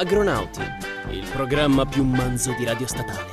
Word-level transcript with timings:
Agronauti, 0.00 0.60
il 1.10 1.28
programma 1.32 1.84
più 1.84 2.04
manzo 2.04 2.54
di 2.56 2.64
radio 2.64 2.86
statale. 2.86 3.32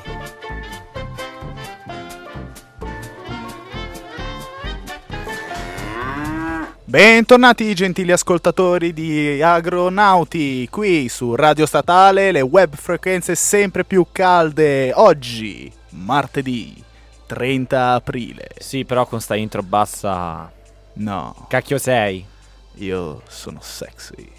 Bentornati 6.85 7.75
gentili 7.75 8.11
ascoltatori 8.11 8.93
di 8.93 9.39
Agronauti, 9.43 10.67
qui 10.71 11.07
su 11.07 11.35
Radio 11.35 11.67
Statale, 11.67 12.31
le 12.31 12.41
web 12.41 12.73
frequenze 12.73 13.35
sempre 13.35 13.85
più 13.85 14.07
calde. 14.11 14.91
Oggi, 14.95 15.71
martedì 15.89 16.83
30 17.27 17.93
aprile. 17.93 18.47
Sì, 18.57 18.85
però 18.85 19.05
con 19.05 19.21
sta 19.21 19.35
intro 19.35 19.61
bassa. 19.61 20.51
No, 20.93 21.45
Cacchio 21.47 21.77
sei. 21.77 22.25
io 22.77 23.21
sono 23.27 23.59
sexy. 23.61 24.34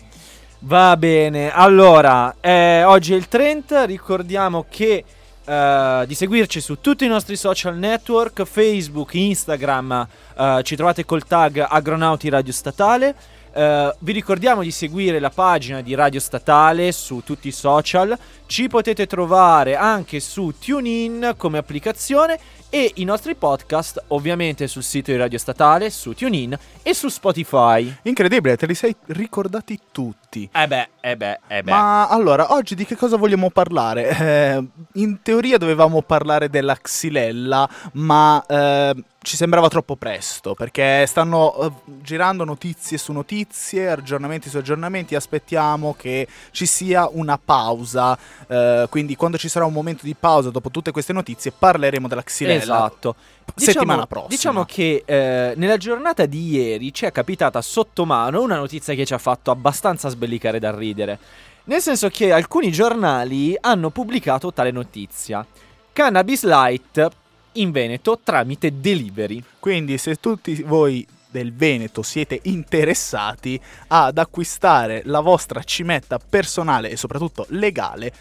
Va 0.60 0.96
bene, 0.96 1.52
allora, 1.52 2.36
eh, 2.40 2.82
oggi 2.82 3.12
è 3.12 3.16
il 3.16 3.28
30, 3.28 3.84
ricordiamo 3.84 4.64
che 4.70 5.04
eh, 5.44 6.04
di 6.06 6.14
seguirci 6.14 6.62
su 6.62 6.80
tutti 6.80 7.04
i 7.04 7.08
nostri 7.08 7.36
social 7.36 7.76
network, 7.76 8.42
Facebook, 8.44 9.12
Instagram, 9.12 10.08
eh, 10.34 10.60
ci 10.64 10.74
trovate 10.74 11.04
col 11.04 11.24
tag 11.24 11.64
Agronauti 11.68 12.30
Radio 12.30 12.54
Statale. 12.54 13.14
Eh, 13.52 13.94
vi 13.98 14.12
ricordiamo 14.12 14.62
di 14.62 14.70
seguire 14.70 15.18
la 15.18 15.30
pagina 15.30 15.82
di 15.82 15.94
Radio 15.94 16.20
Statale 16.20 16.90
su 16.90 17.22
tutti 17.22 17.48
i 17.48 17.52
social, 17.52 18.16
ci 18.46 18.66
potete 18.66 19.06
trovare 19.06 19.76
anche 19.76 20.20
su 20.20 20.54
TuneIn 20.58 21.34
come 21.36 21.58
applicazione 21.58 22.38
e 22.70 22.92
i 22.96 23.04
nostri 23.04 23.34
podcast 23.34 24.04
ovviamente 24.08 24.66
sul 24.66 24.82
sito 24.82 25.10
di 25.10 25.16
Radio 25.16 25.38
Statale, 25.38 25.90
su 25.90 26.14
TuneIn 26.14 26.56
e 26.82 26.94
su 26.94 27.08
Spotify. 27.08 27.94
Incredibile, 28.02 28.56
te 28.56 28.66
li 28.66 28.74
sei 28.74 28.94
ricordati 29.06 29.78
tutti. 29.92 30.48
Eh 30.52 30.66
beh, 30.66 30.88
eh 31.00 31.16
beh, 31.16 31.38
eh 31.48 31.62
beh. 31.62 31.70
Ma 31.70 32.08
allora, 32.08 32.52
oggi 32.52 32.74
di 32.74 32.84
che 32.84 32.96
cosa 32.96 33.16
vogliamo 33.16 33.50
parlare? 33.50 34.08
Eh, 34.08 34.64
in 34.94 35.22
teoria 35.22 35.58
dovevamo 35.58 36.02
parlare 36.02 36.50
della 36.50 36.76
xylella, 36.76 37.68
ma 37.92 38.44
eh, 38.46 38.94
ci 39.26 39.36
sembrava 39.36 39.66
troppo 39.66 39.96
presto 39.96 40.54
perché 40.54 41.04
stanno 41.04 41.60
eh, 41.60 41.72
girando 42.00 42.44
notizie 42.44 42.96
su 42.96 43.10
notizie, 43.10 43.90
aggiornamenti 43.90 44.48
su 44.48 44.56
aggiornamenti. 44.56 45.16
Aspettiamo 45.16 45.96
che 45.98 46.28
ci 46.52 46.64
sia 46.64 47.08
una 47.10 47.36
pausa. 47.36 48.16
eh, 48.46 48.86
quindi, 48.88 49.16
quando 49.16 49.36
ci 49.36 49.48
sarà 49.48 49.64
un 49.64 49.72
momento 49.72 50.04
di 50.04 50.14
pausa 50.14 50.50
dopo 50.50 50.70
tutte 50.70 50.92
queste 50.92 51.12
notizie, 51.12 51.50
parleremo 51.50 52.06
della 52.06 52.22
xylella. 52.22 52.62
Esatto. 52.62 53.16
Settimana 53.56 54.06
prossima. 54.06 54.28
Diciamo 54.30 54.64
che 54.64 55.02
eh, 55.04 55.54
nella 55.56 55.76
giornata 55.76 56.24
di 56.24 56.48
ieri 56.50 56.94
ci 56.94 57.04
è 57.04 57.10
capitata 57.10 57.60
sotto 57.62 58.04
mano 58.04 58.40
una 58.42 58.56
notizia 58.56 58.94
che 58.94 59.04
ci 59.04 59.12
ha 59.14 59.18
fatto 59.18 59.50
abbastanza 59.50 60.08
sbellicare 60.08 60.60
da 60.60 60.72
ridere. 60.72 61.18
Nel 61.64 61.80
senso 61.80 62.08
che 62.10 62.30
alcuni 62.30 62.70
giornali 62.70 63.56
hanno 63.60 63.90
pubblicato 63.90 64.52
tale 64.52 64.70
notizia. 64.70 65.44
Cannabis 65.92 66.44
Light 66.44 67.24
in 67.56 67.70
Veneto 67.70 68.18
tramite 68.22 68.80
delivery. 68.80 69.42
Quindi, 69.58 69.98
se 69.98 70.16
tutti 70.16 70.62
voi 70.62 71.06
del 71.28 71.52
Veneto 71.52 72.02
siete 72.02 72.40
interessati 72.44 73.60
ad 73.88 74.16
acquistare 74.16 75.02
la 75.04 75.20
vostra 75.20 75.62
cimetta 75.62 76.18
personale 76.18 76.90
e 76.90 76.96
soprattutto 76.96 77.46
legale, 77.50 78.12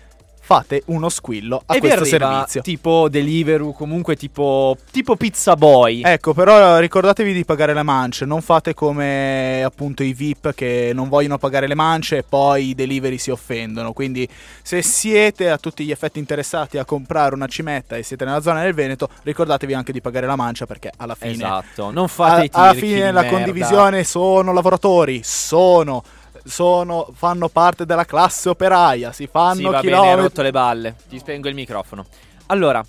fate 0.45 0.83
uno 0.87 1.09
squillo 1.09 1.63
a 1.65 1.75
e 1.75 1.79
vi 1.79 1.87
questo 1.87 2.01
arriva 2.15 2.27
servizio. 2.29 2.61
tipo 2.61 3.09
Deliveroo, 3.09 3.73
comunque 3.73 4.15
tipo, 4.15 4.77
tipo 4.91 5.15
Pizza 5.15 5.55
Boy. 5.55 6.03
Ecco, 6.03 6.35
però 6.35 6.77
ricordatevi 6.77 7.33
di 7.33 7.43
pagare 7.45 7.73
le 7.73 7.81
mance, 7.81 8.25
non 8.25 8.41
fate 8.43 8.75
come 8.75 9.63
appunto 9.63 10.03
i 10.03 10.13
VIP 10.13 10.53
che 10.53 10.91
non 10.93 11.09
vogliono 11.09 11.39
pagare 11.39 11.67
le 11.67 11.73
mance 11.73 12.17
e 12.17 12.23
poi 12.23 12.69
i 12.69 12.75
delivery 12.75 13.17
si 13.17 13.31
offendono. 13.31 13.91
Quindi 13.91 14.29
se 14.61 14.83
siete 14.83 15.49
a 15.49 15.57
tutti 15.57 15.83
gli 15.83 15.89
effetti 15.91 16.19
interessati 16.19 16.77
a 16.77 16.85
comprare 16.85 17.33
una 17.33 17.47
cimetta 17.47 17.95
e 17.95 18.03
siete 18.03 18.23
nella 18.23 18.41
zona 18.41 18.61
del 18.61 18.73
Veneto, 18.75 19.09
ricordatevi 19.23 19.73
anche 19.73 19.91
di 19.91 19.99
pagare 20.01 20.27
la 20.27 20.35
mancia 20.35 20.67
perché 20.67 20.91
alla 20.95 21.15
fine 21.15 21.31
Esatto, 21.33 21.89
non 21.91 22.07
fate 22.07 22.45
i 22.45 22.49
a- 22.51 22.61
alla 22.61 22.73
fine 22.75 23.11
la 23.11 23.21
merda. 23.21 23.35
condivisione 23.35 24.03
sono 24.03 24.53
lavoratori, 24.53 25.21
sono 25.23 26.03
sono, 26.45 27.09
fanno 27.13 27.49
parte 27.49 27.85
della 27.85 28.05
classe 28.05 28.49
operaia, 28.49 29.11
si 29.11 29.27
fanno 29.27 29.55
Sì, 29.55 29.63
va 29.63 29.69
bene, 29.69 29.77
hai 29.77 29.81
chilometri. 30.01 30.21
rotto 30.21 30.41
le 30.41 30.51
balle. 30.51 30.95
Ti 31.09 31.19
spengo 31.19 31.47
il 31.49 31.55
microfono. 31.55 32.05
Allora, 32.47 32.85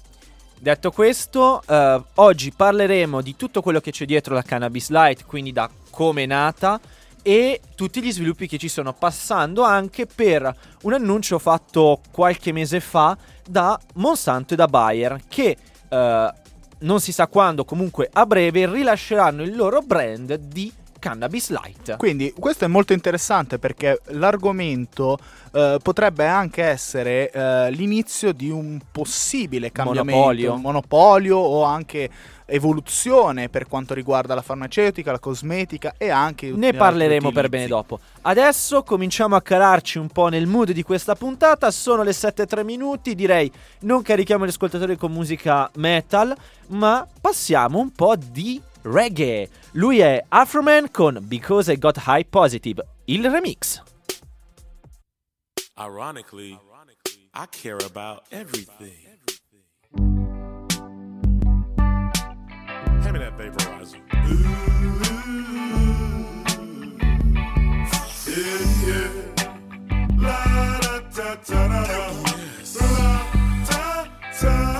detto 0.58 0.90
questo, 0.90 1.62
eh, 1.66 2.02
oggi 2.14 2.52
parleremo 2.52 3.20
di 3.22 3.34
tutto 3.36 3.62
quello 3.62 3.80
che 3.80 3.90
c'è 3.90 4.04
dietro 4.04 4.34
la 4.34 4.42
Cannabis 4.42 4.90
Light, 4.90 5.24
quindi 5.24 5.52
da 5.52 5.68
come 5.90 6.24
è 6.24 6.26
nata 6.26 6.78
e 7.22 7.60
tutti 7.74 8.00
gli 8.02 8.12
sviluppi 8.12 8.46
che 8.46 8.58
ci 8.58 8.68
sono, 8.68 8.92
passando 8.92 9.62
anche 9.62 10.06
per 10.06 10.54
un 10.82 10.92
annuncio 10.92 11.38
fatto 11.38 12.00
qualche 12.12 12.52
mese 12.52 12.78
fa 12.80 13.16
da 13.48 13.76
Monsanto 13.94 14.52
e 14.54 14.56
da 14.56 14.66
Bayer, 14.68 15.20
che 15.26 15.56
eh, 15.88 16.32
non 16.78 17.00
si 17.00 17.10
sa 17.10 17.26
quando, 17.26 17.64
comunque 17.64 18.08
a 18.12 18.26
breve, 18.26 18.70
rilasceranno 18.70 19.42
il 19.42 19.56
loro 19.56 19.80
brand 19.80 20.34
di 20.34 20.72
Cannabis 21.06 21.50
Light. 21.50 21.96
Quindi 21.98 22.34
questo 22.36 22.64
è 22.64 22.68
molto 22.68 22.92
interessante 22.92 23.60
perché 23.60 24.00
l'argomento 24.06 25.16
eh, 25.52 25.78
potrebbe 25.80 26.26
anche 26.26 26.64
essere 26.64 27.30
eh, 27.30 27.70
l'inizio 27.70 28.32
di 28.32 28.50
un 28.50 28.80
possibile 28.90 29.70
cambiamento, 29.70 30.18
Monopolio. 30.18 30.56
monopolio 30.56 31.36
o 31.36 31.62
anche 31.62 32.10
evoluzione 32.46 33.48
per 33.48 33.68
quanto 33.68 33.94
riguarda 33.94 34.34
la 34.34 34.42
farmaceutica, 34.42 35.12
la 35.12 35.20
cosmetica 35.20 35.94
e 35.96 36.10
anche 36.10 36.50
Ne 36.50 36.72
parleremo 36.72 37.30
per 37.30 37.48
bene 37.48 37.68
dopo. 37.68 38.00
Adesso 38.22 38.82
cominciamo 38.82 39.36
a 39.36 39.42
calarci 39.42 39.98
un 39.98 40.08
po' 40.08 40.26
nel 40.26 40.46
mood 40.48 40.72
di 40.72 40.82
questa 40.82 41.14
puntata. 41.14 41.70
Sono 41.70 42.02
le 42.02 42.10
7-3 42.10 42.64
minuti. 42.64 43.14
Direi 43.14 43.50
non 43.80 44.02
carichiamo 44.02 44.44
gli 44.44 44.48
ascoltatori 44.48 44.96
con 44.96 45.12
musica 45.12 45.70
metal, 45.74 46.34
ma 46.68 47.06
passiamo 47.20 47.78
un 47.78 47.92
po' 47.92 48.16
di 48.16 48.60
reggae. 48.86 49.48
Lui 49.72 49.98
è 49.98 50.24
Afroman 50.28 50.90
con 50.90 51.24
Because 51.26 51.72
I 51.72 51.78
Got 51.78 51.98
High 52.06 52.24
Positive, 52.28 52.82
il 53.06 53.28
remix. 53.28 53.82
Ironically, 55.78 56.58
I 57.34 57.46
care 57.50 57.78
about 57.84 58.22
everything. 58.30 58.94
Hand 63.02 63.12
me 63.12 63.18
that 63.18 63.36
vaporizer. 63.36 64.00
Had 74.38 74.75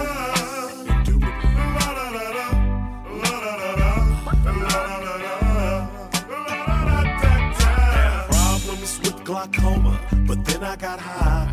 glaucoma, 9.37 10.01
but 10.27 10.43
then 10.47 10.65
I 10.65 10.77
got 10.77 10.99
high. 10.99 11.53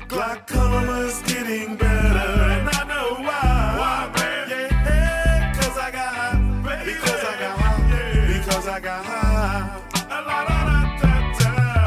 Glaucoma 0.10 1.00
is 1.08 1.22
getting 1.22 1.78
better, 1.78 2.32
and 2.56 2.70
I 2.70 2.84
know 2.92 3.16
why. 3.28 3.76
Why, 3.80 4.12
man? 4.18 4.50
Yeah, 4.50 5.54
cause 5.54 5.78
I 5.78 5.90
got 5.92 6.14
high. 6.20 6.84
Because 6.84 7.24
I 7.24 7.36
got 7.40 7.58
high. 7.60 8.28
Because 8.28 8.68
I 8.68 8.80
got 8.82 9.06
high. 9.06 9.80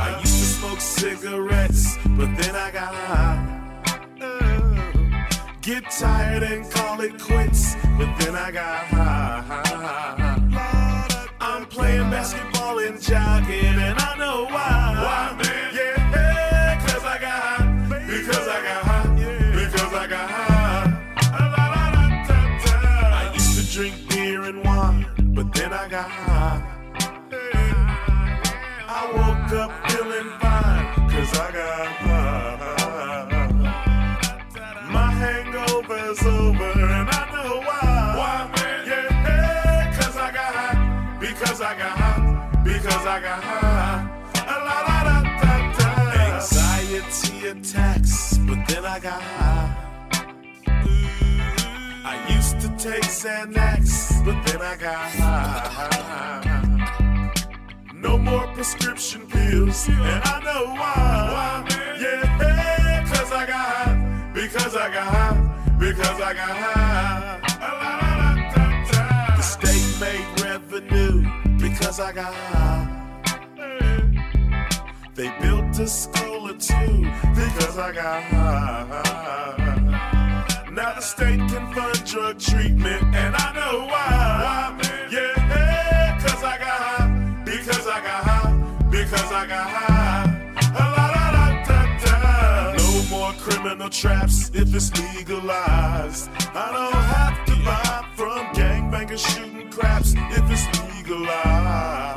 I 0.06 0.21
used 0.21 0.38
to 0.38 0.47
smoke 0.56 0.81
cigarettes, 0.81 1.98
but 2.16 2.34
then 2.38 2.56
I 2.56 2.71
got 2.71 2.94
high. 2.94 3.06
Get 5.66 5.91
tired 5.91 6.44
and 6.44 6.71
call 6.71 7.00
it 7.00 7.21
quits, 7.21 7.75
but 7.99 8.16
then 8.21 8.37
I 8.37 8.53
got 8.53 8.87
high. 8.87 9.42
I'm 11.41 11.66
playing 11.66 12.09
basketball 12.09 12.78
and 12.78 13.03
jogging, 13.03 13.74
and 13.74 13.98
I 13.98 14.16
know 14.16 14.45
why. 14.45 14.95
Why, 15.03 15.33
man? 15.42 15.74
Yeah, 15.74 16.80
cause 16.86 17.04
I 17.04 17.18
got 17.18 17.42
high. 17.42 18.07
Because 18.07 18.47
I 18.47 18.63
got 18.63 18.83
high. 18.84 19.09
Because 19.57 19.92
I 19.92 20.07
got 20.07 20.30
high. 20.30 21.03
I 23.24 23.33
used 23.34 23.59
to 23.59 23.65
drink 23.74 24.09
beer 24.09 24.42
and 24.42 24.62
wine, 24.65 25.04
but 25.34 25.53
then 25.53 25.72
I 25.72 25.89
got 25.89 26.09
high. 26.09 26.26
Because 42.86 43.06
I 43.06 43.21
got 43.21 43.42
high. 43.42 44.06
La 44.47 44.78
la 44.86 44.98
da 45.03 45.18
da 45.42 45.56
da. 45.77 45.88
Anxiety 46.34 47.48
attacks, 47.48 48.38
but 48.38 48.65
then 48.68 48.84
I 48.84 49.00
got 49.00 49.21
high. 49.21 49.74
I 52.04 52.33
used 52.33 52.60
to 52.60 52.68
take 52.78 53.03
Xanax, 53.03 54.24
but 54.24 54.41
then 54.47 54.62
I 54.62 54.77
got 54.77 55.10
high. 55.18 56.44
No 57.92 58.16
more 58.18 58.47
prescription 58.54 59.27
pills, 59.27 59.88
and 59.88 60.22
I 60.24 60.41
know 60.44 60.66
why. 60.80 61.66
Yeah, 62.00 63.04
cause 63.12 63.33
I 63.33 63.47
got 63.47 63.66
high, 63.66 64.30
because 64.33 64.77
I 64.77 64.94
got 64.94 65.09
high, 65.12 65.77
because 65.80 66.21
I 66.21 66.34
got 66.34 66.56
high. 66.56 67.46
Because 71.86 72.00
I 72.00 72.12
got 72.12 72.34
high. 72.34 72.84
They 75.15 75.33
built 75.41 75.78
a 75.78 75.86
school 75.86 76.50
or 76.50 76.54
two 76.54 77.06
because 77.33 77.78
I 77.78 77.92
got 77.92 78.22
high. 78.24 79.78
Now 80.72 80.94
the 80.97 81.00
state 81.00 81.38
can 81.38 81.72
fund 81.72 82.04
drug 82.04 82.41
treatment, 82.41 83.15
and 83.15 83.36
I 83.36 83.53
know 83.54 83.86
why. 83.86 84.77
Yeah, 85.12 86.18
cause 86.21 86.42
I 86.42 86.59
got 86.59 86.80
high, 86.88 87.42
because 87.44 87.86
I 87.86 88.00
got 88.00 88.24
high, 88.24 88.53
because 88.91 89.30
I 89.30 89.47
got 89.47 89.71
high. 89.71 90.33
No 92.78 93.03
more 93.16 93.33
criminal 93.34 93.91
traps 93.91 94.50
if 94.53 94.74
it's 94.74 94.91
legalized. 95.15 96.30
I 96.53 96.72
don't 96.72 96.92
have 97.15 97.44
to 97.47 97.54
buy 97.65 98.04
from 98.16 98.47
gangbangers 98.56 99.24
shooting 99.24 99.71
craps 99.71 100.15
if 100.16 100.50
it's 100.50 100.66
legalized. 100.66 100.96
I 101.09 102.11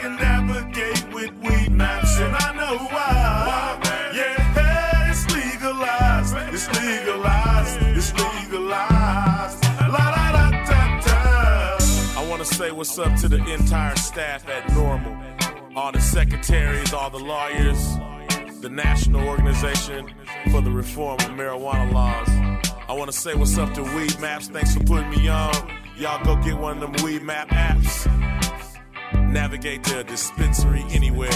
can 0.00 0.14
navigate 0.14 1.12
with 1.12 1.32
weed 1.42 1.72
maps, 1.72 2.18
and 2.20 2.36
I 2.36 2.52
know 2.54 2.78
why. 2.78 3.80
Yeah, 4.14 5.10
it's 5.10 5.28
legalized, 5.34 6.36
it's 6.54 6.68
legalized, 6.80 7.82
it's 7.82 8.12
legalized. 8.12 9.64
La 9.80 9.88
la 9.88 10.30
la 10.30 10.50
da 10.50 11.00
da. 11.00 12.20
I 12.20 12.26
want 12.28 12.44
to 12.44 12.54
say 12.54 12.70
what's 12.70 12.96
up 12.96 13.16
to 13.22 13.28
the 13.28 13.44
entire 13.52 13.96
staff 13.96 14.48
at 14.48 14.72
Normal, 14.72 15.16
all 15.74 15.90
the 15.90 16.00
secretaries, 16.00 16.92
all 16.92 17.10
the 17.10 17.18
lawyers, 17.18 17.96
the 18.60 18.70
National 18.70 19.26
Organization 19.28 20.14
for 20.52 20.60
the 20.60 20.70
Reform 20.70 21.14
of 21.14 21.30
Marijuana 21.30 21.92
Laws. 21.92 22.28
I 22.88 22.92
want 22.92 23.10
to 23.10 23.16
say 23.16 23.34
what's 23.34 23.58
up 23.58 23.74
to 23.74 23.82
Weed 23.82 24.16
Maps. 24.20 24.46
Thanks 24.46 24.74
for 24.76 24.84
putting 24.84 25.10
me 25.10 25.26
on. 25.26 25.83
Y'all 25.96 26.24
go 26.24 26.34
get 26.42 26.58
one 26.58 26.82
of 26.82 26.92
them 26.92 27.04
Weed 27.04 27.22
Map 27.22 27.48
apps. 27.50 28.10
Navigate 29.30 29.84
to 29.84 30.00
a 30.00 30.04
dispensary 30.04 30.84
anywhere 30.90 31.30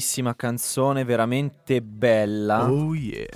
bellissima 0.00 0.34
canzone, 0.34 1.04
veramente 1.04 1.82
bella. 1.82 2.70
Oh 2.70 2.94
yeah. 2.94 3.26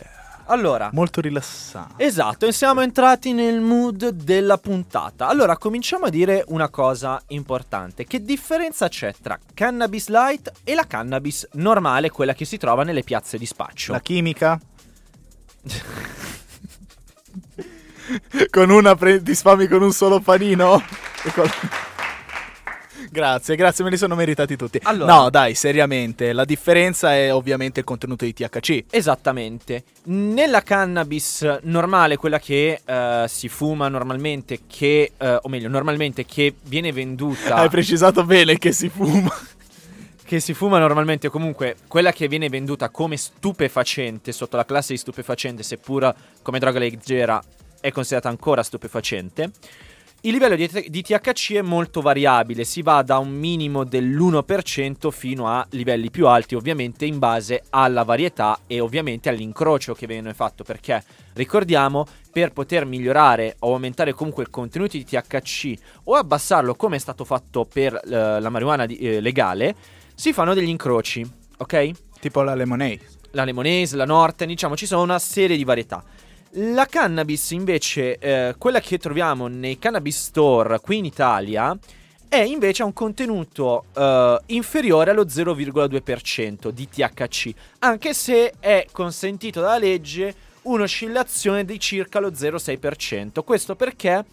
Allora, 0.46 0.90
Molto 0.92 1.20
rilassante. 1.20 2.04
Esatto, 2.04 2.46
e 2.46 2.52
siamo 2.52 2.80
entrati 2.80 3.32
nel 3.32 3.60
mood 3.60 4.08
della 4.08 4.58
puntata. 4.58 5.26
Allora, 5.26 5.56
cominciamo 5.56 6.06
a 6.06 6.10
dire 6.10 6.44
una 6.48 6.68
cosa 6.70 7.22
importante. 7.28 8.06
Che 8.06 8.22
differenza 8.22 8.88
c'è 8.88 9.14
tra 9.22 9.38
cannabis 9.54 10.08
light 10.08 10.52
e 10.64 10.74
la 10.74 10.86
cannabis 10.86 11.48
normale, 11.52 12.10
quella 12.10 12.34
che 12.34 12.44
si 12.44 12.58
trova 12.58 12.82
nelle 12.82 13.02
piazze 13.02 13.38
di 13.38 13.46
spaccio? 13.46 13.92
La 13.92 14.00
chimica? 14.00 14.60
con 18.50 18.70
una 18.70 18.94
pre- 18.96 19.22
ti 19.22 19.34
sfami 19.34 19.66
con 19.66 19.82
un 19.82 19.92
solo 19.92 20.20
panino? 20.20 20.82
E 21.24 21.32
con- 21.32 21.50
Grazie, 23.10 23.56
grazie, 23.56 23.84
me 23.84 23.90
li 23.90 23.96
sono 23.96 24.14
meritati 24.14 24.56
tutti. 24.56 24.78
Allora- 24.82 25.12
No, 25.12 25.30
dai, 25.30 25.54
seriamente, 25.54 26.32
la 26.32 26.44
differenza 26.44 27.14
è 27.14 27.32
ovviamente 27.32 27.80
il 27.80 27.86
contenuto 27.86 28.24
di 28.24 28.32
THC. 28.32 28.84
Esattamente. 28.90 29.84
Nella 30.04 30.62
cannabis 30.62 31.58
normale, 31.62 32.16
quella 32.16 32.38
che 32.38 32.80
eh, 32.84 33.24
si 33.28 33.48
fuma 33.48 33.88
normalmente, 33.88 34.60
che, 34.66 35.12
eh, 35.16 35.38
o 35.40 35.48
meglio, 35.48 35.68
normalmente 35.68 36.24
che 36.24 36.54
viene 36.62 36.92
venduta... 36.92 37.56
Hai 37.56 37.68
precisato 37.68 38.24
bene 38.24 38.58
che 38.58 38.72
si 38.72 38.88
fuma. 38.88 39.32
che 40.24 40.40
si 40.40 40.54
fuma 40.54 40.78
normalmente, 40.78 41.28
comunque 41.28 41.76
quella 41.86 42.12
che 42.12 42.28
viene 42.28 42.48
venduta 42.48 42.88
come 42.88 43.16
stupefacente 43.16 44.32
sotto 44.32 44.56
la 44.56 44.64
classe 44.64 44.92
di 44.94 44.98
stupefacente, 44.98 45.62
seppur 45.62 46.12
come 46.42 46.58
droga 46.58 46.78
leggera 46.78 47.42
è 47.80 47.92
considerata 47.92 48.30
ancora 48.30 48.62
stupefacente. 48.62 49.50
Il 50.26 50.32
livello 50.32 50.56
di, 50.56 50.66
di 50.88 51.02
THC 51.02 51.52
è 51.52 51.60
molto 51.60 52.00
variabile, 52.00 52.64
si 52.64 52.80
va 52.80 53.02
da 53.02 53.18
un 53.18 53.28
minimo 53.28 53.84
dell'1% 53.84 55.10
fino 55.10 55.48
a 55.48 55.66
livelli 55.72 56.10
più 56.10 56.26
alti, 56.26 56.54
ovviamente 56.54 57.04
in 57.04 57.18
base 57.18 57.64
alla 57.68 58.04
varietà 58.04 58.60
e 58.66 58.80
ovviamente 58.80 59.28
all'incrocio 59.28 59.92
che 59.92 60.06
viene 60.06 60.32
fatto, 60.32 60.64
perché 60.64 61.04
ricordiamo, 61.34 62.06
per 62.32 62.52
poter 62.52 62.86
migliorare 62.86 63.56
o 63.58 63.74
aumentare 63.74 64.14
comunque 64.14 64.44
il 64.44 64.48
contenuto 64.48 64.96
di 64.96 65.04
THC 65.04 65.74
o 66.04 66.14
abbassarlo 66.14 66.74
come 66.74 66.96
è 66.96 67.00
stato 67.00 67.26
fatto 67.26 67.66
per 67.66 67.92
eh, 67.92 68.40
la 68.40 68.48
marijuana 68.48 68.86
di- 68.86 68.96
eh, 68.96 69.20
legale, 69.20 69.74
si 70.14 70.32
fanno 70.32 70.54
degli 70.54 70.70
incroci, 70.70 71.22
ok? 71.58 71.90
Tipo 72.18 72.40
la 72.40 72.54
lemonade. 72.54 73.12
La 73.32 73.44
Lemonese, 73.44 73.96
la 73.96 74.06
Norten, 74.06 74.48
diciamo 74.48 74.74
ci 74.74 74.86
sono 74.86 75.02
una 75.02 75.18
serie 75.18 75.58
di 75.58 75.64
varietà. 75.64 76.02
La 76.56 76.86
cannabis 76.86 77.50
invece, 77.50 78.16
eh, 78.18 78.54
quella 78.56 78.78
che 78.78 78.98
troviamo 78.98 79.48
nei 79.48 79.76
cannabis 79.76 80.26
store 80.26 80.78
qui 80.78 80.98
in 80.98 81.04
Italia, 81.04 81.76
è 82.28 82.38
invece 82.38 82.84
un 82.84 82.92
contenuto 82.92 83.86
eh, 83.92 84.40
inferiore 84.46 85.10
allo 85.10 85.24
0,2% 85.24 86.68
di 86.68 86.88
THC, 86.88 87.52
anche 87.80 88.14
se 88.14 88.54
è 88.60 88.86
consentito 88.92 89.60
dalla 89.60 89.78
legge 89.78 90.32
un'oscillazione 90.62 91.64
di 91.64 91.80
circa 91.80 92.20
lo 92.20 92.30
0,6%. 92.30 93.42
Questo 93.42 93.74
perché 93.74 94.24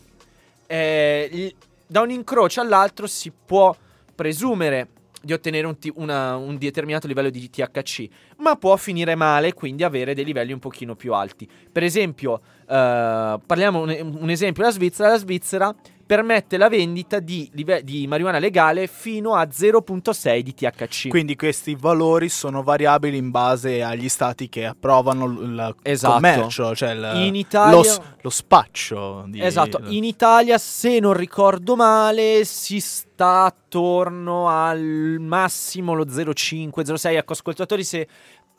eh, 0.68 1.56
da 1.88 2.02
un 2.02 2.12
incrocio 2.12 2.62
all'altro 2.62 3.08
si 3.08 3.32
può 3.32 3.76
presumere 4.14 4.88
di 5.22 5.34
ottenere 5.34 5.68
un, 5.68 5.78
ti- 5.78 5.92
una- 5.96 6.36
un 6.36 6.58
determinato 6.58 7.08
livello 7.08 7.30
di 7.30 7.50
THC, 7.50 8.08
ma 8.38 8.56
può 8.56 8.76
finire 8.78 9.16
male, 9.16 9.54
quindi 9.54 9.84
avere 9.84 10.14
dei 10.14 10.26
livelli 10.26 10.52
un 10.52 10.60
pochino 10.60 10.96
più 10.96 11.14
alti. 11.14 11.48
Per 11.72 11.84
esempio, 11.84 12.42
eh, 12.68 13.40
parliamo 13.46 13.82
un, 13.82 14.18
un 14.20 14.30
esempio, 14.30 14.64
la 14.64 14.72
Svizzera, 14.72 15.10
la 15.10 15.18
Svizzera 15.18 15.76
permette 16.12 16.58
la 16.58 16.68
vendita 16.68 17.20
di, 17.22 17.50
di 17.54 18.06
marijuana 18.06 18.38
legale 18.38 18.88
fino 18.88 19.34
a 19.34 19.44
0,6 19.44 20.40
di 20.42 20.54
THC. 20.54 21.08
Quindi 21.08 21.38
questi 21.38 21.74
valori 21.80 22.28
sono 22.28 22.64
variabili 22.64 23.16
in 23.16 23.32
base 23.32 23.82
agli 23.82 24.10
stati 24.10 24.50
che 24.50 24.66
approvano 24.66 25.24
il 25.24 25.76
Esatto. 25.84 26.14
commercio, 26.16 26.76
cioè 26.76 26.92
il- 26.92 27.12
In 27.28 27.36
Italia- 27.36 27.96
lo, 27.96 28.04
lo 28.24 28.30
spaccio. 28.30 29.24
Di, 29.28 29.40
Esatto, 29.42 29.80
in 29.86 30.04
Italia, 30.04 30.58
se 30.58 31.00
non 31.00 31.14
ricordo 31.14 31.78
male, 31.78 32.44
si 32.44 32.82
sta 32.82 33.44
attorno 33.46 34.50
al 34.50 35.16
massimo 35.18 35.94
lo 35.94 36.10
0,5, 36.10 36.84
0,6. 36.84 37.16
Ecco, 37.16 37.32
ascoltatori, 37.32 37.86
se, 37.86 38.06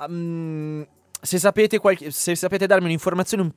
um, 0.08 0.86
se, 1.20 1.38
sapete 1.38 1.78
qualche- 1.78 2.10
se 2.12 2.34
sapete 2.34 2.66
darmi 2.66 2.86
un'informazione 2.86 3.42
un 3.42 3.50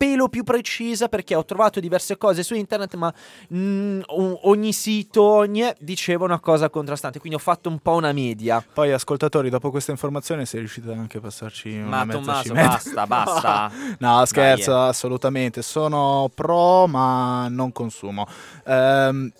pelo 0.00 0.30
più 0.30 0.44
precisa, 0.44 1.08
perché 1.10 1.34
ho 1.34 1.44
trovato 1.44 1.78
diverse 1.78 2.16
cose 2.16 2.42
su 2.42 2.54
internet, 2.54 2.94
ma 2.94 3.12
mm, 3.54 4.00
o- 4.06 4.48
ogni 4.48 4.72
sito 4.72 5.22
ogni, 5.22 5.70
diceva 5.78 6.24
una 6.24 6.40
cosa 6.40 6.70
contrastante, 6.70 7.18
quindi 7.18 7.36
ho 7.36 7.42
fatto 7.42 7.68
un 7.68 7.80
po' 7.80 7.96
una 7.96 8.10
media. 8.12 8.64
Poi 8.72 8.92
ascoltatori, 8.92 9.50
dopo 9.50 9.68
questa 9.70 9.90
informazione 9.90 10.46
sei 10.46 10.60
riusciti 10.60 10.88
anche 10.88 11.18
a 11.18 11.20
passarci 11.20 11.68
una 11.76 11.88
Ma 11.88 12.04
mezza 12.06 12.18
Tommaso, 12.18 12.42
cimetta. 12.44 12.68
basta, 12.68 13.06
basta. 13.06 13.70
no, 14.00 14.24
scherzo, 14.24 14.70
Dai, 14.70 14.86
eh. 14.86 14.88
assolutamente. 14.88 15.60
Sono 15.60 16.30
pro, 16.34 16.86
ma 16.86 17.48
non 17.50 17.70
consumo. 17.70 18.26
Ehm, 18.64 19.30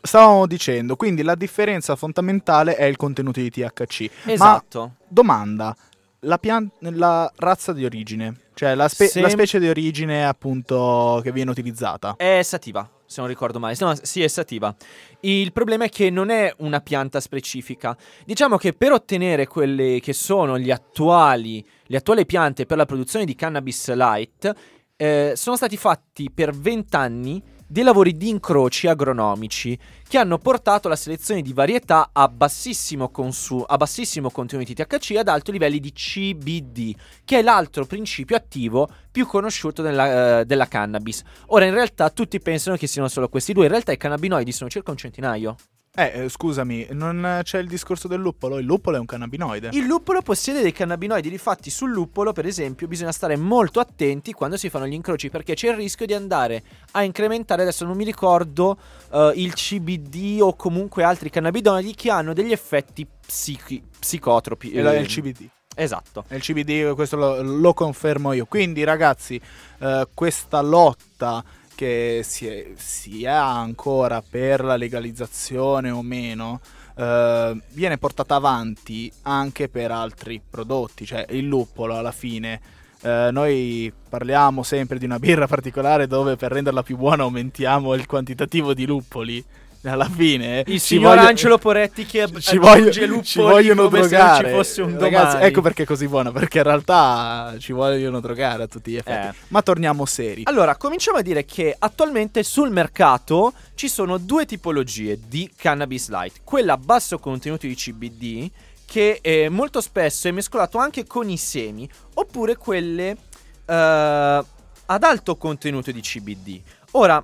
stavamo 0.00 0.46
dicendo, 0.46 0.96
quindi 0.96 1.22
la 1.22 1.34
differenza 1.34 1.94
fondamentale 1.94 2.74
è 2.74 2.84
il 2.84 2.96
contenuto 2.96 3.38
di 3.38 3.50
THC. 3.50 4.10
Ma 4.24 4.32
Esatto. 4.32 4.92
domanda, 5.06 5.76
la, 6.20 6.38
pian- 6.38 6.70
la 6.78 7.30
razza 7.36 7.72
di 7.72 7.84
origine, 7.84 8.34
cioè 8.54 8.74
la, 8.74 8.88
spe- 8.88 9.06
Sem- 9.06 9.22
la 9.22 9.28
specie 9.28 9.58
di 9.58 9.68
origine 9.68 10.26
appunto 10.26 11.20
che 11.22 11.32
viene 11.32 11.50
utilizzata. 11.50 12.14
È 12.16 12.42
sativa, 12.42 12.88
se 13.06 13.20
non 13.20 13.28
ricordo 13.28 13.58
male. 13.58 13.76
No, 13.80 13.94
sì, 14.00 14.22
è 14.22 14.28
sativa. 14.28 14.74
Il 15.20 15.52
problema 15.52 15.84
è 15.84 15.88
che 15.88 16.10
non 16.10 16.30
è 16.30 16.52
una 16.58 16.80
pianta 16.80 17.20
specifica. 17.20 17.96
Diciamo 18.24 18.56
che 18.56 18.72
per 18.72 18.92
ottenere 18.92 19.46
quelle 19.46 20.00
che 20.00 20.12
sono 20.12 20.58
gli 20.58 20.70
attuali, 20.70 21.64
le 21.86 21.96
attuali 21.96 22.26
piante 22.26 22.66
per 22.66 22.76
la 22.76 22.86
produzione 22.86 23.24
di 23.24 23.34
cannabis 23.34 23.92
light, 23.92 24.52
eh, 24.96 25.32
sono 25.34 25.56
stati 25.56 25.76
fatti 25.76 26.30
per 26.30 26.54
20 26.54 26.96
anni 26.96 27.42
dei 27.70 27.84
lavori 27.84 28.16
di 28.16 28.28
incroci 28.28 28.88
agronomici 28.88 29.78
che 30.08 30.18
hanno 30.18 30.38
portato 30.38 30.88
la 30.88 30.96
selezione 30.96 31.40
di 31.40 31.52
varietà 31.52 32.10
a 32.12 32.26
bassissimo, 32.26 33.10
consu- 33.10 33.64
a 33.64 33.76
bassissimo 33.76 34.28
contenuti 34.30 34.74
di 34.74 34.82
THC 34.82 35.12
e 35.12 35.18
ad 35.18 35.28
alti 35.28 35.52
livelli 35.52 35.78
di 35.78 35.92
CBD, 35.92 36.96
che 37.24 37.38
è 37.38 37.42
l'altro 37.42 37.86
principio 37.86 38.34
attivo 38.34 38.90
più 39.12 39.24
conosciuto 39.24 39.82
della, 39.82 40.40
eh, 40.40 40.44
della 40.46 40.66
cannabis. 40.66 41.22
Ora, 41.46 41.64
in 41.64 41.74
realtà, 41.74 42.10
tutti 42.10 42.40
pensano 42.40 42.76
che 42.76 42.88
siano 42.88 43.06
solo 43.06 43.28
questi 43.28 43.52
due, 43.52 43.66
in 43.66 43.70
realtà 43.70 43.92
i 43.92 43.96
cannabinoidi 43.96 44.50
sono 44.50 44.68
circa 44.68 44.90
un 44.90 44.96
centinaio. 44.96 45.54
Eh, 46.00 46.12
eh, 46.14 46.28
scusami, 46.30 46.86
non 46.92 47.40
c'è 47.42 47.58
il 47.58 47.68
discorso 47.68 48.08
del 48.08 48.20
luppolo? 48.20 48.58
Il 48.58 48.64
luppolo 48.64 48.96
è 48.96 48.98
un 48.98 49.04
cannabinoide. 49.04 49.68
Il 49.72 49.84
luppolo 49.84 50.22
possiede 50.22 50.62
dei 50.62 50.72
cannabinoidi, 50.72 51.28
difatti 51.28 51.68
sul 51.68 51.90
luppolo, 51.90 52.32
per 52.32 52.46
esempio, 52.46 52.88
bisogna 52.88 53.12
stare 53.12 53.36
molto 53.36 53.80
attenti 53.80 54.32
quando 54.32 54.56
si 54.56 54.70
fanno 54.70 54.86
gli 54.86 54.94
incroci 54.94 55.28
perché 55.28 55.52
c'è 55.52 55.68
il 55.68 55.74
rischio 55.76 56.06
di 56.06 56.14
andare 56.14 56.62
a 56.92 57.02
incrementare, 57.02 57.60
adesso 57.60 57.84
non 57.84 57.98
mi 57.98 58.04
ricordo, 58.04 58.78
eh, 59.12 59.32
il 59.34 59.52
CBD 59.52 60.38
o 60.40 60.56
comunque 60.56 61.04
altri 61.04 61.28
cannabinoidi 61.28 61.94
che 61.94 62.10
hanno 62.10 62.32
degli 62.32 62.52
effetti 62.52 63.06
psichi- 63.06 63.82
psicotropi. 63.98 64.70
È 64.70 64.80
la- 64.80 64.94
è 64.94 64.96
eh, 64.96 65.00
il 65.00 65.06
CBD. 65.06 65.48
Esatto. 65.74 66.24
Il 66.28 66.40
CBD, 66.40 66.94
questo 66.94 67.16
lo, 67.16 67.42
lo 67.42 67.74
confermo 67.74 68.32
io. 68.32 68.46
Quindi, 68.46 68.84
ragazzi, 68.84 69.40
eh, 69.78 70.08
questa 70.14 70.62
lotta 70.62 71.44
che 71.80 72.20
si, 72.24 72.46
è- 72.46 72.72
si 72.76 73.24
ha 73.24 73.58
ancora 73.58 74.22
per 74.22 74.62
la 74.62 74.76
legalizzazione 74.76 75.90
o 75.90 76.02
meno. 76.02 76.60
eh, 76.96 77.58
viene 77.70 77.96
portata 77.96 78.34
avanti 78.34 79.10
anche 79.22 79.70
per 79.70 79.90
altri 79.90 80.38
prodotti, 80.50 81.06
cioè 81.06 81.24
il 81.30 81.46
luppolo 81.46 81.96
alla 81.96 82.12
fine. 82.12 82.60
eh, 83.02 83.30
noi 83.32 83.90
parliamo 84.10 84.62
sempre 84.62 84.98
di 84.98 85.06
una 85.06 85.18
birra 85.18 85.46
particolare 85.46 86.06
dove 86.06 86.36
per 86.36 86.52
renderla 86.52 86.82
più 86.82 86.98
buona 86.98 87.22
aumentiamo 87.22 87.94
il 87.94 88.04
quantitativo 88.04 88.74
di 88.74 88.84
luppoli. 88.84 89.42
Alla 89.88 90.08
fine 90.08 90.58
Il 90.66 90.72
ci 90.74 90.78
signor 90.78 91.16
voglio- 91.16 91.28
Angelo 91.28 91.56
Poretti 91.58 92.04
che 92.04 92.26
ci, 92.40 92.56
aggiunge 92.56 93.06
voglio- 93.06 93.22
ci 93.22 93.38
vogliono 93.38 93.84
come 93.88 94.02
se 94.02 94.08
drogare. 94.08 94.48
ci 94.48 94.54
fosse 94.54 94.82
un 94.82 94.98
Ragazzi, 94.98 95.24
domani. 95.32 95.44
ecco 95.46 95.60
perché 95.62 95.82
è 95.84 95.86
così 95.86 96.06
buona, 96.06 96.32
perché 96.32 96.58
in 96.58 96.64
realtà 96.64 97.54
ci 97.58 97.72
vogliono 97.72 98.20
drogare 98.20 98.64
a 98.64 98.66
tutti 98.66 98.90
gli 98.90 98.96
effetti. 98.96 99.26
Eh. 99.28 99.40
Ma 99.48 99.62
torniamo 99.62 100.04
seri. 100.04 100.42
Allora, 100.44 100.76
cominciamo 100.76 101.16
a 101.18 101.22
dire 101.22 101.46
che 101.46 101.74
attualmente 101.78 102.42
sul 102.42 102.70
mercato 102.70 103.54
ci 103.74 103.88
sono 103.88 104.18
due 104.18 104.44
tipologie 104.44 105.18
di 105.26 105.50
cannabis 105.56 106.10
light. 106.10 106.40
Quella 106.44 106.74
a 106.74 106.76
basso 106.76 107.18
contenuto 107.18 107.66
di 107.66 107.74
CBD, 107.74 108.50
che 108.84 109.18
eh, 109.22 109.48
molto 109.48 109.80
spesso 109.80 110.28
è 110.28 110.30
mescolato 110.30 110.76
anche 110.76 111.06
con 111.06 111.30
i 111.30 111.38
semi, 111.38 111.88
oppure 112.14 112.56
quelle 112.56 113.16
eh, 113.64 114.44
ad 114.86 115.02
alto 115.04 115.36
contenuto 115.36 115.90
di 115.90 116.00
CBD. 116.00 116.60
Ora, 116.92 117.22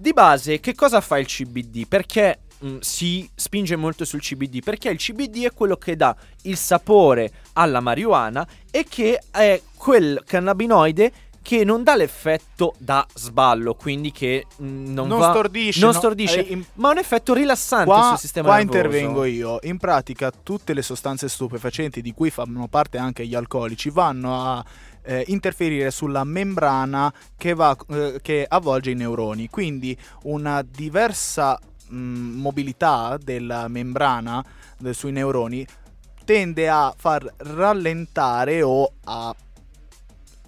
di 0.00 0.12
base, 0.14 0.60
che 0.60 0.74
cosa 0.74 1.00
fa 1.02 1.18
il 1.18 1.26
CBD? 1.26 1.86
Perché 1.86 2.38
mh, 2.58 2.78
si 2.80 3.28
spinge 3.34 3.76
molto 3.76 4.06
sul 4.06 4.20
CBD? 4.22 4.62
Perché 4.64 4.88
il 4.88 4.96
CBD 4.96 5.44
è 5.44 5.52
quello 5.52 5.76
che 5.76 5.94
dà 5.94 6.16
il 6.42 6.56
sapore 6.56 7.30
alla 7.54 7.80
marijuana 7.80 8.46
e 8.70 8.86
che 8.88 9.20
è 9.30 9.60
quel 9.76 10.22
cannabinoide 10.26 11.12
che 11.42 11.64
non 11.64 11.82
dà 11.82 11.96
l'effetto 11.96 12.74
da 12.78 13.04
sballo, 13.14 13.74
quindi 13.74 14.12
che 14.12 14.46
mh, 14.56 14.64
non, 14.92 15.08
Non 15.08 15.18
va- 15.18 15.30
stordisce, 15.30 15.80
non 15.80 15.92
no, 15.92 15.96
stordisce, 15.98 16.46
è 16.46 16.50
in- 16.52 16.64
ma 16.74 16.88
ha 16.88 16.92
un 16.92 16.98
effetto 16.98 17.32
rilassante 17.34 17.86
Qua, 17.86 18.08
sul 18.10 18.18
sistema 18.18 18.48
qua 18.48 18.56
nervoso. 18.58 18.78
intervengo 18.78 19.24
io. 19.24 19.58
In 19.62 19.78
pratica, 19.78 20.30
tutte 20.30 20.74
le 20.74 20.82
sostanze 20.82 21.28
stupefacenti, 21.30 22.02
di 22.02 22.12
cui 22.12 22.30
fanno 22.30 22.68
parte 22.68 22.98
anche 22.98 23.26
gli 23.26 23.34
alcolici, 23.34 23.88
vanno 23.90 24.38
a 24.38 24.64
eh, 25.02 25.24
interferire 25.28 25.90
sulla 25.90 26.24
membrana 26.24 27.12
che, 27.36 27.54
va, 27.54 27.76
eh, 27.88 28.18
che 28.22 28.46
avvolge 28.48 28.90
i 28.90 28.94
neuroni. 28.94 29.48
Quindi 29.48 29.96
una 30.24 30.62
diversa 30.62 31.58
mh, 31.88 31.96
mobilità 31.96 33.18
della 33.22 33.68
membrana 33.68 34.44
eh, 34.84 34.92
sui 34.92 35.12
neuroni 35.12 35.66
tende 36.24 36.68
a 36.68 36.94
far 36.96 37.34
rallentare 37.38 38.62
o 38.62 38.92
a 39.04 39.34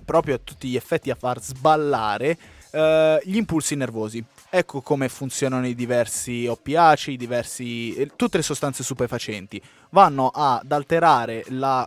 proprio 0.04 0.34
a 0.34 0.40
tutti 0.42 0.68
gli 0.68 0.76
effetti 0.76 1.10
a 1.10 1.14
far 1.14 1.40
sballare 1.40 2.38
eh, 2.72 3.20
gli 3.24 3.36
impulsi 3.36 3.74
nervosi. 3.74 4.24
Ecco 4.50 4.80
come 4.80 5.08
funzionano 5.08 5.66
i 5.66 5.74
diversi 5.74 6.46
oppiacei, 6.46 7.14
i 7.14 7.16
diversi, 7.16 7.94
eh, 7.94 8.10
tutte 8.16 8.38
le 8.38 8.42
sostanze 8.42 8.82
stupefacenti. 8.82 9.60
Vanno 9.90 10.28
ad 10.28 10.70
alterare 10.72 11.44
la, 11.48 11.86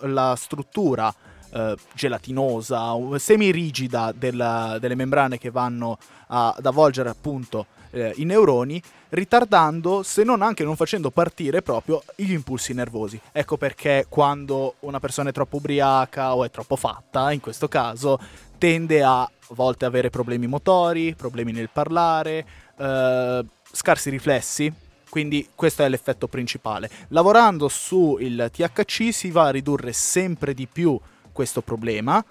la 0.00 0.34
struttura 0.36 1.14
eh, 1.54 1.76
gelatinosa, 1.94 2.94
semirigida 3.16 4.12
della- 4.12 4.76
delle 4.80 4.96
membrane 4.96 5.38
che 5.38 5.50
vanno 5.50 5.98
a- 6.28 6.54
ad 6.56 6.66
avvolgere 6.66 7.08
appunto 7.08 7.66
eh, 7.94 8.12
i 8.16 8.24
neuroni, 8.24 8.82
ritardando, 9.10 10.02
se 10.02 10.24
non 10.24 10.42
anche 10.42 10.64
non 10.64 10.74
facendo 10.74 11.10
partire 11.10 11.62
proprio 11.62 12.02
gli 12.16 12.32
impulsi 12.32 12.74
nervosi. 12.74 13.20
Ecco 13.30 13.56
perché 13.56 14.06
quando 14.08 14.74
una 14.80 14.98
persona 14.98 15.28
è 15.28 15.32
troppo 15.32 15.58
ubriaca 15.58 16.34
o 16.34 16.44
è 16.44 16.50
troppo 16.50 16.74
fatta, 16.74 17.30
in 17.30 17.38
questo 17.38 17.68
caso, 17.68 18.18
tende 18.58 19.04
a, 19.04 19.20
a 19.22 19.30
volte 19.50 19.84
avere 19.84 20.10
problemi 20.10 20.48
motori, 20.48 21.14
problemi 21.14 21.52
nel 21.52 21.70
parlare, 21.72 22.44
eh, 22.76 23.44
scarsi 23.70 24.10
riflessi. 24.10 24.72
Quindi 25.08 25.50
questo 25.54 25.84
è 25.84 25.88
l'effetto 25.88 26.26
principale. 26.26 26.90
Lavorando 27.08 27.68
sul 27.68 28.50
THC 28.52 29.12
si 29.12 29.30
va 29.30 29.44
a 29.44 29.50
ridurre 29.50 29.92
sempre 29.92 30.54
di 30.54 30.66
più 30.66 30.98
questo 31.34 31.60
problema, 31.60 32.24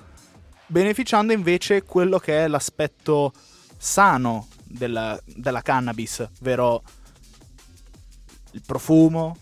beneficiando 0.65 1.31
invece 1.31 1.83
quello 1.83 2.17
che 2.17 2.45
è 2.45 2.47
l'aspetto 2.47 3.31
sano 3.77 4.47
della, 4.63 5.19
della 5.25 5.61
cannabis, 5.61 6.27
ovvero 6.39 6.81
il 8.53 8.61
profumo, 8.65 9.37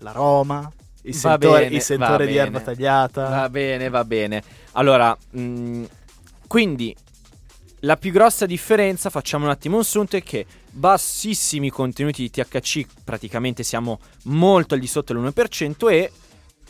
l'aroma, 0.00 0.70
il 1.02 1.12
Va 1.12 1.18
sentore, 1.18 1.62
bene, 1.62 1.76
il 1.76 1.82
sentore 1.82 2.26
di 2.26 2.36
erba 2.36 2.58
bene. 2.58 2.64
tagliata. 2.64 3.28
Va 3.28 3.48
bene, 3.48 3.88
va 3.88 4.04
bene. 4.04 4.42
Allora, 4.72 5.16
mh, 5.30 5.84
quindi 6.46 6.94
la 7.80 7.96
più 7.96 8.10
grossa 8.10 8.46
differenza, 8.46 9.10
facciamo 9.10 9.44
un 9.44 9.50
attimo 9.50 9.76
un 9.76 9.84
sunto, 9.84 10.16
è 10.16 10.22
che 10.22 10.44
bassissimi 10.72 11.70
contenuti 11.70 12.22
di 12.22 12.30
THC, 12.30 12.86
praticamente 13.04 13.62
siamo 13.62 14.00
molto 14.24 14.74
al 14.74 14.80
di 14.80 14.86
sotto 14.86 15.12
dell'1% 15.12 15.90
e 15.90 16.10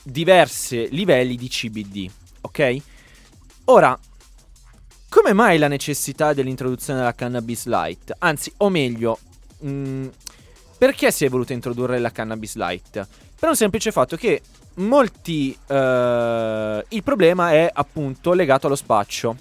diversi 0.02 0.88
livelli 0.90 1.36
di 1.36 1.48
CBD, 1.48 2.10
ok? 2.46 2.76
Ora, 3.66 3.98
come 5.08 5.32
mai 5.32 5.58
la 5.58 5.68
necessità 5.68 6.32
dell'introduzione 6.32 6.98
della 6.98 7.14
cannabis 7.14 7.66
light? 7.66 8.14
Anzi, 8.18 8.52
o 8.58 8.68
meglio, 8.68 9.18
mh, 9.58 10.06
perché 10.78 11.10
si 11.10 11.24
è 11.24 11.28
voluta 11.28 11.52
introdurre 11.52 11.98
la 11.98 12.10
cannabis 12.10 12.56
light? 12.56 13.06
Per 13.38 13.48
un 13.48 13.56
semplice 13.56 13.92
fatto 13.92 14.16
che 14.16 14.42
molti... 14.74 15.56
eh, 15.66 16.84
il 16.88 17.02
problema 17.02 17.52
è 17.52 17.70
appunto 17.72 18.32
legato 18.32 18.66
allo 18.66 18.76
spaccio. 18.76 19.36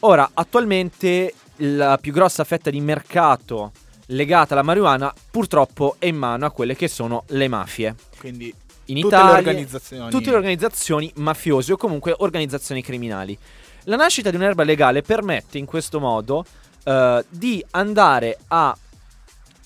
Ora, 0.00 0.30
attualmente 0.34 1.34
la 1.58 1.98
più 1.98 2.12
grossa 2.12 2.44
fetta 2.44 2.70
di 2.70 2.80
mercato 2.80 3.72
legata 4.08 4.54
alla 4.54 4.62
marijuana 4.62 5.12
purtroppo 5.30 5.96
è 5.98 6.06
in 6.06 6.16
mano 6.16 6.44
a 6.44 6.50
quelle 6.50 6.76
che 6.76 6.88
sono 6.88 7.24
le 7.28 7.48
mafie. 7.48 7.94
Quindi 8.18 8.54
In 8.86 9.00
tutte 9.00 9.14
Italia, 9.14 9.32
le 9.32 9.38
organizzazioni. 9.38 10.10
tutte 10.10 10.30
le 10.30 10.36
organizzazioni 10.36 11.12
mafiose 11.16 11.72
o 11.72 11.76
comunque 11.76 12.14
organizzazioni 12.18 12.82
criminali. 12.82 13.36
La 13.84 13.96
nascita 13.96 14.30
di 14.30 14.36
un'erba 14.36 14.62
legale 14.64 15.02
permette 15.02 15.58
in 15.58 15.66
questo 15.66 16.00
modo 16.00 16.44
eh, 16.84 17.24
di 17.28 17.64
andare 17.70 18.38
a 18.48 18.76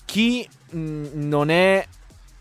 chi 0.05 0.47
mh, 0.71 1.07
non 1.13 1.49
è, 1.49 1.85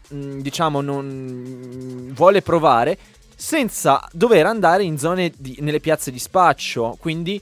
mh, 0.09 0.39
diciamo, 0.39 0.81
non 0.81 2.11
vuole 2.15 2.43
provare 2.43 2.99
senza 3.35 4.07
dover 4.13 4.47
andare 4.47 4.83
in 4.83 4.99
zone 4.99 5.33
di- 5.37 5.59
nelle 5.61 5.81
piazze 5.81 6.11
di 6.11 6.19
spaccio, 6.19 6.97
quindi 6.99 7.41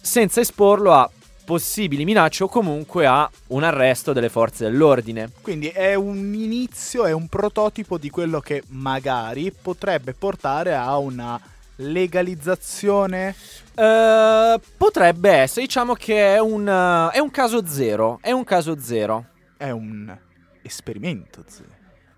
senza 0.00 0.40
esporlo 0.40 0.92
a 0.92 1.08
possibili 1.48 2.04
minacce 2.04 2.44
o 2.44 2.48
comunque 2.48 3.06
a 3.06 3.28
un 3.46 3.62
arresto 3.62 4.12
delle 4.12 4.28
forze 4.28 4.64
dell'ordine. 4.64 5.30
Quindi 5.40 5.68
è 5.68 5.94
un 5.94 6.34
inizio, 6.34 7.06
è 7.06 7.12
un 7.12 7.26
prototipo 7.26 7.96
di 7.96 8.10
quello 8.10 8.38
che 8.40 8.62
magari 8.68 9.50
potrebbe 9.50 10.12
portare 10.12 10.74
a 10.74 10.98
una 10.98 11.40
legalizzazione. 11.76 13.34
Eh, 13.74 14.60
potrebbe 14.76 15.30
essere, 15.30 15.64
diciamo 15.64 15.94
che 15.94 16.34
è 16.34 16.38
un, 16.38 16.68
eh, 16.68 17.16
è 17.16 17.18
un 17.18 17.30
caso 17.30 17.64
zero. 17.66 18.18
È 18.20 18.30
un 18.30 18.44
caso 18.44 18.78
zero. 18.78 19.24
È 19.56 19.70
un 19.70 20.14
esperimento. 20.60 21.44
zio. 21.46 21.64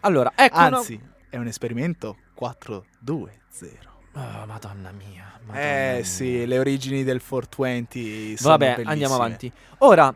Allora, 0.01 0.33
ecco. 0.35 0.57
una- 0.59 0.77
Anzi, 0.79 1.01
è 1.29 1.37
un 1.37 1.47
esperimento 1.47 2.17
4-2-0. 2.35 3.90
Oh, 4.15 4.45
madonna 4.47 4.91
mia. 4.93 5.39
madonna 5.45 5.61
Eh 5.65 5.95
mia. 5.97 6.05
sì, 6.05 6.47
le 6.47 6.59
origini 6.59 7.05
del 7.05 7.21
420 7.21 8.37
sono 8.37 8.51
Vabbè, 8.51 8.65
bellissime. 8.67 8.91
andiamo 8.91 9.15
avanti. 9.15 9.53
Ora, 9.79 10.13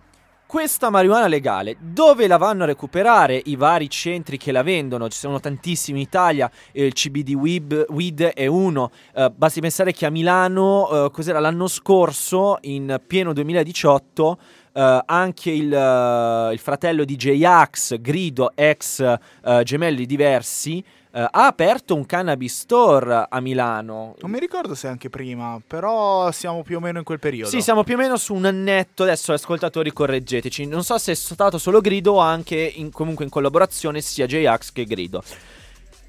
questa 0.47 0.91
marijuana 0.91 1.27
legale, 1.27 1.77
dove 1.81 2.27
la 2.27 2.37
vanno 2.37 2.65
a 2.65 2.67
recuperare 2.67 3.41
i 3.45 3.57
vari 3.57 3.89
centri 3.89 4.37
che 4.37 4.53
la 4.53 4.63
vendono? 4.63 5.09
Ci 5.09 5.19
sono 5.19 5.41
tantissimi 5.41 5.99
in 6.01 6.05
Italia, 6.07 6.51
eh, 6.73 6.87
il 6.87 6.93
CBD 6.93 7.35
Weed, 7.35 7.87
Weed 7.89 8.23
è 8.23 8.47
uno. 8.47 8.91
Eh, 9.15 9.31
basti 9.35 9.61
pensare 9.61 9.93
che 9.93 10.07
a 10.07 10.11
Milano, 10.11 11.07
eh, 11.07 11.11
cos'era 11.11 11.39
l'anno 11.41 11.67
scorso, 11.69 12.59
in 12.63 13.01
pieno 13.07 13.33
2018, 13.33 14.39
eh, 14.75 15.03
anche 15.07 15.51
il, 15.51 15.73
eh, 15.73 16.53
il 16.53 16.59
fratello 16.59 17.05
di 17.05 17.17
J-Ax, 17.17 17.99
Grido, 18.01 18.53
ex 18.55 19.01
eh, 19.01 19.63
gemelli 19.65 20.05
diversi, 20.07 20.85
ha 21.21 21.47
aperto 21.47 21.94
un 21.94 22.06
cannabis 22.06 22.61
store 22.61 23.26
a 23.28 23.40
Milano. 23.40 24.16
Non 24.21 24.30
mi 24.30 24.40
ricordo 24.40 24.75
se 24.75 24.88
anche 24.88 25.09
prima, 25.09 25.61
però 25.64 26.30
siamo 26.33 26.62
più 26.62 26.78
o 26.78 26.80
meno 26.80 26.99
in 26.99 27.04
quel 27.04 27.21
periodo. 27.21 27.50
Sì, 27.50 27.61
siamo 27.61 27.85
più 27.85 27.94
o 27.94 27.99
meno 27.99 28.16
su 28.16 28.35
un 28.35 28.47
annetto. 28.47 29.04
Adesso, 29.04 29.33
ascoltatori, 29.33 29.92
correggeteci. 29.92 30.66
Non 30.66 30.83
so 30.83 30.99
se 30.99 31.12
è 31.12 31.14
stato 31.14 31.59
solo 31.59 31.80
Grido 31.80 32.14
o 32.14 32.18
anche 32.18 32.56
in- 32.56 32.90
comunque 32.90 33.25
in 33.25 33.30
collaborazione 33.30 34.00
sia 34.00 34.26
J-Ax 34.26 34.73
che 34.73 34.85
Grido. 34.85 35.23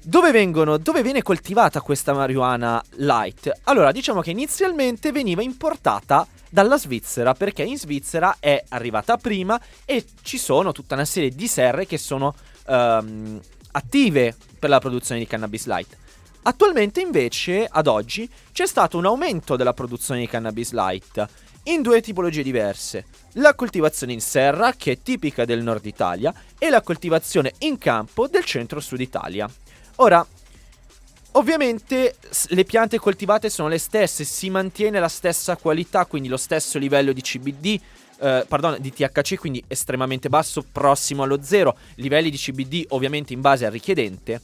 Dove, 0.02 0.30
vengono, 0.30 0.76
dove 0.76 1.02
viene 1.02 1.22
coltivata 1.22 1.80
questa 1.80 2.12
marijuana 2.12 2.82
light? 2.96 3.52
Allora, 3.64 3.92
diciamo 3.92 4.20
che 4.20 4.30
inizialmente 4.30 5.12
veniva 5.12 5.42
importata 5.42 6.26
dalla 6.48 6.78
Svizzera 6.78 7.34
perché 7.34 7.62
in 7.62 7.76
Svizzera 7.76 8.36
è 8.38 8.62
arrivata 8.68 9.16
prima 9.16 9.60
e 9.84 10.04
ci 10.22 10.38
sono 10.38 10.72
tutta 10.72 10.94
una 10.94 11.04
serie 11.04 11.30
di 11.30 11.48
serre 11.48 11.86
che 11.86 11.98
sono 11.98 12.34
ehm, 12.68 13.40
attive 13.76 14.34
per 14.58 14.70
la 14.70 14.78
produzione 14.78 15.20
di 15.20 15.26
cannabis 15.26 15.66
light. 15.66 15.96
Attualmente 16.42 17.00
invece, 17.00 17.66
ad 17.70 17.86
oggi, 17.86 18.28
c'è 18.52 18.66
stato 18.66 18.96
un 18.98 19.04
aumento 19.04 19.56
della 19.56 19.74
produzione 19.74 20.20
di 20.20 20.28
cannabis 20.28 20.72
light 20.72 21.26
in 21.64 21.82
due 21.82 22.00
tipologie 22.00 22.42
diverse. 22.42 23.06
La 23.34 23.54
coltivazione 23.54 24.12
in 24.12 24.20
serra, 24.20 24.72
che 24.72 24.92
è 24.92 25.02
tipica 25.02 25.44
del 25.44 25.62
nord 25.62 25.84
Italia, 25.84 26.32
e 26.58 26.70
la 26.70 26.80
coltivazione 26.80 27.52
in 27.60 27.76
campo 27.76 28.28
del 28.28 28.44
centro-sud 28.44 29.00
Italia. 29.00 29.50
Ora, 29.96 30.24
ovviamente 31.36 32.16
le 32.48 32.64
piante 32.64 32.98
coltivate 32.98 33.48
sono 33.48 33.68
le 33.68 33.78
stesse, 33.78 34.24
si 34.24 34.50
mantiene 34.50 34.98
la 34.98 35.08
stessa 35.08 35.56
qualità, 35.56 36.04
quindi 36.06 36.28
lo 36.28 36.36
stesso 36.36 36.78
livello 36.78 37.12
di 37.12 37.20
CBD, 37.20 37.80
eh, 38.20 38.44
pardon, 38.48 38.76
di 38.80 38.92
THC, 38.92 39.36
quindi 39.36 39.62
estremamente 39.66 40.28
basso, 40.28 40.64
prossimo 40.70 41.22
allo 41.22 41.42
zero, 41.42 41.76
livelli 41.96 42.30
di 42.30 42.36
CBD 42.36 42.86
ovviamente 42.88 43.32
in 43.32 43.40
base 43.40 43.66
al 43.66 43.72
richiedente, 43.72 44.40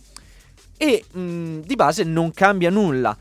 e 0.77 1.05
mh, 1.11 1.61
di 1.61 1.75
base 1.77 2.05
non 2.05 2.33
cambia 2.33 2.71
nulla. 2.71 3.17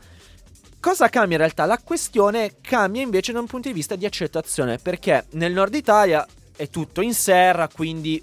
Cosa 0.78 1.08
cambia 1.08 1.36
in 1.36 1.42
realtà? 1.42 1.64
La 1.64 1.78
questione 1.78 2.56
cambia 2.60 3.02
invece 3.02 3.32
da 3.32 3.38
un 3.38 3.46
punto 3.46 3.68
di 3.68 3.74
vista 3.74 3.96
di 3.96 4.04
accettazione, 4.04 4.78
perché 4.78 5.26
nel 5.30 5.52
nord 5.52 5.74
Italia 5.74 6.26
è 6.56 6.68
tutto 6.68 7.00
in 7.00 7.14
serra, 7.14 7.68
quindi 7.68 8.22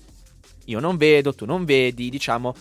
io 0.65 0.79
non 0.79 0.97
vedo, 0.97 1.33
tu 1.33 1.45
non 1.45 1.65
vedi, 1.65 2.09
diciamo, 2.09 2.53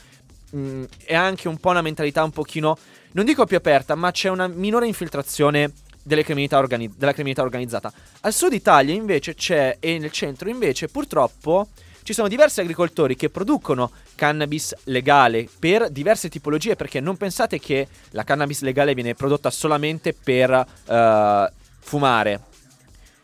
mh, 0.50 0.84
è 1.04 1.14
anche 1.14 1.48
un 1.48 1.58
po' 1.58 1.70
una 1.70 1.82
mentalità 1.82 2.22
un 2.22 2.30
pochino, 2.30 2.76
non 3.12 3.24
dico 3.24 3.44
più 3.44 3.56
aperta, 3.56 3.94
ma 3.94 4.10
c'è 4.10 4.28
una 4.28 4.46
minore 4.46 4.86
infiltrazione 4.86 5.72
criminalità 6.08 6.58
organi- 6.58 6.90
della 6.96 7.12
criminalità 7.12 7.42
organizzata. 7.42 7.92
Al 8.20 8.32
sud 8.32 8.54
Italia 8.54 8.94
invece 8.94 9.34
c'è, 9.34 9.76
e 9.78 9.98
nel 9.98 10.10
centro 10.10 10.48
invece 10.48 10.88
purtroppo 10.88 11.68
ci 12.02 12.14
sono 12.14 12.28
diversi 12.28 12.60
agricoltori 12.60 13.14
che 13.14 13.28
producono 13.28 13.90
cannabis 14.14 14.74
legale 14.84 15.46
per 15.58 15.90
diverse 15.90 16.30
tipologie, 16.30 16.76
perché 16.76 17.00
non 17.00 17.18
pensate 17.18 17.58
che 17.58 17.86
la 18.12 18.24
cannabis 18.24 18.62
legale 18.62 18.94
viene 18.94 19.14
prodotta 19.14 19.50
solamente 19.50 20.14
per 20.14 20.50
eh, 20.50 21.52
fumare, 21.80 22.40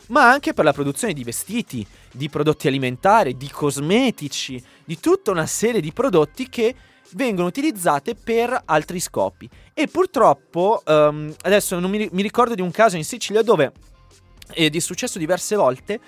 ma 0.09 0.31
anche 0.31 0.53
per 0.53 0.67
la 0.67 0.75
produzione 0.75 1.15
di 1.15 1.25
vestiti, 1.25 1.87
di 2.13 2.29
prodotti 2.29 2.69
alimentari, 2.69 3.39
di 3.39 3.49
cosmetici, 3.49 4.63
di 4.85 5.01
tutta 5.01 5.31
una 5.31 5.47
serie 5.47 5.81
di 5.81 5.93
prodotti 5.93 6.51
che 6.51 6.75
vengono 7.13 7.49
utilizzate 7.49 8.15
per 8.15 8.63
altri 8.65 9.01
scopi. 9.01 9.49
E 9.73 9.87
purtroppo, 9.89 10.83
ehm, 10.85 11.35
adesso 11.43 11.79
non 11.79 11.91
mi, 11.91 12.09
mi 12.11 12.23
ricordo 12.23 12.55
di 12.55 12.63
un 12.63 12.71
caso 12.71 12.97
in 12.97 13.05
Sicilia 13.05 13.43
dove 13.43 13.73
è 14.53 14.69
di 14.69 14.81
successo 14.81 15.19
diverse 15.19 15.57
volte, 15.57 16.01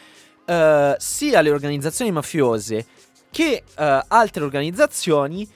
eh, 0.45 0.95
sia 0.99 1.41
le 1.41 1.51
organizzazioni 1.51 2.11
mafiose 2.11 2.87
che 3.31 3.63
eh, 3.77 4.05
altre 4.09 4.45
organizzazioni 4.45 5.49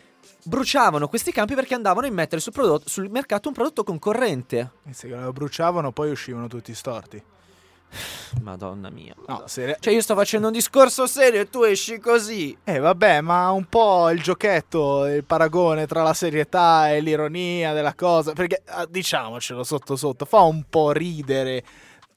bruciavano 0.42 1.08
questi 1.08 1.32
campi 1.32 1.54
perché 1.54 1.74
andavano 1.74 2.06
a 2.06 2.10
mettere 2.10 2.40
sul, 2.40 2.52
prodotto- 2.52 2.88
sul 2.88 3.10
mercato 3.10 3.48
un 3.48 3.54
prodotto 3.54 3.84
concorrente. 3.84 4.70
E 4.86 4.92
se 4.92 5.08
lo 5.08 5.32
bruciavano 5.32 5.92
poi 5.92 6.10
uscivano 6.10 6.46
tutti 6.48 6.74
storti. 6.74 7.22
Madonna 8.42 8.90
mia. 8.90 9.14
No, 9.26 9.44
se- 9.46 9.76
Cioè 9.80 9.92
io 9.92 10.00
sto 10.00 10.14
facendo 10.14 10.46
un 10.46 10.52
discorso 10.52 11.06
serio 11.06 11.40
e 11.40 11.48
tu 11.48 11.62
esci 11.62 11.98
così. 11.98 12.56
Eh 12.64 12.78
vabbè, 12.78 13.20
ma 13.20 13.50
un 13.50 13.64
po' 13.66 14.10
il 14.10 14.22
giochetto, 14.22 15.06
il 15.06 15.24
paragone 15.24 15.86
tra 15.86 16.02
la 16.02 16.14
serietà 16.14 16.90
e 16.90 17.00
l'ironia 17.00 17.72
della 17.72 17.94
cosa, 17.94 18.32
perché 18.32 18.62
ah, 18.66 18.86
diciamocelo 18.88 19.62
sotto 19.64 19.96
sotto, 19.96 20.24
fa 20.24 20.40
un 20.40 20.64
po' 20.68 20.92
ridere 20.92 21.62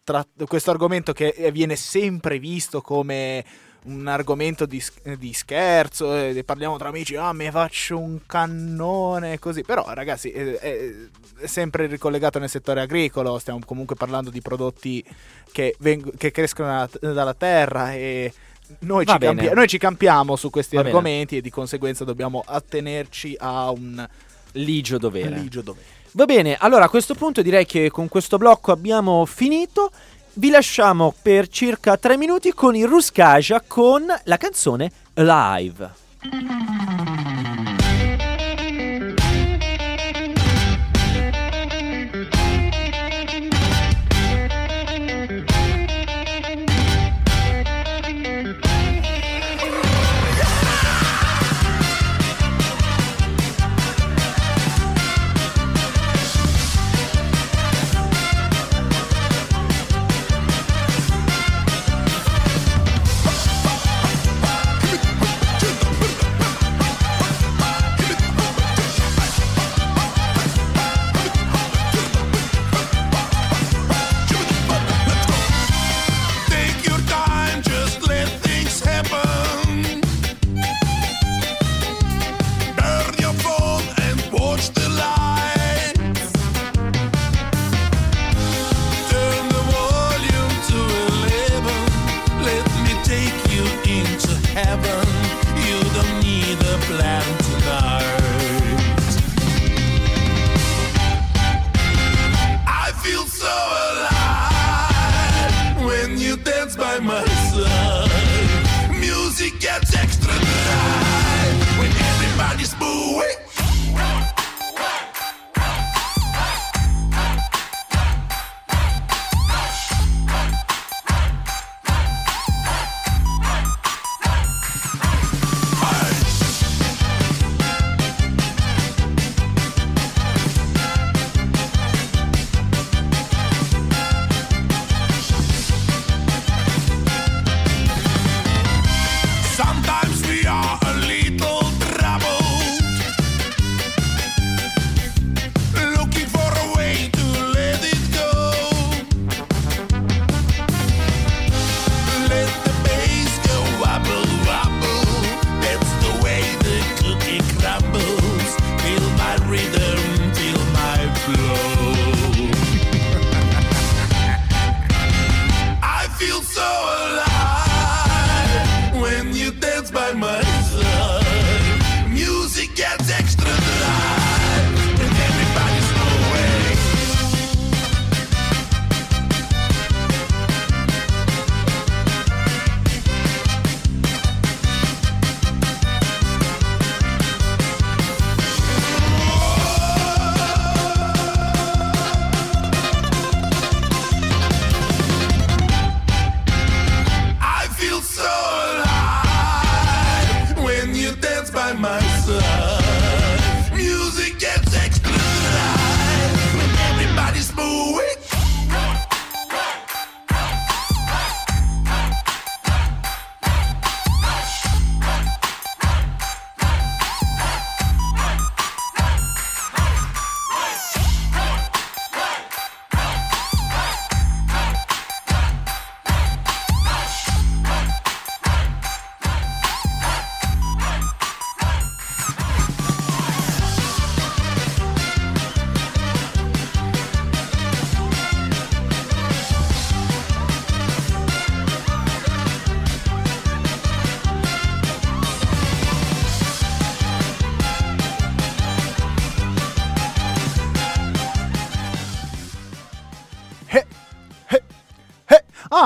tra 0.03 0.25
questo 0.47 0.71
argomento 0.71 1.13
che 1.13 1.49
viene 1.53 1.75
sempre 1.75 2.37
visto 2.37 2.81
come 2.81 3.43
un 3.85 4.07
argomento 4.07 4.65
di, 4.65 4.81
di 5.17 5.33
scherzo, 5.33 6.15
eh, 6.15 6.43
parliamo 6.45 6.77
tra 6.77 6.89
amici, 6.89 7.15
ah 7.15 7.33
mi 7.33 7.49
faccio 7.51 7.97
un 7.99 8.19
cannone 8.25 9.39
così, 9.39 9.61
però 9.63 9.85
ragazzi 9.93 10.31
eh, 10.31 10.57
è, 10.57 10.91
è 11.39 11.45
sempre 11.47 11.87
ricollegato 11.87 12.39
nel 12.39 12.49
settore 12.49 12.81
agricolo, 12.81 13.37
stiamo 13.39 13.59
comunque 13.65 13.95
parlando 13.95 14.29
di 14.29 14.41
prodotti 14.41 15.03
che, 15.51 15.75
veng- 15.79 16.15
che 16.17 16.31
crescono 16.31 16.67
dalla, 16.99 17.13
dalla 17.13 17.33
terra 17.33 17.93
e 17.93 18.31
noi 18.79 19.05
ci, 19.05 19.17
bene. 19.17 19.35
campi- 19.41 19.55
noi 19.55 19.67
ci 19.67 19.77
campiamo 19.77 20.35
su 20.35 20.49
questi 20.49 20.75
Va 20.75 20.83
bene. 20.83 20.95
argomenti 20.95 21.37
e 21.37 21.41
di 21.41 21.49
conseguenza 21.49 22.03
dobbiamo 22.05 22.43
attenerci 22.45 23.35
a 23.39 23.69
un 23.71 24.07
Ligio 24.53 24.97
dovere. 24.99 25.35
ligio 25.35 25.61
dovere. 25.61 25.85
Va 26.11 26.25
bene, 26.25 26.55
allora 26.55 26.85
a 26.85 26.89
questo 26.89 27.15
punto 27.15 27.41
direi 27.41 27.65
che 27.65 27.89
con 27.89 28.07
questo 28.07 28.37
blocco 28.37 28.71
abbiamo 28.71 29.25
finito. 29.25 29.91
Vi 30.35 30.49
lasciamo 30.49 31.13
per 31.21 31.47
circa 31.47 31.95
3 31.95 32.17
minuti 32.17 32.53
con 32.53 32.75
il 32.75 32.87
Ruskaja 32.87 33.61
con 33.65 34.03
la 34.23 34.37
canzone 34.37 34.91
Live. 35.13 37.12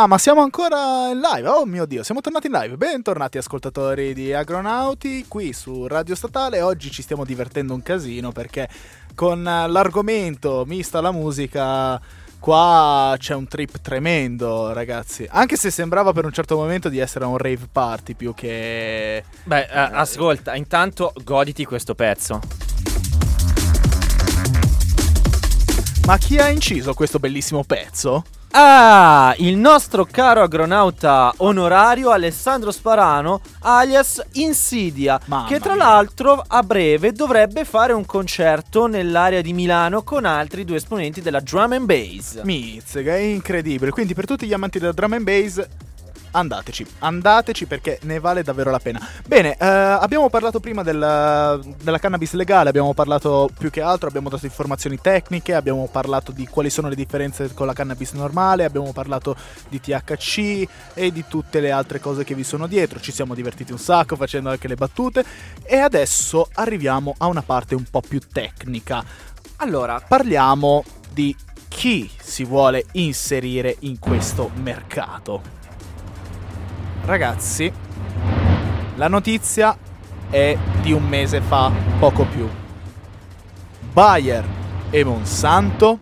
Ah, 0.08 0.10
ma 0.10 0.18
siamo 0.18 0.40
ancora 0.40 1.10
in 1.10 1.20
live. 1.20 1.50
Oh 1.50 1.66
mio 1.66 1.86
Dio, 1.86 2.02
siamo 2.02 2.22
tornati 2.22 2.48
in 2.48 2.54
live. 2.54 2.78
Bentornati 2.78 3.38
ascoltatori 3.38 4.14
di 4.14 4.32
Agronauti 4.32 5.26
qui 5.28 5.52
su 5.52 5.86
Radio 5.86 6.16
Statale. 6.16 6.62
Oggi 6.62 6.90
ci 6.92 7.02
stiamo 7.02 7.26
divertendo 7.26 7.74
un 7.74 7.84
casino 7.84 8.32
perché 8.32 8.70
con 9.16 9.46
eh, 9.46 9.68
l'argomento 9.68 10.64
mista 10.66 11.00
alla 11.00 11.12
musica 11.12 12.00
qua 12.40 13.18
c'è 13.18 13.36
un 13.36 13.50
trip 13.50 13.82
tremendo, 13.82 14.72
ragazzi. 14.72 15.28
Anche 15.30 15.58
se 15.58 15.72
sembrava 15.72 16.14
per 16.14 16.24
un 16.24 16.32
certo 16.32 16.56
momento 16.56 16.88
di 16.88 17.00
essere 17.00 17.26
un 17.26 17.38
rave 17.38 17.68
party 17.70 18.14
più 18.14 18.34
che 18.34 19.26
Beh, 19.44 19.64
eh, 19.64 19.78
ascolta, 19.78 20.56
intanto 20.56 21.12
goditi 21.22 21.66
questo 21.66 21.96
pezzo. 21.96 22.40
Ma 26.06 26.18
chi 26.18 26.38
ha 26.38 26.48
inciso 26.48 26.94
questo 26.94 27.20
bellissimo 27.20 27.66
pezzo? 27.66 28.24
Ah, 28.52 29.36
il 29.38 29.56
nostro 29.58 30.06
caro 30.10 30.42
agronauta 30.42 31.32
onorario 31.38 32.10
Alessandro 32.10 32.72
Sparano, 32.72 33.42
alias 33.60 34.24
Insidia, 34.34 35.20
Mamma 35.26 35.48
che 35.48 35.60
tra 35.60 35.76
mia. 35.76 35.84
l'altro 35.84 36.44
a 36.46 36.64
breve 36.64 37.12
dovrebbe 37.12 37.66
fare 37.66 37.94
un 37.94 38.06
concerto 38.06 38.88
nell'area 38.88 39.42
di 39.42 39.54
Milano 39.54 40.02
con 40.02 40.26
altri 40.26 40.66
due 40.66 40.78
esponenti 40.78 41.22
della 41.22 41.40
drum 41.40 41.74
and 41.74 41.86
bass. 41.86 42.42
Mizzica, 42.44 43.16
è 43.16 43.20
incredibile. 43.20 43.92
Quindi 43.92 44.14
per 44.16 44.26
tutti 44.26 44.48
gli 44.48 44.54
amanti 44.54 44.80
della 44.80 44.94
drum 44.94 45.14
and 45.14 45.24
bass 45.24 45.68
andateci, 46.38 46.86
andateci 47.00 47.66
perché 47.66 48.00
ne 48.04 48.20
vale 48.20 48.44
davvero 48.44 48.72
la 48.72 48.80
pena. 48.80 49.06
Bene, 49.26 49.54
eh, 49.54 49.66
abbiamo 49.66 50.30
parlato 50.30 50.60
prima 50.60 50.84
del- 50.84 51.76
della 51.82 52.00
cannabis 52.00 52.34
legale, 52.34 52.70
abbiamo 52.70 52.94
parlato 52.94 53.50
più 53.58 53.70
che 53.70 53.82
altro, 53.82 54.08
abbiamo 54.08 54.30
dato 54.30 54.46
informazioni 54.46 55.00
tecniche, 55.02 55.54
abbiamo 55.54 55.88
parlato 55.92 56.32
di 56.32 56.48
quali 56.48 56.70
sono 56.70 56.90
le 56.90 56.96
differenze 56.96 57.54
con 57.54 57.66
la 57.66 57.74
cannabis 57.74 58.12
normale, 58.14 58.66
abbiamo 58.66 58.92
parlato 58.94 59.36
di 59.70 59.80
THC 59.80 60.68
e 60.94 61.12
di 61.12 61.26
tutte 61.28 61.60
le 61.60 61.72
altre 61.72 62.00
cose 62.00 62.24
che 62.24 62.36
vi 62.36 62.44
sono 62.44 62.68
dietro. 62.68 63.00
Ci 63.00 63.12
siamo 63.12 63.34
divertiti 63.34 63.72
un 63.72 63.80
sacco 63.80 64.16
facendo 64.16 64.50
anche 64.50 64.68
le 64.68 64.76
battute 64.76 65.24
e 65.64 65.78
adesso 65.78 66.50
arriviamo 66.54 67.16
a 67.18 67.26
una 67.26 67.42
parte 67.42 67.76
un 67.76 67.86
po' 67.90 68.02
più 68.02 68.20
tecnica. 68.20 69.04
Allora, 69.58 70.00
Parliamo 70.08 70.84
di 71.12 71.36
chi 71.68 72.10
si 72.20 72.44
vuole 72.44 72.86
inserire 72.94 73.76
in 73.80 74.00
questo 74.00 74.50
mercato. 74.56 75.57
Ragazzi, 77.08 77.72
la 78.96 79.08
notizia 79.08 79.78
è 80.30 80.58
di 80.82 80.92
un 80.92 81.08
mese 81.08 81.40
fa, 81.40 81.72
poco 82.00 82.26
più. 82.26 82.50
Bayer 83.94 84.46
e 84.90 85.06
Monsanto 85.06 86.00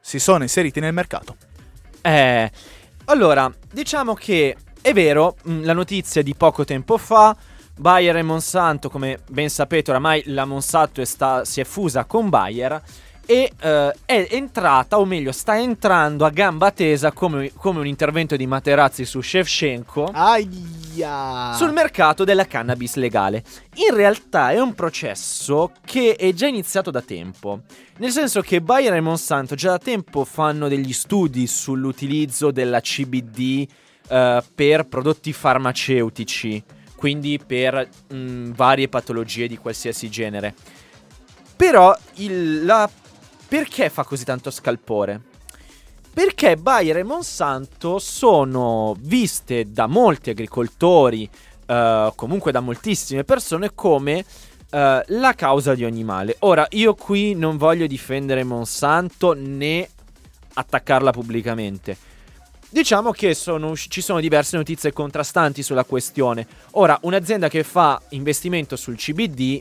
si 0.00 0.18
sono 0.18 0.42
inseriti 0.42 0.80
nel 0.80 0.92
mercato. 0.92 1.36
Eh, 2.00 2.50
allora, 3.04 3.48
diciamo 3.70 4.14
che 4.14 4.56
è 4.82 4.92
vero, 4.92 5.36
mh, 5.40 5.62
la 5.62 5.72
notizia 5.72 6.20
di 6.20 6.34
poco 6.34 6.64
tempo 6.64 6.98
fa, 6.98 7.36
Bayer 7.76 8.16
e 8.16 8.22
Monsanto, 8.22 8.90
come 8.90 9.20
ben 9.28 9.48
sapete 9.48 9.92
oramai 9.92 10.24
la 10.26 10.46
Monsanto 10.46 11.00
è 11.00 11.04
sta- 11.04 11.44
si 11.44 11.60
è 11.60 11.64
fusa 11.64 12.06
con 12.06 12.28
Bayer 12.28 12.82
e 13.30 13.52
eh, 13.60 13.94
è 14.04 14.26
entrata, 14.30 14.98
o 14.98 15.04
meglio 15.04 15.30
sta 15.30 15.56
entrando 15.56 16.24
a 16.24 16.30
gamba 16.30 16.72
tesa 16.72 17.12
come, 17.12 17.52
come 17.54 17.78
un 17.78 17.86
intervento 17.86 18.34
di 18.34 18.44
Materazzi 18.44 19.04
su 19.04 19.20
Shevchenko 19.20 20.10
Aia! 20.12 21.52
sul 21.54 21.70
mercato 21.72 22.24
della 22.24 22.44
cannabis 22.46 22.96
legale. 22.96 23.44
In 23.86 23.94
realtà 23.94 24.50
è 24.50 24.58
un 24.60 24.74
processo 24.74 25.70
che 25.84 26.16
è 26.16 26.32
già 26.32 26.48
iniziato 26.48 26.90
da 26.90 27.02
tempo. 27.02 27.60
Nel 27.98 28.10
senso 28.10 28.40
che 28.40 28.60
Bayer 28.60 28.94
e 28.94 29.00
Monsanto 29.00 29.54
già 29.54 29.70
da 29.70 29.78
tempo 29.78 30.24
fanno 30.24 30.66
degli 30.66 30.92
studi 30.92 31.46
sull'utilizzo 31.46 32.50
della 32.50 32.80
CBD 32.80 33.64
eh, 34.08 34.42
per 34.52 34.88
prodotti 34.88 35.32
farmaceutici, 35.32 36.60
quindi 36.96 37.38
per 37.46 37.88
mh, 38.08 38.54
varie 38.54 38.88
patologie 38.88 39.46
di 39.46 39.56
qualsiasi 39.56 40.10
genere. 40.10 40.52
Però 41.54 41.96
il- 42.14 42.64
la- 42.64 42.90
perché 43.50 43.90
fa 43.90 44.04
così 44.04 44.24
tanto 44.24 44.52
scalpore? 44.52 45.20
Perché 46.14 46.56
Bayer 46.56 46.98
e 46.98 47.02
Monsanto 47.02 47.98
sono 47.98 48.94
viste 49.00 49.72
da 49.72 49.88
molti 49.88 50.30
agricoltori, 50.30 51.28
eh, 51.66 52.12
comunque 52.14 52.52
da 52.52 52.60
moltissime 52.60 53.24
persone, 53.24 53.72
come 53.74 54.24
eh, 54.70 55.04
la 55.04 55.34
causa 55.34 55.74
di 55.74 55.84
ogni 55.84 56.04
male. 56.04 56.36
Ora, 56.40 56.64
io 56.70 56.94
qui 56.94 57.34
non 57.34 57.56
voglio 57.56 57.88
difendere 57.88 58.44
Monsanto 58.44 59.32
né 59.32 59.88
attaccarla 60.54 61.10
pubblicamente. 61.10 61.96
Diciamo 62.68 63.10
che 63.10 63.34
sono 63.34 63.74
ci 63.74 64.00
sono 64.00 64.20
diverse 64.20 64.56
notizie 64.56 64.92
contrastanti 64.92 65.64
sulla 65.64 65.82
questione. 65.82 66.46
Ora, 66.72 66.96
un'azienda 67.02 67.48
che 67.48 67.64
fa 67.64 68.00
investimento 68.10 68.76
sul 68.76 68.94
CBD 68.94 69.60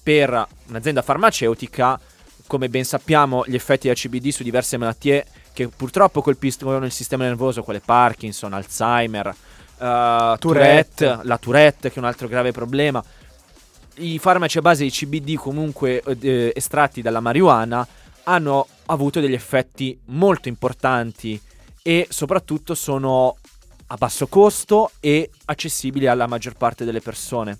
per 0.00 0.46
un'azienda 0.68 1.02
farmaceutica, 1.02 1.98
come 2.46 2.68
ben 2.68 2.84
sappiamo, 2.84 3.44
gli 3.46 3.54
effetti 3.54 3.88
del 3.88 3.96
CBD 3.96 4.28
su 4.30 4.42
diverse 4.42 4.76
malattie 4.76 5.26
che 5.52 5.68
purtroppo 5.68 6.22
colpiscono 6.22 6.84
il 6.84 6.92
sistema 6.92 7.24
nervoso, 7.24 7.62
quale 7.62 7.80
Parkinson, 7.80 8.52
Alzheimer, 8.52 9.34
eh, 9.78 10.36
Tourette, 10.38 11.20
la 11.22 11.38
Tourette, 11.38 11.88
che 11.88 11.96
è 11.96 11.98
un 11.98 12.04
altro 12.04 12.28
grave 12.28 12.52
problema. 12.52 13.02
I 13.96 14.18
farmaci 14.18 14.58
a 14.58 14.60
base 14.60 14.84
di 14.84 14.90
CBD, 14.90 15.36
comunque 15.36 16.02
eh, 16.20 16.52
estratti 16.54 17.00
dalla 17.00 17.20
marijuana, 17.20 17.86
hanno 18.24 18.66
avuto 18.86 19.20
degli 19.20 19.32
effetti 19.32 19.98
molto 20.06 20.48
importanti 20.48 21.40
e 21.82 22.06
soprattutto 22.10 22.74
sono 22.74 23.36
a 23.86 23.94
basso 23.96 24.26
costo 24.26 24.90
e 25.00 25.30
accessibili 25.46 26.06
alla 26.06 26.26
maggior 26.26 26.54
parte 26.54 26.84
delle 26.84 27.00
persone. 27.00 27.58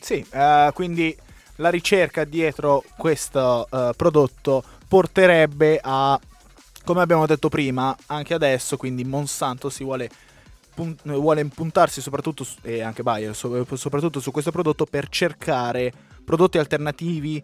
Sì, 0.00 0.24
eh, 0.30 0.70
quindi 0.74 1.16
la 1.58 1.70
ricerca 1.70 2.24
dietro 2.24 2.82
questo 2.96 3.68
eh, 3.70 3.92
prodotto 3.96 4.62
porterebbe 4.86 5.78
a, 5.82 6.18
come 6.84 7.00
abbiamo 7.00 7.26
detto 7.26 7.48
prima, 7.48 7.96
anche 8.06 8.34
adesso, 8.34 8.76
quindi 8.76 9.04
Monsanto 9.04 9.68
si 9.70 9.84
vuole, 9.84 10.08
vuole 11.04 11.44
puntarsi 11.46 12.00
soprattutto, 12.00 12.44
su- 12.44 12.58
e 12.62 12.80
anche 12.82 13.02
Bayer, 13.02 13.34
so- 13.34 13.66
soprattutto 13.76 14.20
su 14.20 14.30
questo 14.30 14.50
prodotto 14.50 14.86
per 14.86 15.08
cercare 15.08 15.92
prodotti 16.24 16.58
alternativi 16.58 17.42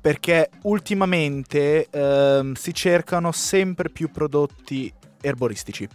perché 0.00 0.50
ultimamente 0.62 1.86
ehm, 1.88 2.54
si 2.54 2.74
cercano 2.74 3.30
sempre 3.30 3.88
più 3.88 4.10
prodotti 4.10 4.92
erboristici 5.20 5.88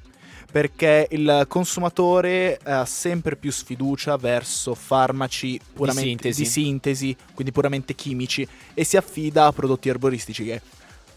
perché 0.50 1.08
il 1.12 1.46
consumatore 1.48 2.60
ha 2.64 2.86
sempre 2.86 3.36
più 3.36 3.52
sfiducia 3.52 4.16
verso 4.18 4.74
farmaci 4.76 5.60
puramente 5.74 6.32
sintesi. 6.32 6.42
di 6.42 6.48
sintesi, 6.50 7.16
quindi 7.34 7.52
puramente 7.52 7.94
chimici, 7.96 8.48
e 8.74 8.84
si 8.84 8.98
affida 8.98 9.46
a 9.46 9.52
prodotti 9.52 9.90
erboristici 9.90 10.44
che 10.46 10.62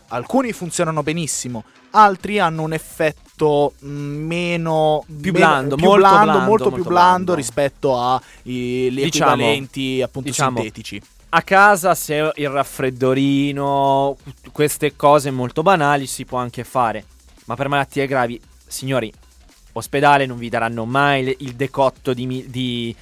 alcuni 0.09 0.53
funzionano 0.53 1.03
benissimo, 1.05 1.65
altri 1.91 2.39
hanno 2.41 2.63
un 2.63 2.73
effetto 2.73 3.75
mh, 3.79 3.89
meno 3.89 5.05
Più 5.07 5.33
meno- 5.33 5.33
blando, 5.33 5.77
più 5.77 5.85
molto 5.87 6.01
blando, 6.01 6.25
blando, 6.25 6.45
molto 6.47 6.65
più 6.65 6.73
molto 6.75 6.89
blando 6.89 7.15
blando. 7.15 7.35
rispetto 7.35 7.97
agli 7.99 8.91
Diciamo- 8.91 9.05
equivalenti 9.33 10.03
appunto 10.03 10.29
diciamo, 10.29 10.57
sintetici. 10.61 11.01
A 11.33 11.43
casa, 11.43 11.95
se 11.95 12.33
il 12.35 12.49
raffreddorino, 12.49 14.17
queste 14.53 14.97
cose 14.97 15.31
molto 15.31 15.63
banali 15.63 16.07
si 16.07 16.25
può 16.25 16.39
anche 16.39 16.65
fare. 16.65 17.05
Ma 17.45 17.55
per 17.55 17.69
malattie 17.69 18.07
gravi, 18.09 18.41
signori, 18.67 19.13
ospedale 19.73 20.27
non 20.27 20.39
vi 20.39 20.49
daranno 20.49 20.85
mai 20.85 21.35
il 21.41 21.53
decotto 21.55 22.13
di, 22.13 22.47
di, 22.49 22.95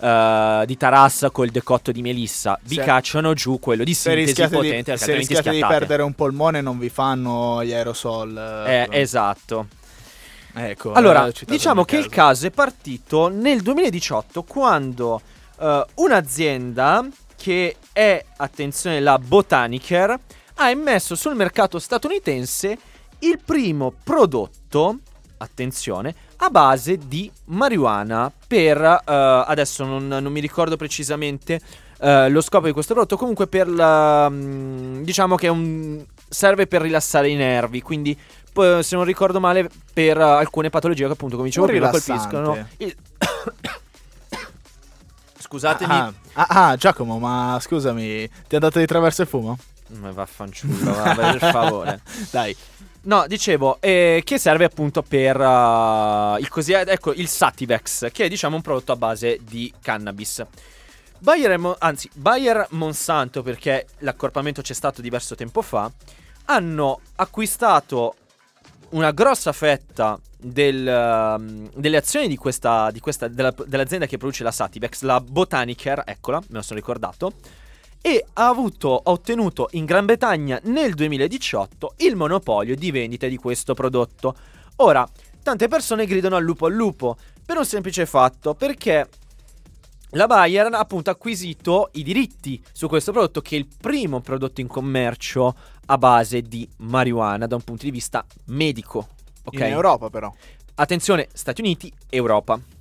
eh, 0.00 0.62
di 0.66 0.76
Tarassa 0.76 1.30
col 1.30 1.48
decotto 1.50 1.92
di 1.92 2.02
Melissa. 2.02 2.58
Vi 2.62 2.76
Se- 2.76 2.82
cacciano 2.84 3.34
giù 3.34 3.58
quello 3.58 3.84
di 3.84 3.94
sintesi 3.94 4.48
potente, 4.48 4.92
di, 4.92 4.98
se 4.98 5.14
rischiate 5.14 5.50
di 5.50 5.56
schiattate. 5.56 5.78
perdere 5.78 6.02
un 6.02 6.14
polmone 6.14 6.60
non 6.60 6.78
vi 6.78 6.88
fanno 6.88 7.64
gli 7.64 7.72
aerosol. 7.72 8.64
Eh, 8.66 8.88
esatto. 8.90 9.66
Ecco, 10.58 10.92
Allora, 10.92 11.26
eh, 11.26 11.32
diciamo 11.44 11.84
che 11.84 11.96
il 11.96 12.08
caso. 12.08 12.14
caso 12.14 12.46
è 12.46 12.50
partito 12.50 13.28
nel 13.28 13.60
2018 13.60 14.42
quando 14.44 15.20
eh, 15.60 15.84
un'azienda 15.96 17.06
che 17.36 17.76
è, 17.92 18.24
attenzione, 18.38 19.00
la 19.00 19.18
Botanicare, 19.18 20.18
ha 20.54 20.70
immesso 20.70 21.14
sul 21.14 21.34
mercato 21.34 21.78
statunitense 21.78 22.78
il 23.18 23.38
primo 23.44 23.92
prodotto, 24.02 25.00
attenzione, 25.38 26.14
a 26.36 26.48
base 26.50 26.98
di 26.98 27.30
marijuana 27.46 28.30
per, 28.46 28.80
eh, 28.80 29.02
adesso 29.04 29.84
non, 29.84 30.06
non 30.06 30.32
mi 30.32 30.40
ricordo 30.40 30.76
precisamente 30.76 31.60
eh, 32.00 32.28
lo 32.28 32.40
scopo 32.40 32.66
di 32.66 32.72
questo 32.72 32.92
prodotto, 32.92 33.16
comunque 33.16 33.46
per 33.46 33.68
la, 33.68 34.28
mm, 34.30 35.02
diciamo 35.02 35.36
che 35.36 35.48
un, 35.48 36.04
serve 36.28 36.66
per 36.66 36.82
rilassare 36.82 37.28
i 37.30 37.34
nervi, 37.34 37.80
quindi 37.82 38.16
se 38.56 38.96
non 38.96 39.04
ricordo 39.04 39.38
male, 39.38 39.68
per 39.92 40.16
alcune 40.18 40.70
patologie 40.70 41.04
che 41.06 41.12
appunto, 41.12 41.36
come 41.36 41.48
dicevo 41.48 41.66
prima, 41.66 41.90
colpiscono. 41.90 42.66
il- 42.78 42.96
Scusatemi, 45.38 45.92
Ah, 45.92 46.12
ah, 46.32 46.46
ah, 46.70 46.76
Giacomo, 46.76 47.18
ma 47.18 47.58
scusami, 47.60 48.26
ti 48.28 48.30
è 48.48 48.54
andato 48.54 48.78
di 48.78 48.86
traverso 48.86 49.22
il 49.22 49.28
fumo? 49.28 49.58
ma 50.00 50.10
vaffanciullo, 50.10 50.92
va, 50.92 51.14
per 51.14 51.38
favore. 51.38 52.00
Dai. 52.32 52.56
No, 53.06 53.24
dicevo, 53.28 53.78
eh, 53.80 54.22
che 54.24 54.36
serve 54.36 54.64
appunto 54.64 55.00
per 55.02 55.38
uh, 55.38 56.36
il 56.38 56.48
cosiddetto, 56.48 56.90
ecco, 56.90 57.12
il 57.12 57.28
Sativex, 57.28 58.10
che 58.10 58.24
è 58.24 58.28
diciamo 58.28 58.56
un 58.56 58.62
prodotto 58.62 58.90
a 58.90 58.96
base 58.96 59.38
di 59.44 59.72
cannabis. 59.80 60.44
Bayer, 61.20 61.52
e 61.52 61.56
Mo- 61.56 61.76
anzi, 61.78 62.10
Bayer 62.14 62.66
Monsanto, 62.70 63.44
perché 63.44 63.86
l'accorpamento 63.98 64.60
c'è 64.60 64.72
stato 64.72 65.02
diverso 65.02 65.36
tempo 65.36 65.62
fa, 65.62 65.88
hanno 66.46 67.00
acquistato 67.16 68.16
una 68.90 69.12
grossa 69.12 69.52
fetta 69.52 70.18
del, 70.36 70.84
um, 71.38 71.70
delle 71.74 71.98
azioni 71.98 72.26
di 72.26 72.36
questa, 72.36 72.90
di 72.90 72.98
questa- 72.98 73.28
della- 73.28 73.54
dell'azienda 73.66 74.06
che 74.06 74.16
produce 74.16 74.42
la 74.42 74.50
Sativex, 74.50 75.02
la 75.02 75.20
Botanicare, 75.20 76.02
eccola, 76.06 76.38
me 76.40 76.56
lo 76.56 76.62
sono 76.62 76.80
ricordato, 76.80 77.34
e 78.06 78.24
ha, 78.34 78.46
avuto, 78.46 78.98
ha 78.98 79.10
ottenuto 79.10 79.66
in 79.72 79.84
Gran 79.84 80.04
Bretagna 80.04 80.60
nel 80.62 80.94
2018 80.94 81.94
il 81.96 82.14
monopolio 82.14 82.76
di 82.76 82.92
vendita 82.92 83.26
di 83.26 83.36
questo 83.36 83.74
prodotto. 83.74 84.36
Ora, 84.76 85.04
tante 85.42 85.66
persone 85.66 86.06
gridano 86.06 86.36
al 86.36 86.44
lupo 86.44 86.66
al 86.66 86.72
lupo 86.72 87.16
per 87.44 87.56
un 87.56 87.64
semplice 87.64 88.06
fatto, 88.06 88.54
perché 88.54 89.08
la 90.10 90.28
Bayer 90.28 90.72
ha 90.72 90.78
appunto 90.78 91.10
acquisito 91.10 91.90
i 91.94 92.04
diritti 92.04 92.62
su 92.70 92.86
questo 92.86 93.10
prodotto 93.10 93.40
che 93.40 93.56
è 93.56 93.58
il 93.58 93.66
primo 93.76 94.20
prodotto 94.20 94.60
in 94.60 94.68
commercio 94.68 95.56
a 95.86 95.98
base 95.98 96.42
di 96.42 96.68
marijuana 96.76 97.48
da 97.48 97.56
un 97.56 97.62
punto 97.62 97.86
di 97.86 97.90
vista 97.90 98.24
medico. 98.44 99.08
Ok? 99.42 99.54
In 99.54 99.62
Europa 99.64 100.10
però. 100.10 100.32
Attenzione, 100.76 101.26
Stati 101.32 101.60
Uniti, 101.60 101.92
Europa. 102.08 102.75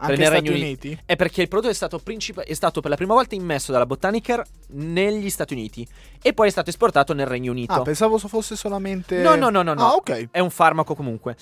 Anche 0.00 0.16
nel 0.16 0.26
Stati 0.26 0.48
Regno 0.48 0.56
Uniti? 0.56 0.98
È 1.04 1.16
perché 1.16 1.42
il 1.42 1.48
prodotto 1.48 1.70
è 1.70 1.74
stato, 1.74 1.98
princip- 1.98 2.40
è 2.40 2.54
stato 2.54 2.80
per 2.80 2.90
la 2.90 2.96
prima 2.96 3.14
volta 3.14 3.34
immesso 3.34 3.72
dalla 3.72 3.86
Botanicare 3.86 4.44
negli 4.68 5.28
Stati 5.28 5.54
Uniti 5.54 5.86
e 6.22 6.32
poi 6.32 6.48
è 6.48 6.50
stato 6.50 6.70
esportato 6.70 7.14
nel 7.14 7.26
Regno 7.26 7.50
Unito. 7.50 7.72
Ah, 7.72 7.82
pensavo 7.82 8.18
fosse 8.18 8.54
solamente... 8.54 9.20
No, 9.20 9.34
no, 9.34 9.50
no, 9.50 9.62
no, 9.62 9.74
no. 9.74 9.82
Ah, 9.82 9.94
ok. 9.94 10.28
È 10.30 10.38
un 10.38 10.50
farmaco 10.50 10.94
comunque. 10.94 11.36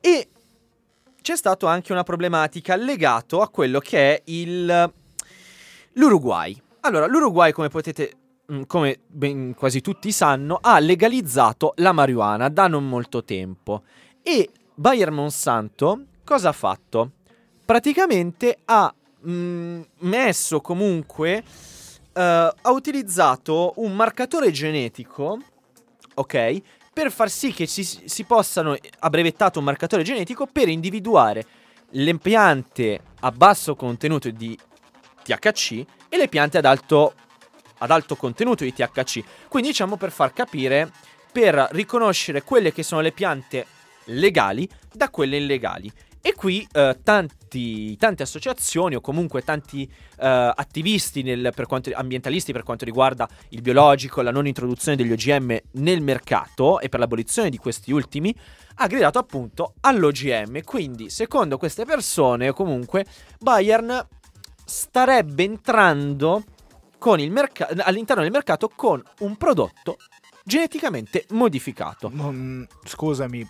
E 0.00 0.28
c'è 1.22 1.36
stata 1.36 1.70
anche 1.70 1.92
una 1.92 2.02
problematica 2.02 2.76
legato 2.76 3.40
a 3.40 3.48
quello 3.48 3.78
che 3.78 4.16
è 4.16 4.22
il 4.26 4.92
l'Uruguay. 5.94 6.60
Allora, 6.80 7.06
l'Uruguay, 7.06 7.52
come 7.52 7.68
potete 7.68 8.12
mm, 8.52 8.62
come 8.66 8.98
ben 9.06 9.54
quasi 9.54 9.80
tutti 9.80 10.12
sanno, 10.12 10.58
ha 10.60 10.78
legalizzato 10.78 11.72
la 11.76 11.92
marijuana 11.92 12.48
da 12.48 12.66
non 12.66 12.88
molto 12.88 13.24
tempo. 13.24 13.82
E 14.22 14.50
Bayer 14.74 15.10
Monsanto 15.10 16.04
cosa 16.24 16.50
ha 16.50 16.52
fatto? 16.52 17.12
Praticamente 17.72 18.58
ha 18.66 18.94
mm, 19.26 19.80
messo 20.00 20.60
comunque 20.60 21.42
eh, 22.12 22.20
ha 22.20 22.70
utilizzato 22.70 23.72
un 23.76 23.94
marcatore 23.96 24.50
genetico, 24.50 25.38
ok? 26.12 26.60
Per 26.92 27.10
far 27.10 27.30
sì 27.30 27.50
che 27.50 27.66
si, 27.66 27.82
si 27.82 28.24
possano, 28.24 28.76
ha 28.98 29.08
brevettato 29.08 29.58
un 29.58 29.64
marcatore 29.64 30.02
genetico 30.02 30.44
per 30.44 30.68
individuare 30.68 31.46
le 31.92 32.14
piante 32.18 33.00
a 33.20 33.30
basso 33.30 33.74
contenuto 33.74 34.28
di 34.28 34.54
THC 35.24 35.82
e 36.10 36.18
le 36.18 36.28
piante 36.28 36.58
ad 36.58 36.66
alto, 36.66 37.14
ad 37.78 37.90
alto 37.90 38.16
contenuto 38.16 38.64
di 38.64 38.74
THC. 38.74 39.24
Quindi 39.48 39.70
diciamo 39.70 39.96
per 39.96 40.12
far 40.12 40.34
capire, 40.34 40.92
per 41.32 41.68
riconoscere 41.70 42.42
quelle 42.42 42.70
che 42.70 42.82
sono 42.82 43.00
le 43.00 43.12
piante 43.12 43.66
legali 44.08 44.68
da 44.92 45.08
quelle 45.08 45.38
illegali. 45.38 45.90
E 46.20 46.34
qui 46.34 46.68
eh, 46.70 46.98
tanti, 47.02 47.40
tante 47.98 48.22
associazioni 48.22 48.94
o 48.94 49.00
comunque 49.00 49.42
tanti 49.42 49.82
eh, 49.84 50.52
attivisti 50.54 51.22
nel- 51.22 51.52
per 51.54 51.66
quanto- 51.66 51.90
ambientalisti 51.92 52.52
per 52.52 52.62
quanto 52.62 52.84
riguarda 52.84 53.28
il 53.50 53.60
biologico, 53.62 54.22
la 54.22 54.30
non 54.30 54.46
introduzione 54.46 54.96
degli 54.96 55.12
OGM 55.12 55.58
nel 55.72 56.00
mercato 56.00 56.80
e 56.80 56.88
per 56.88 57.00
l'abolizione 57.00 57.50
di 57.50 57.58
questi 57.58 57.92
ultimi, 57.92 58.34
ha 58.76 58.86
gridato 58.86 59.18
appunto 59.18 59.74
all'OGM. 59.80 60.62
Quindi, 60.64 61.10
secondo 61.10 61.58
queste 61.58 61.84
persone, 61.84 62.52
comunque, 62.52 63.04
Bayern 63.38 64.06
starebbe 64.64 65.42
entrando 65.42 66.44
merca- 67.28 67.68
all'interno 67.78 68.22
del 68.22 68.30
mercato 68.30 68.70
con 68.74 69.02
un 69.20 69.36
prodotto 69.36 69.96
geneticamente 70.44 71.26
modificato. 71.30 72.08
Non- 72.12 72.66
scusami, 72.84 73.48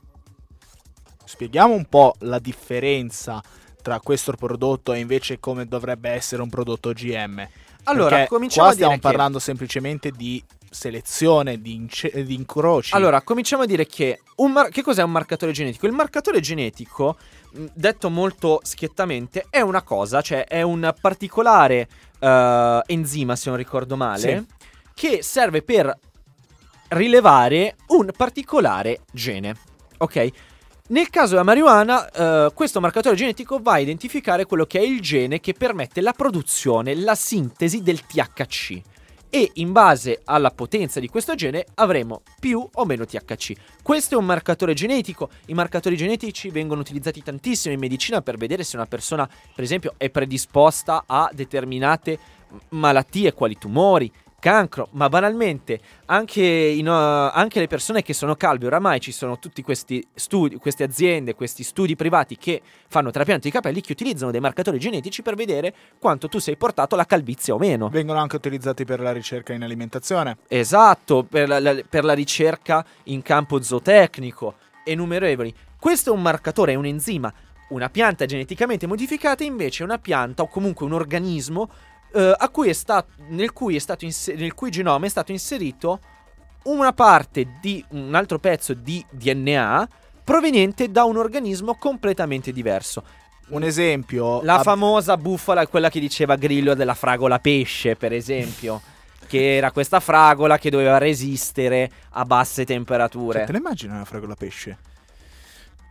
spieghiamo 1.24 1.74
un 1.74 1.84
po' 1.86 2.14
la 2.20 2.38
differenza 2.38 3.42
tra 3.82 4.00
questo 4.00 4.32
prodotto 4.32 4.92
e 4.92 4.98
invece 5.00 5.38
come 5.40 5.66
dovrebbe 5.66 6.10
essere 6.10 6.40
un 6.42 6.48
prodotto 6.48 6.90
OGM. 6.90 7.46
Allora, 7.84 8.10
Perché 8.16 8.28
cominciamo 8.28 8.66
qua 8.68 8.74
stiamo 8.74 8.92
che- 8.94 9.00
parlando 9.00 9.38
semplicemente 9.40 10.10
di 10.12 10.42
selezione, 10.70 11.60
di, 11.60 11.74
ince- 11.74 12.24
di 12.24 12.34
incroci. 12.34 12.94
Allora, 12.94 13.20
cominciamo 13.22 13.64
a 13.64 13.66
dire 13.66 13.84
che, 13.86 14.20
mar- 14.48 14.70
che 14.70 14.82
cos'è 14.82 15.02
un 15.02 15.10
marcatore 15.10 15.52
genetico? 15.52 15.86
Il 15.86 15.92
marcatore 15.92 16.40
genetico, 16.40 17.16
detto 17.74 18.08
molto 18.08 18.60
schiettamente, 18.62 19.46
è 19.50 19.60
una 19.60 19.82
cosa, 19.82 20.22
cioè 20.22 20.46
è 20.46 20.62
un 20.62 20.94
particolare 20.98 21.88
eh, 22.20 22.82
enzima, 22.86 23.36
se 23.36 23.48
non 23.50 23.58
ricordo 23.58 23.96
male, 23.96 24.46
che 24.94 25.22
serve 25.22 25.62
per 25.62 25.94
rilevare 26.88 27.76
un 27.88 28.10
particolare 28.16 29.00
gene. 29.12 29.54
Ok? 29.98 30.30
Nel 30.92 31.08
caso 31.08 31.30
della 31.30 31.42
marijuana, 31.42 32.10
eh, 32.10 32.52
questo 32.52 32.78
marcatore 32.78 33.16
genetico 33.16 33.58
va 33.62 33.72
a 33.72 33.78
identificare 33.78 34.44
quello 34.44 34.66
che 34.66 34.78
è 34.78 34.82
il 34.82 35.00
gene 35.00 35.40
che 35.40 35.54
permette 35.54 36.02
la 36.02 36.12
produzione, 36.12 36.94
la 36.94 37.14
sintesi 37.14 37.80
del 37.80 38.04
THC. 38.04 38.78
E 39.30 39.50
in 39.54 39.72
base 39.72 40.20
alla 40.26 40.50
potenza 40.50 41.00
di 41.00 41.08
questo 41.08 41.34
gene 41.34 41.64
avremo 41.76 42.20
più 42.38 42.68
o 42.70 42.84
meno 42.84 43.06
THC. 43.06 43.54
Questo 43.82 44.16
è 44.16 44.18
un 44.18 44.26
marcatore 44.26 44.74
genetico. 44.74 45.30
I 45.46 45.54
marcatori 45.54 45.96
genetici 45.96 46.50
vengono 46.50 46.82
utilizzati 46.82 47.22
tantissimo 47.22 47.72
in 47.72 47.80
medicina 47.80 48.20
per 48.20 48.36
vedere 48.36 48.62
se 48.62 48.76
una 48.76 48.84
persona, 48.84 49.26
per 49.26 49.64
esempio, 49.64 49.94
è 49.96 50.10
predisposta 50.10 51.04
a 51.06 51.30
determinate 51.32 52.18
malattie, 52.68 53.32
quali 53.32 53.56
tumori, 53.56 54.12
cancro, 54.42 54.88
ma 54.92 55.08
banalmente 55.08 55.78
anche, 56.06 56.42
in, 56.42 56.88
uh, 56.88 57.30
anche 57.32 57.60
le 57.60 57.68
persone 57.68 58.02
che 58.02 58.12
sono 58.12 58.34
calve, 58.34 58.66
oramai 58.66 58.98
ci 58.98 59.12
sono 59.12 59.38
tutti 59.38 59.62
questi 59.62 60.04
studi, 60.14 60.56
queste 60.56 60.82
aziende, 60.82 61.36
questi 61.36 61.62
studi 61.62 61.94
privati 61.94 62.36
che 62.36 62.60
fanno 62.88 63.12
trapianto 63.12 63.46
di 63.46 63.52
capelli 63.52 63.80
che 63.80 63.92
utilizzano 63.92 64.32
dei 64.32 64.40
marcatori 64.40 64.80
genetici 64.80 65.22
per 65.22 65.36
vedere 65.36 65.72
quanto 65.96 66.26
tu 66.26 66.40
sei 66.40 66.56
portato 66.56 66.96
alla 66.96 67.06
calvizie 67.06 67.52
o 67.52 67.58
meno. 67.58 67.88
Vengono 67.88 68.18
anche 68.18 68.34
utilizzati 68.34 68.84
per 68.84 68.98
la 68.98 69.12
ricerca 69.12 69.52
in 69.52 69.62
alimentazione. 69.62 70.38
Esatto, 70.48 71.22
per 71.22 71.46
la, 71.46 71.60
la- 71.60 71.80
per 71.88 72.02
la 72.02 72.12
ricerca 72.12 72.84
in 73.04 73.22
campo 73.22 73.62
zootecnico, 73.62 74.54
innumerevoli. 74.86 75.54
Questo 75.78 76.10
è 76.10 76.12
un 76.12 76.20
marcatore, 76.20 76.72
è 76.72 76.74
un 76.74 76.86
enzima. 76.86 77.32
Una 77.68 77.88
pianta 77.90 78.26
geneticamente 78.26 78.88
modificata 78.88 79.44
invece 79.44 79.82
è 79.82 79.86
una 79.86 79.98
pianta 79.98 80.42
o 80.42 80.48
comunque 80.48 80.84
un 80.84 80.94
organismo 80.94 81.70
eh, 82.14 82.34
a 82.36 82.48
cui 82.48 82.68
è 82.68 82.72
sta- 82.72 83.04
nel, 83.28 83.52
cui 83.52 83.76
è 83.76 83.78
stato 83.78 84.04
inse- 84.04 84.34
nel 84.34 84.54
cui 84.54 84.70
genoma 84.70 85.06
è 85.06 85.08
stato 85.08 85.32
inserito 85.32 86.00
una 86.64 86.92
parte 86.92 87.58
di 87.60 87.84
un 87.90 88.14
altro 88.14 88.38
pezzo 88.38 88.74
di 88.74 89.04
DNA 89.10 89.88
proveniente 90.22 90.90
da 90.90 91.04
un 91.04 91.16
organismo 91.16 91.74
completamente 91.74 92.52
diverso. 92.52 93.02
Un 93.48 93.64
esempio... 93.64 94.40
La 94.42 94.54
ab- 94.56 94.62
famosa 94.62 95.16
bufala, 95.16 95.66
quella 95.66 95.90
che 95.90 96.00
diceva 96.00 96.36
Grillo 96.36 96.74
della 96.74 96.94
fragola 96.94 97.38
pesce, 97.38 97.96
per 97.96 98.12
esempio. 98.12 98.80
che 99.26 99.56
era 99.56 99.70
questa 99.72 99.98
fragola 100.00 100.58
che 100.58 100.68
doveva 100.70 100.98
resistere 100.98 101.90
a 102.10 102.24
basse 102.24 102.64
temperature. 102.64 103.38
Cioè, 103.38 103.46
te 103.46 103.52
ne 103.52 103.58
immagini 103.58 103.92
una 103.94 104.04
fragola 104.04 104.34
pesce? 104.34 104.78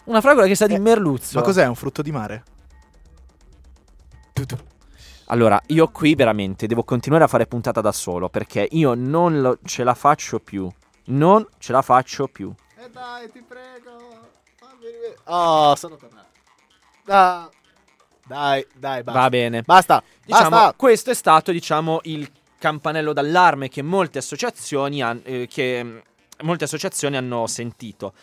Una 0.06 0.22
fragola 0.22 0.48
che 0.48 0.56
sa 0.56 0.68
di 0.68 0.76
Eh, 0.76 0.80
merluzzo. 0.80 1.38
Ma 1.40 1.44
cos'è? 1.44 1.66
Un 1.66 1.76
frutto 1.76 2.02
di 2.02 2.12
mare? 2.12 2.44
Allora, 5.32 5.62
io 5.68 5.88
qui 5.88 6.14
veramente 6.14 6.68
devo 6.68 6.84
continuare 6.84 7.24
a 7.24 7.28
fare 7.28 7.46
puntata 7.48 7.80
da 7.80 7.94
solo 7.94 8.28
perché 8.28 8.68
io 8.72 8.94
non 8.96 9.40
lo- 9.42 9.60
ce 9.64 9.84
la 9.86 9.94
faccio 9.94 10.40
più. 10.40 10.70
Non 11.06 11.48
ce 11.58 11.72
la 11.72 11.82
faccio 11.82 12.28
più. 12.28 12.54
Eh 12.78 12.90
dai, 12.90 13.32
ti 13.32 13.42
prego. 13.42 14.20
Oh, 15.26 15.74
sono 15.76 15.96
tornato. 15.96 16.28
Ah. 17.06 17.50
Dai, 18.28 18.66
dai, 18.76 19.04
basta. 19.04 19.20
Va 19.22 19.30
bene. 19.30 19.62
Basta, 19.62 20.04
Diciamo, 20.26 20.50
basta. 20.50 20.74
questo 20.76 21.12
è 21.12 21.14
stato, 21.14 21.52
diciamo, 21.52 22.00
il 22.04 22.30
campanello 22.58 23.14
d'allarme 23.14 23.70
che 23.70 23.82
molte 23.82 24.18
associazioni, 24.20 25.02
han- 25.02 25.22
eh, 25.24 25.48
che, 25.50 25.82
mm, 25.84 25.98
molte 26.42 26.66
associazioni 26.66 27.16
hanno 27.18 27.48
sentito. 27.48 28.14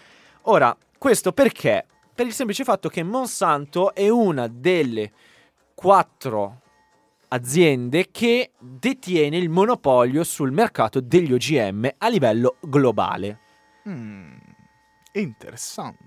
Ora, 0.43 0.77
questo 0.99 1.33
perché? 1.33 1.87
Per 2.15 2.27
il 2.27 2.33
semplice 2.35 2.65
fatto 2.65 2.89
che 2.91 3.03
Monsanto 3.03 3.95
è 3.95 4.09
una 4.09 4.47
delle 4.49 5.13
quattro 5.75 6.61
aziende 7.29 8.11
che 8.11 8.53
detiene 8.59 9.37
il 9.37 9.49
monopolio 9.49 10.25
sul 10.25 10.53
mercato 10.53 11.01
degli 11.01 11.33
OGM 11.33 11.89
a 11.99 12.09
livello 12.09 12.57
globale. 12.61 13.41
Mm, 13.89 14.37
interessante. 15.13 16.07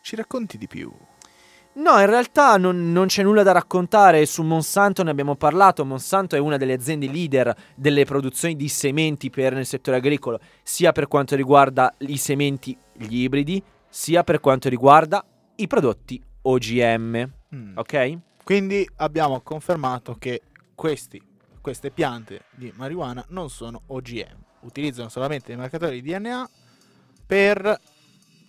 Ci 0.00 0.16
racconti 0.16 0.58
di 0.58 0.66
più? 0.66 0.92
No, 1.74 1.98
in 1.98 2.06
realtà 2.06 2.58
non, 2.58 2.92
non 2.92 3.06
c'è 3.06 3.22
nulla 3.22 3.42
da 3.42 3.52
raccontare. 3.52 4.26
Su 4.26 4.42
Monsanto 4.42 5.02
ne 5.02 5.10
abbiamo 5.10 5.36
parlato. 5.36 5.84
Monsanto 5.84 6.36
è 6.36 6.38
una 6.38 6.58
delle 6.58 6.74
aziende 6.74 7.06
leader 7.06 7.54
delle 7.74 8.04
produzioni 8.04 8.56
di 8.56 8.68
sementi 8.68 9.30
per 9.30 9.54
nel 9.54 9.64
settore 9.64 9.96
agricolo, 9.96 10.38
sia 10.62 10.92
per 10.92 11.08
quanto 11.08 11.34
riguarda 11.34 11.94
i 11.98 12.18
sementi, 12.18 12.76
gli 12.92 13.22
ibridi, 13.22 13.62
sia 13.88 14.22
per 14.22 14.40
quanto 14.40 14.68
riguarda 14.68 15.24
i 15.56 15.66
prodotti 15.66 16.22
OGM. 16.42 17.30
Mm. 17.54 17.76
Ok? 17.76 18.18
Quindi 18.44 18.88
abbiamo 18.96 19.40
confermato 19.40 20.16
che 20.18 20.42
questi, 20.74 21.22
queste 21.60 21.90
piante 21.90 22.44
di 22.50 22.72
marijuana 22.74 23.24
non 23.28 23.48
sono 23.50 23.82
OGM, 23.86 24.36
utilizzano 24.60 25.08
solamente 25.08 25.52
i 25.52 25.56
marcatori 25.56 26.00
di 26.02 26.12
DNA 26.12 26.50
per 27.24 27.80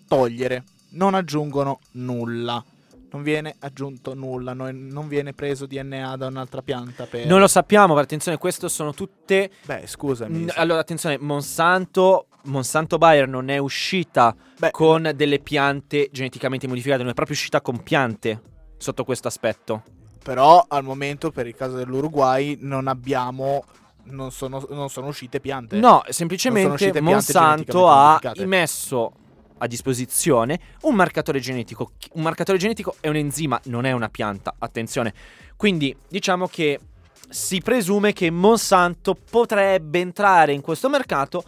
togliere, 0.08 0.64
non 0.90 1.14
aggiungono 1.14 1.80
nulla. 1.92 2.64
Non 3.12 3.22
viene 3.22 3.56
aggiunto 3.60 4.16
nulla, 4.16 4.54
no- 4.54 4.72
non 4.72 5.08
viene 5.08 5.34
preso 5.34 5.68
DNA 5.68 6.18
da 6.18 6.26
un'altra 6.26 6.64
pianta 6.64 7.06
per... 7.06 7.28
Non 7.28 7.40
lo 7.40 7.48
sappiamo, 7.48 7.94
ma 7.94 8.02
attenzione, 8.02 8.40
queste 8.40 8.68
sono 8.70 8.92
tutte. 8.92 9.52
Beh, 9.66 9.84
scusami. 9.86 10.48
Allora, 10.56 10.80
attenzione, 10.80 11.20
Monsanto. 11.20 12.26
Monsanto 12.46 12.98
Bayer 12.98 13.28
non 13.28 13.50
è 13.50 13.60
uscita 13.60 14.36
Beh, 14.58 14.72
con 14.72 15.12
delle 15.16 15.38
piante 15.38 16.10
geneticamente 16.12 16.68
modificate, 16.68 17.04
non 17.04 17.12
è 17.12 17.14
proprio 17.14 17.36
uscita 17.36 17.62
con 17.62 17.84
piante 17.84 18.42
sotto 18.84 19.04
questo 19.04 19.28
aspetto. 19.28 19.82
Però 20.22 20.66
al 20.68 20.84
momento, 20.84 21.32
per 21.32 21.48
il 21.48 21.56
caso 21.56 21.76
dell'Uruguay, 21.76 22.58
non 22.60 22.88
abbiamo... 22.88 23.64
Non 24.06 24.32
sono, 24.32 24.66
non 24.70 24.90
sono 24.90 25.08
uscite 25.08 25.40
piante. 25.40 25.78
No, 25.78 26.04
semplicemente 26.10 27.00
Monsanto 27.00 27.88
ha 27.88 28.20
messo 28.40 29.14
a 29.60 29.68
disposizione 29.68 30.60
un 30.82 30.94
marcatore 30.94 31.40
genetico. 31.40 31.92
Un 32.16 32.24
marcatore 32.24 32.58
genetico 32.58 32.96
è 33.00 33.08
un 33.08 33.16
enzima, 33.16 33.58
non 33.66 33.86
è 33.86 33.94
una 33.94 34.10
pianta, 34.10 34.56
attenzione. 34.58 35.14
Quindi 35.56 35.96
diciamo 36.10 36.48
che 36.48 36.82
si 37.30 37.62
presume 37.62 38.12
che 38.12 38.30
Monsanto 38.30 39.16
potrebbe 39.16 40.02
entrare 40.02 40.52
in 40.52 40.60
questo 40.60 40.90
mercato 40.90 41.44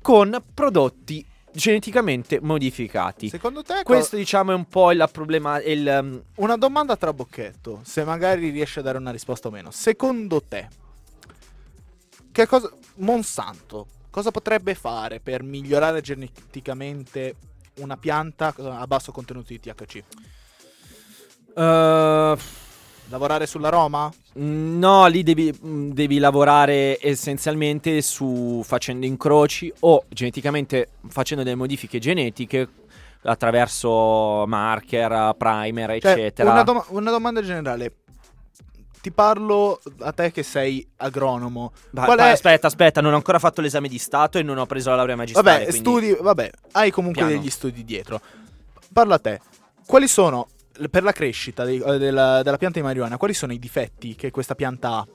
con 0.00 0.40
prodotti 0.54 1.26
geneticamente 1.56 2.38
modificati. 2.40 3.28
Secondo 3.28 3.62
te... 3.62 3.76
co- 3.76 3.82
Questo 3.82 4.16
diciamo 4.16 4.52
è 4.52 4.54
un 4.54 4.66
po' 4.66 4.92
il 4.92 5.08
problema 5.10 5.60
il, 5.62 5.98
um, 6.00 6.22
Una 6.36 6.56
domanda 6.56 6.96
tra 6.96 7.12
bocchetto, 7.12 7.80
se 7.82 8.04
magari 8.04 8.50
riesci 8.50 8.78
a 8.78 8.82
dare 8.82 8.98
una 8.98 9.10
risposta 9.10 9.48
o 9.48 9.50
meno. 9.50 9.70
Secondo 9.70 10.42
te, 10.42 10.68
che 12.30 12.46
cosa 12.46 12.70
Monsanto 12.96 13.88
cosa 14.10 14.30
potrebbe 14.30 14.74
fare 14.74 15.20
per 15.20 15.42
migliorare 15.42 16.00
geneticamente 16.00 17.36
una 17.80 17.98
pianta 17.98 18.54
eh, 18.56 18.66
a 18.66 18.86
basso 18.86 19.12
contenuto 19.12 19.48
di 19.48 19.60
THC? 19.60 20.02
uh, 21.54 22.38
Lavorare 23.08 23.46
sull'aroma? 23.46 24.10
No, 24.34 25.06
lì 25.06 25.22
devi, 25.22 25.52
mh, 25.52 25.90
devi 25.92 26.18
lavorare 26.18 26.98
essenzialmente 27.00 28.02
su 28.02 28.62
facendo 28.64 29.06
incroci 29.06 29.72
o 29.80 30.04
geneticamente 30.08 30.88
facendo 31.08 31.44
delle 31.44 31.54
modifiche 31.54 31.98
genetiche 32.00 32.68
attraverso 33.22 34.44
marker, 34.46 35.34
primer, 35.36 36.00
Cioè, 36.00 36.12
eccetera. 36.12 36.50
una, 36.50 36.62
doma- 36.62 36.84
una 36.88 37.10
domanda 37.10 37.42
generale. 37.42 37.92
Ti 39.00 39.12
parlo 39.12 39.78
a 40.00 40.10
te 40.12 40.32
che 40.32 40.42
sei 40.42 40.84
agronomo. 40.96 41.72
Va- 41.90 42.12
è- 42.12 42.30
Aspetta, 42.32 42.66
aspetta, 42.66 43.00
non 43.00 43.12
ho 43.12 43.16
ancora 43.16 43.38
fatto 43.38 43.60
l'esame 43.60 43.86
di 43.88 43.98
Stato 43.98 44.38
e 44.38 44.42
non 44.42 44.58
ho 44.58 44.66
preso 44.66 44.90
la 44.90 44.96
laurea 44.96 45.14
magistrale. 45.14 45.48
Vabbè, 45.48 45.62
quindi- 45.68 45.78
studi, 45.78 46.16
vabbè, 46.20 46.50
hai 46.72 46.90
comunque 46.90 47.22
Piano. 47.24 47.38
degli 47.38 47.50
studi 47.50 47.84
dietro. 47.84 48.20
Parla 48.92 49.14
a 49.14 49.18
te. 49.20 49.40
Quali 49.86 50.08
sono 50.08 50.48
per 50.90 51.02
la 51.02 51.12
crescita 51.12 51.64
dei- 51.64 51.80
eh, 51.84 51.98
della, 51.98 52.42
della 52.42 52.56
pianta 52.58 52.78
di 52.78 52.84
marijuana? 52.84 53.16
Quali 53.16 53.34
sono 53.34 53.52
i 53.52 53.58
difetti 53.58 54.14
che 54.14 54.30
questa 54.30 54.54
pianta 54.54 54.90
ha 54.90 55.06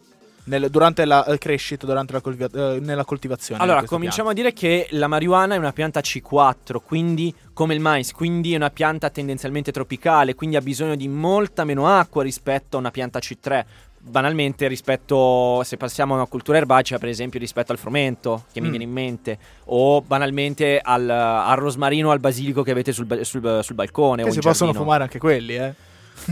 nel- 0.46 0.70
durante 0.70 1.06
la 1.06 1.24
eh, 1.26 1.38
crescita, 1.38 1.86
durante 1.86 2.14
la, 2.14 2.22
coltiva- 2.22 2.74
eh, 2.74 2.80
nella 2.80 3.06
coltivazione? 3.06 3.62
Allora, 3.62 3.84
cominciamo 3.84 4.30
a 4.30 4.34
dire 4.34 4.54
che 4.54 4.88
la 4.92 5.08
marijuana 5.08 5.56
è 5.56 5.58
una 5.58 5.72
pianta 5.72 6.00
C4, 6.00 6.78
quindi 6.84 7.34
come 7.54 7.74
il 7.76 7.80
mais, 7.80 8.12
quindi 8.12 8.54
è 8.54 8.56
una 8.56 8.72
pianta 8.72 9.10
tendenzialmente 9.10 9.72
tropicale, 9.72 10.34
quindi 10.36 10.56
ha 10.56 10.62
bisogno 10.62 10.96
di 10.96 11.08
molta 11.08 11.64
meno 11.64 11.88
acqua 11.88 12.24
rispetto 12.24 12.78
a 12.78 12.80
una 12.80 12.92
pianta 12.92 13.20
C3. 13.20 13.66
Banalmente 14.04 14.68
rispetto, 14.68 15.62
se 15.64 15.78
passiamo 15.78 16.14
a 16.14 16.18
una 16.18 16.26
cultura 16.26 16.58
erbacea, 16.58 16.98
per 16.98 17.08
esempio 17.10 17.40
rispetto 17.40 17.72
al 17.72 17.78
frumento, 17.78 18.46
che 18.52 18.60
mi 18.60 18.68
Mm. 18.68 18.70
viene 18.70 18.84
in 18.86 18.92
mente, 18.92 19.38
o 19.66 20.02
banalmente 20.02 20.80
al, 20.84 21.08
al 21.08 21.56
rosmarino 21.58 22.10
al 22.10 22.20
basilico 22.20 22.64
che 22.64 22.72
avete 22.72 22.94
sul, 22.94 23.20
sul- 23.24 23.60
sul 23.62 23.76
balcone. 23.76 24.24
Che 24.24 24.32
si 24.32 24.40
possono 24.40 24.74
fumare 24.74 25.04
anche 25.04 25.20
quelli, 25.20 25.56
eh. 25.56 25.74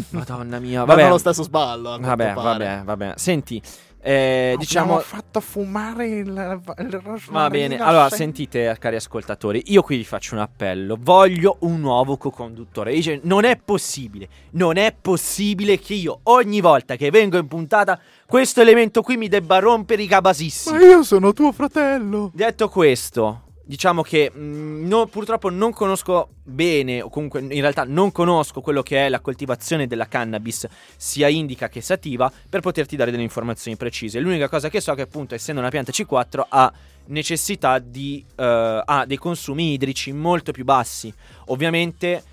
Madonna 0.10 0.60
mia, 0.60 0.79
Vanno 0.84 0.93
vabbè. 0.95 1.03
allo 1.03 1.17
stesso 1.19 1.43
sballo. 1.43 1.97
Vabbè, 1.99 2.34
vabbè, 2.34 2.82
vabbè. 2.84 3.13
Senti, 3.15 3.62
eh, 4.01 4.55
diciamo... 4.57 4.99
Fatto 4.99 5.39
fumare 5.41 6.07
il, 6.07 6.62
il 6.77 7.01
Va 7.29 7.49
bene, 7.49 7.77
allora 7.77 8.09
se- 8.09 8.17
sentite 8.17 8.75
cari 8.79 8.95
ascoltatori, 8.95 9.63
io 9.67 9.81
qui 9.81 9.97
vi 9.97 10.04
faccio 10.04 10.35
un 10.35 10.41
appello, 10.41 10.97
voglio 11.00 11.58
un 11.62 11.79
nuovo 11.79 12.17
co-conduttore, 12.17 12.93
Dice, 12.93 13.19
non 13.23 13.43
è 13.43 13.58
possibile, 13.58 14.27
non 14.52 14.77
è 14.77 14.95
possibile 15.00 15.79
che 15.79 15.93
io 15.93 16.19
ogni 16.23 16.62
volta 16.62 16.95
che 16.95 17.10
vengo 17.12 17.37
in 17.37 17.47
puntata 17.47 18.00
questo 18.25 18.62
elemento 18.62 19.02
qui 19.02 19.17
mi 19.17 19.27
debba 19.27 19.60
rompere 19.60 20.04
i 20.04 20.08
cabasissi. 20.08 20.71
Ma 20.71 20.79
io 20.79 21.04
sono 21.04 21.33
tuo 21.33 21.52
fratello. 21.52 22.31
Detto 22.33 22.69
questo, 22.69 23.48
diciamo 23.69 24.01
che 24.01 24.31
mh, 24.31 24.87
no- 24.87 25.05
purtroppo 25.05 25.51
non 25.51 25.71
conosco 25.73 26.29
bene, 26.43 27.03
o 27.03 27.09
comunque 27.09 27.39
in 27.39 27.61
realtà 27.61 27.83
non 27.83 28.11
conosco 28.11 28.61
quello 28.61 28.81
che 28.81 29.05
è 29.05 29.09
la 29.09 29.19
coltivazione 29.19 29.85
della 29.85 30.07
cannabis, 30.07 30.67
sia 30.97 31.27
indica 31.27 31.69
che 31.69 31.79
sativa, 31.79 32.31
per 32.49 32.61
poterti 32.61 32.95
dare 32.95 33.11
delle 33.11 33.21
informazioni 33.21 33.77
precise. 33.77 34.19
L'unica 34.19 34.49
cosa 34.49 34.69
che 34.69 34.81
so 34.81 34.93
è 34.93 34.95
che 34.95 35.03
appunto 35.03 35.35
essendo 35.35 35.61
una 35.61 35.69
pianta 35.69 35.91
C4 35.91 36.41
ha 36.49 36.73
necessità 37.05 37.77
di 37.77 38.25
eh, 38.35 38.81
ha 38.83 39.05
dei 39.05 39.17
consumi 39.17 39.73
idrici 39.73 40.13
molto 40.13 40.51
più 40.51 40.63
bassi. 40.63 41.13
Ovviamente 41.45 42.23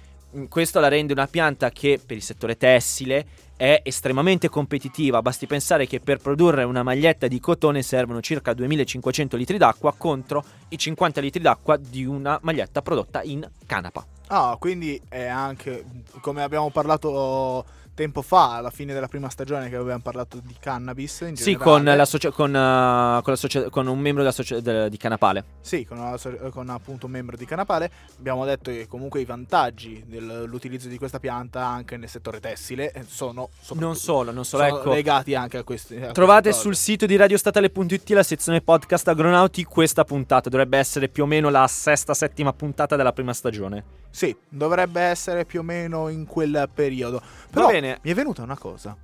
questo 0.49 0.81
la 0.81 0.89
rende 0.89 1.13
una 1.13 1.27
pianta 1.27 1.71
che 1.71 2.01
per 2.05 2.17
il 2.17 2.23
settore 2.23 2.57
tessile 2.57 3.27
è 3.57 3.81
estremamente 3.83 4.51
competitiva, 4.51 5.23
basti 5.23 5.47
pensare 5.47 5.87
che 5.87 6.01
per 6.01 6.19
produrre 6.19 6.63
una 6.65 6.83
maglietta 6.83 7.27
di 7.27 7.41
cotone 7.41 7.83
servono 7.83 8.21
circa 8.21 8.53
2500 8.53 9.37
litri 9.37 9.57
d'acqua 9.57 9.95
contro 9.97 10.45
i 10.69 10.77
50 10.77 11.21
litri 11.23 11.41
d'acqua 11.41 11.77
di 11.79 12.05
una 12.05 12.39
maglietta 12.43 12.83
prodotta 12.83 13.23
in 13.23 13.49
canapa. 13.65 14.05
Ah, 14.29 14.57
quindi 14.59 15.01
è 15.09 15.25
anche 15.25 15.85
come 16.21 16.43
abbiamo 16.43 16.71
parlato 16.71 17.65
tempo 17.97 18.23
fa, 18.23 18.55
alla 18.57 18.71
fine 18.71 18.93
della 18.93 19.09
prima 19.09 19.29
stagione, 19.31 19.69
che 19.69 19.75
abbiamo 19.77 20.01
parlato 20.03 20.39
di 20.45 20.55
cannabis. 20.61 21.21
In 21.23 21.35
Sì, 21.37 21.53
generale. 21.53 21.65
con, 21.71 21.85
la 21.97 22.05
socia- 22.05 22.31
con, 22.31 22.55
eh, 22.55 23.21
con 23.23 23.37
socia- 23.37 23.71
con 23.71 23.87
un 23.89 23.99
membro 23.99 24.31
socia- 24.31 24.61
de- 24.61 24.89
di 24.91 24.97
Canapale. 24.99 25.45
Sì, 25.61 25.85
so- 26.17 26.37
con 26.53 26.69
appunto 26.69 27.07
un 27.07 27.13
membro 27.13 27.37
di 27.37 27.45
Canapale. 27.47 27.91
Abbiamo 28.19 28.45
detto 28.45 28.71
che 28.71 28.87
comunque 28.87 29.21
i 29.21 29.25
vantaggi 29.25 30.05
dell'utilizzo 30.07 30.89
di 30.89 30.99
questa 30.99 31.19
pianta 31.19 31.65
anche 31.67 31.97
nel 31.97 32.09
settore 32.11 32.39
tessile 32.39 32.93
eh, 32.93 33.03
sono, 33.09 33.49
Non 33.75 33.97
solo, 33.97 34.31
non 34.31 34.45
solo, 34.45 34.65
ecco. 34.65 34.93
legati 34.93 35.35
anche 35.35 35.57
a 35.57 35.63
questi. 35.65 35.97
a 35.97 36.13
Trovate 36.13 36.51
queste 36.51 36.61
sul 36.63 36.77
sito 36.77 37.07
di 37.07 37.17
radiostatale.it 37.17 38.11
la 38.11 38.23
sezione 38.23 38.61
podcast 38.61 39.09
agronauti 39.09 39.65
questa 39.65 40.05
puntata. 40.05 40.51
Dovrebbe 40.51 40.77
essere 40.79 41.09
più 41.09 41.23
o 41.23 41.27
meno 41.27 41.49
la 41.49 41.67
sesta, 41.67 42.13
settima 42.15 42.53
puntata 42.53 42.95
della 42.97 43.13
prima 43.13 43.33
stagione. 43.33 44.05
Sì, 44.11 44.35
dovrebbe 44.49 45.01
essere 45.01 45.45
più 45.45 45.61
o 45.61 45.63
meno 45.63 46.09
in 46.09 46.27
quel 46.27 46.69
periodo. 46.73 47.21
Però 47.51 47.67
Va 47.67 47.73
bene. 47.73 47.86
Mi 48.03 48.11
è 48.11 48.15
venuta 48.15 48.43
una 48.43 48.57
cosa. 48.59 48.97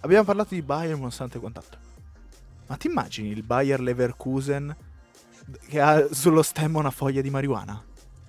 Abbiamo 0.00 0.24
parlato 0.24 0.54
di 0.54 0.62
Bayer 0.62 0.96
Monsanto 0.96 1.36
e 1.36 1.40
quant'altro. 1.40 1.78
Ma 2.66 2.76
ti 2.76 2.86
immagini 2.86 3.30
il 3.30 3.42
Bayer 3.42 3.80
Leverkusen 3.80 4.74
che 5.68 5.80
ha 5.80 6.06
sullo 6.10 6.42
stemma 6.42 6.78
una 6.78 6.90
foglia 6.90 7.20
di 7.20 7.30
marijuana? 7.30 7.82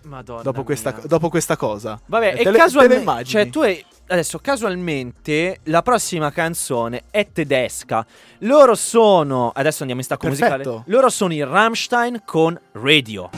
Madonna. 0.04 0.42
Dopo 0.42 0.64
questa, 0.64 0.92
dopo 1.06 1.30
questa 1.30 1.56
cosa. 1.56 2.00
Vabbè, 2.06 2.34
e 2.38 2.50
le- 2.50 2.58
casualmente. 2.58 3.24
Cioè, 3.24 3.50
tu 3.50 3.60
hai. 3.60 3.86
Adesso, 4.08 4.40
casualmente, 4.40 5.60
la 5.66 5.82
prossima 5.84 6.32
canzone 6.32 7.04
è 7.12 7.32
tedesca. 7.32 8.06
Loro 8.40 8.74
sono. 8.76 9.52
Adesso 9.54 9.80
andiamo 9.82 10.02
in 10.02 10.08
stacco 10.08 10.28
Perfetto. 10.28 10.56
musicale. 10.58 10.84
Loro 10.88 11.10
sono 11.10 11.34
i 11.34 11.44
Rammstein 11.44 12.24
con 12.26 12.60
Radio. 12.74 13.30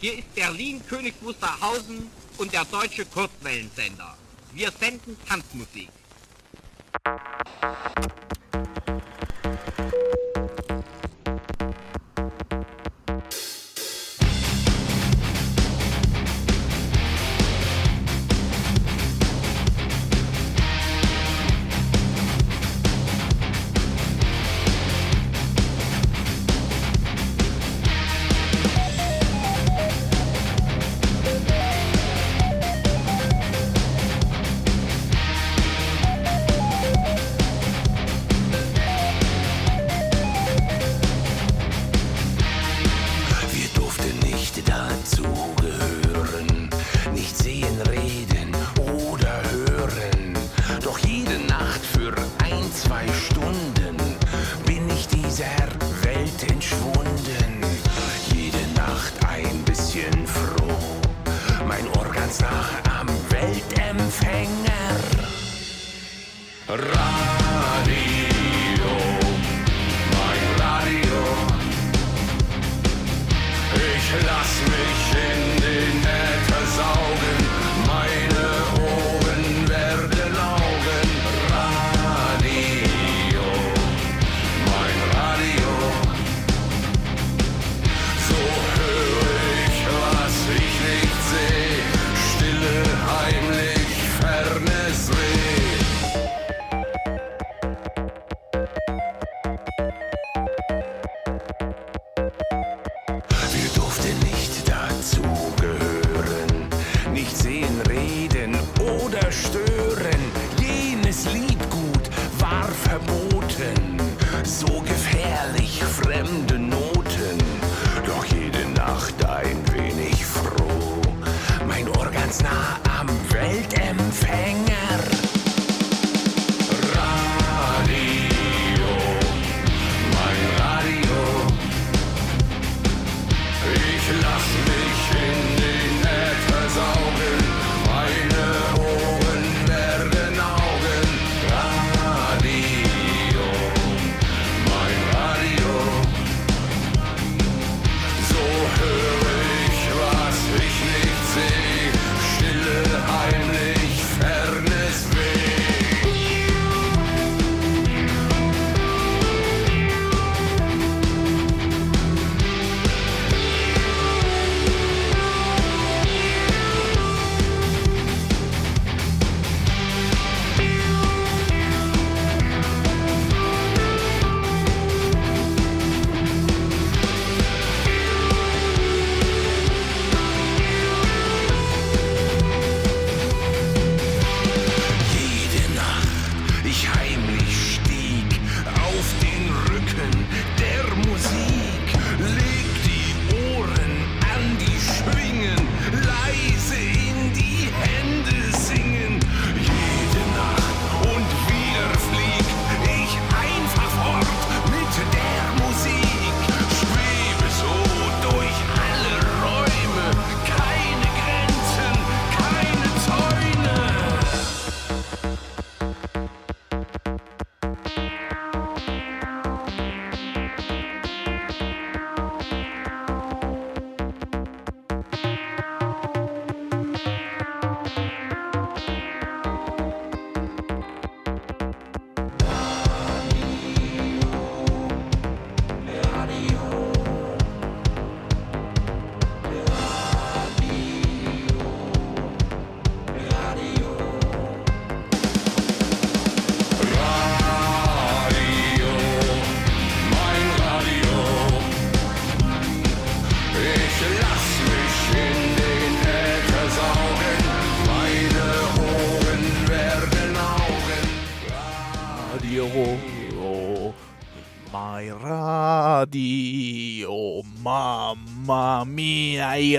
Hier 0.00 0.16
ist 0.16 0.34
Berlin 0.34 0.80
König 0.88 1.12
Wusterhausen 1.20 2.10
und 2.38 2.50
der 2.54 2.64
deutsche 2.64 3.04
Kurzwellensender. 3.04 4.16
Wir 4.54 4.70
senden 4.70 5.14
Tanzmusik. 5.28 5.90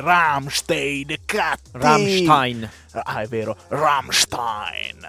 Rammstein 0.02 1.16
cattivi. 1.26 1.84
Rammstein. 1.84 2.70
Ah, 2.94 3.22
è 3.22 3.28
vero, 3.28 3.56
Rammstein, 3.70 5.08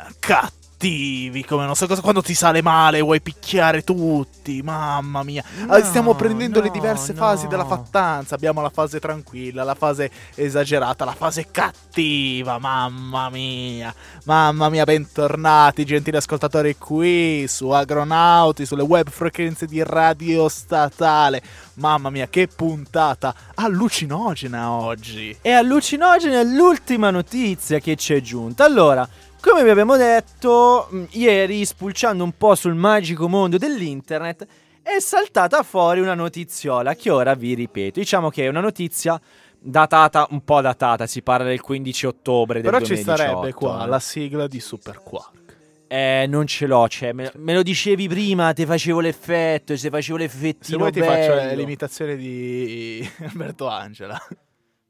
cattivi, 0.83 1.45
come 1.45 1.65
non 1.65 1.77
so 1.77 1.87
cosa, 1.87 2.01
quando 2.01 2.23
ti 2.23 2.35
sale 2.35 2.61
male 2.61 3.01
vuoi 3.01 3.21
picchiare 3.21 3.83
tutti, 3.83 4.63
mamma 4.63 5.23
mia. 5.23 5.45
Ah, 5.69 5.79
No, 5.79 5.85
Stiamo 5.85 6.15
prendendo 6.15 6.61
le 6.61 6.67
no, 6.67 6.73
diverse 6.73 7.13
no. 7.13 7.19
fasi 7.19 7.47
della 7.47 7.65
fattanza, 7.65 8.35
abbiamo 8.35 8.61
la 8.61 8.71
fase 8.71 8.99
tranquilla, 8.99 9.63
la 9.63 9.77
fase 9.77 10.11
esagerata, 10.35 11.05
la 11.05 11.15
fase 11.15 11.49
cattiva, 11.51 12.59
mamma 12.59 13.31
mia. 13.31 13.95
Mamma 14.25 14.69
mia, 14.69 14.85
bentornati 14.85 15.85
gentili 15.85 16.17
ascoltatori 16.17 16.77
qui 16.77 17.47
su 17.47 17.69
Agronauti, 17.69 18.67
sulle 18.67 18.83
web 18.83 19.09
frequenze 19.09 19.67
di 19.67 19.83
Radio 19.85 20.49
Statale. 20.49 21.43
Mamma 21.75 22.11
mia, 22.11 22.29
che 22.29 22.49
puntata 22.49 23.35
allucinogena 23.55 24.71
oggi. 24.73 25.37
E 25.41 25.51
allucinogena 25.53 26.41
è 26.41 26.45
l'ultima 26.45 27.11
notizia 27.11 27.79
che 27.79 27.95
ci 27.97 28.15
è 28.15 28.21
giunta. 28.21 28.65
Allora, 28.65 29.09
come 29.43 29.65
vi 29.65 29.71
abbiamo 29.71 29.97
detto, 29.97 30.87
mh, 30.91 31.05
ieri 31.11 31.65
spulciando 31.65 32.23
un 32.23 32.33
po' 32.37 32.55
sul 32.55 32.75
magico 32.75 33.29
mondo 33.29 33.59
dell'internet 33.59 34.47
è 34.83 34.99
saltata 35.01 35.63
fuori 35.63 36.01
una 36.01 36.15
notiziola 36.15 36.95
che 36.95 37.11
ora 37.11 37.35
vi 37.35 37.55
ripeto. 37.55 37.99
Diciamo 38.01 38.31
che 38.31 38.45
è 38.45 38.49
una 38.49 38.61
notizia 38.61 39.21
datata, 39.59 40.27
un 40.31 40.43
po' 40.45 40.61
datata, 40.61 41.07
si 41.07 41.23
parla 41.23 41.47
del 41.49 41.61
15 41.61 42.07
ottobre 42.07 42.61
del 42.61 42.71
Però 42.71 42.85
ci 42.85 42.95
2018. 42.95 43.23
starebbe 43.29 43.53
qua 43.53 43.85
eh. 43.85 43.89
la 43.89 43.99
sigla 44.01 44.47
di 44.47 44.61
Super 44.61 45.01
Quark. 45.03 45.41
Eh, 45.89 46.25
non 46.27 46.47
ce 46.47 46.67
l'ho, 46.67 46.89
cioè, 46.89 47.13
me, 47.13 47.31
me 47.37 47.53
lo 47.53 47.63
dicevi 47.63 48.09
prima, 48.09 48.53
ti 48.55 48.65
facevo 48.65 49.01
l'effetto, 49.01 49.77
se 49.77 49.91
facevo 49.91 50.17
l'effettino 50.19 50.63
Se 50.63 50.77
vuoi 50.77 50.91
ti 50.93 51.01
faccio 51.01 51.35
bello. 51.35 51.55
l'imitazione 51.61 52.17
di 52.17 53.07
Alberto 53.29 53.69
Angela. 53.69 54.19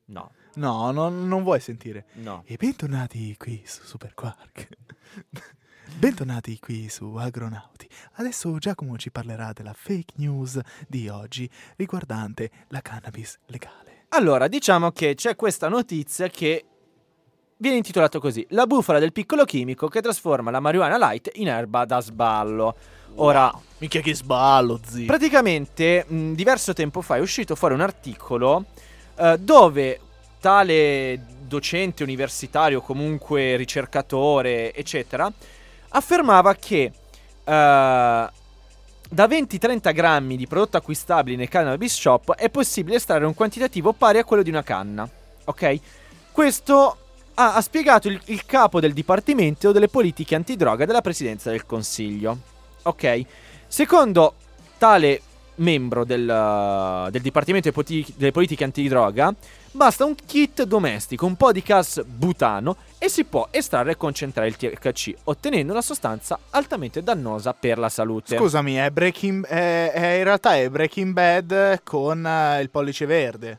No, 0.06 0.30
No, 0.54 0.90
non, 0.90 1.28
non 1.28 1.42
vuoi 1.42 1.60
sentire. 1.60 2.04
no. 2.14 2.42
E 2.46 2.56
bentornati 2.56 3.34
qui 3.38 3.62
su 3.64 3.82
Super 3.84 4.12
Quark. 4.14 4.68
bentornati 5.96 6.58
qui 6.58 6.88
su 6.88 7.14
Agronauti. 7.16 7.88
Adesso 8.14 8.58
Giacomo 8.58 8.96
ci 8.98 9.10
parlerà 9.10 9.52
della 9.52 9.72
fake 9.74 10.14
news 10.16 10.60
di 10.86 11.08
oggi 11.08 11.48
riguardante 11.76 12.50
la 12.68 12.80
cannabis 12.82 13.38
legale. 13.46 14.06
Allora, 14.10 14.46
diciamo 14.48 14.90
che 14.90 15.14
c'è 15.14 15.36
questa 15.36 15.68
notizia 15.68 16.28
che 16.28 16.64
viene 17.56 17.78
intitolata 17.78 18.18
così: 18.18 18.44
La 18.50 18.66
bufala 18.66 18.98
del 18.98 19.12
piccolo 19.12 19.44
chimico 19.44 19.88
che 19.88 20.02
trasforma 20.02 20.50
la 20.50 20.60
marijuana 20.60 20.98
light 20.98 21.30
in 21.34 21.48
erba 21.48 21.86
da 21.86 22.00
sballo. 22.00 22.76
Ora, 23.16 23.50
Wow, 23.52 23.62
Minchia 23.78 24.00
che 24.02 24.14
sballo, 24.14 24.80
zio. 24.86 25.04
praticamente, 25.06 26.04
mh, 26.06 26.32
diverso 26.32 26.72
tempo 26.74 27.00
fa 27.02 27.16
è 27.16 27.20
uscito 27.20 27.54
fuori 27.54 27.74
un 27.74 27.80
articolo 27.82 28.64
eh, 29.16 29.36
dove 29.38 30.00
tale 30.42 31.24
docente 31.46 32.02
universitario, 32.02 32.80
comunque 32.80 33.54
ricercatore, 33.54 34.74
eccetera, 34.74 35.32
affermava 35.90 36.52
che 36.56 36.82
eh, 36.82 36.92
da 37.44 38.32
20-30 39.28 39.92
grammi 39.94 40.36
di 40.36 40.48
prodotto 40.48 40.78
acquistabile 40.78 41.36
nei 41.36 41.46
cannabis 41.46 41.94
shop 41.94 42.34
è 42.34 42.50
possibile 42.50 42.96
estrarre 42.96 43.24
un 43.24 43.34
quantitativo 43.34 43.92
pari 43.92 44.18
a 44.18 44.24
quello 44.24 44.42
di 44.42 44.50
una 44.50 44.64
canna. 44.64 45.08
Ok? 45.44 45.78
Questo 46.32 46.96
ha, 47.34 47.54
ha 47.54 47.60
spiegato 47.60 48.08
il, 48.08 48.20
il 48.24 48.44
capo 48.44 48.80
del 48.80 48.92
Dipartimento 48.92 49.70
delle 49.70 49.88
politiche 49.88 50.34
antidroga 50.34 50.84
della 50.86 51.02
Presidenza 51.02 51.50
del 51.50 51.66
Consiglio. 51.66 52.36
Ok? 52.82 53.22
Secondo 53.68 54.34
tale 54.76 55.22
membro 55.56 56.04
del, 56.04 56.22
uh, 56.28 57.10
del 57.10 57.20
Dipartimento 57.20 57.70
delle 58.16 58.32
politiche 58.32 58.64
antidroga, 58.64 59.32
basta 59.72 60.04
un 60.04 60.14
kit 60.14 60.62
domestico, 60.62 61.26
un 61.26 61.36
po' 61.36 61.50
di 61.52 61.60
gas 61.60 62.02
butano 62.04 62.76
e 62.98 63.08
si 63.08 63.24
può 63.24 63.48
estrarre 63.50 63.92
e 63.92 63.96
concentrare 63.96 64.48
il 64.48 64.56
THC, 64.56 65.14
ottenendo 65.24 65.72
una 65.72 65.82
sostanza 65.82 66.38
altamente 66.50 67.02
dannosa 67.02 67.52
per 67.54 67.78
la 67.78 67.88
salute. 67.88 68.36
Scusami, 68.36 68.74
è 68.74 68.90
Breaking, 68.90 69.44
è- 69.46 69.90
è- 69.92 70.12
in 70.18 70.24
realtà 70.24 70.56
è 70.56 70.68
Breaking 70.68 71.12
Bad 71.12 71.80
con 71.82 72.24
eh, 72.24 72.60
il 72.60 72.70
pollice 72.70 73.06
verde. 73.06 73.58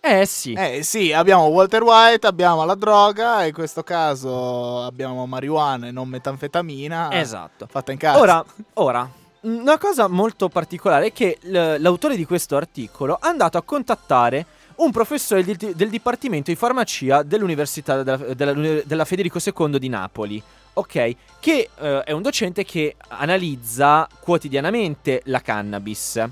Eh 0.00 0.26
sì. 0.26 0.52
Eh 0.52 0.82
sì, 0.84 1.12
abbiamo 1.12 1.46
Walter 1.46 1.82
White, 1.82 2.26
abbiamo 2.26 2.64
la 2.64 2.76
droga, 2.76 3.44
in 3.44 3.52
questo 3.52 3.82
caso 3.82 4.84
abbiamo 4.84 5.26
marijuana 5.26 5.88
e 5.88 5.90
non 5.90 6.08
metanfetamina. 6.08 7.08
Esatto. 7.12 7.66
Fatta 7.68 7.90
in 7.90 7.98
casa. 7.98 8.18
Ora, 8.20 8.44
ora, 8.74 9.10
una 9.40 9.76
cosa 9.76 10.06
molto 10.06 10.48
particolare 10.48 11.06
è 11.06 11.12
che 11.12 11.38
l'autore 11.42 12.14
di 12.16 12.24
questo 12.24 12.56
articolo 12.56 13.16
è 13.20 13.26
andato 13.26 13.58
a 13.58 13.62
contattare 13.62 14.46
un 14.78 14.90
professore 14.90 15.44
del, 15.44 15.56
del 15.56 15.88
Dipartimento 15.88 16.50
di 16.50 16.56
Farmacia 16.56 17.22
dell'Università 17.22 18.02
della, 18.02 18.16
della- 18.34 18.80
della 18.84 19.04
Federico 19.04 19.38
II 19.44 19.78
di 19.78 19.88
Napoli, 19.88 20.42
ok? 20.74 21.14
Che 21.40 21.68
eh, 21.76 22.02
è 22.04 22.12
un 22.12 22.22
docente 22.22 22.64
che 22.64 22.94
analizza 23.08 24.08
quotidianamente 24.20 25.22
la 25.24 25.40
cannabis. 25.40 26.22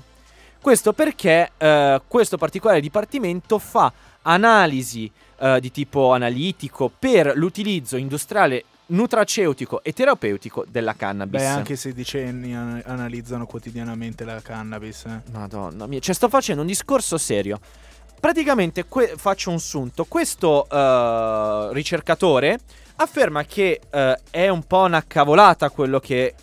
Questo 0.61 0.93
perché 0.93 1.51
eh, 1.57 2.01
questo 2.07 2.37
particolare 2.37 2.81
dipartimento 2.81 3.59
fa 3.59 3.91
analisi 4.23 5.09
eh, 5.39 5.59
di 5.59 5.71
tipo 5.71 6.13
analitico 6.13 6.89
per 6.97 7.33
l'utilizzo 7.35 7.95
industriale 7.97 8.63
nutraceutico 8.87 9.83
e 9.83 9.91
terapeutico 9.93 10.65
della 10.69 10.93
cannabis. 10.95 11.41
Beh, 11.41 11.45
anche 11.47 11.73
i 11.73 11.77
sedicenni 11.77 12.55
an- 12.55 12.81
analizzano 12.85 13.45
quotidianamente 13.45 14.23
la 14.23 14.41
cannabis. 14.41 15.05
eh. 15.05 15.21
Madonna 15.31 15.87
mia, 15.87 15.99
cioè 15.99 16.15
sto 16.15 16.29
facendo 16.29 16.61
un 16.61 16.67
discorso 16.67 17.17
serio. 17.17 17.59
Praticamente 18.19 18.85
que- 18.85 19.13
faccio 19.15 19.51
un 19.51 19.59
sunto. 19.59 20.05
Questo 20.05 20.67
eh, 20.69 21.69
ricercatore 21.71 22.59
afferma 22.97 23.43
che 23.45 23.79
eh, 23.89 24.19
è 24.29 24.47
un 24.49 24.63
po' 24.63 24.83
una 24.83 25.03
cavolata 25.05 25.69
quello 25.69 25.99
che 25.99 26.33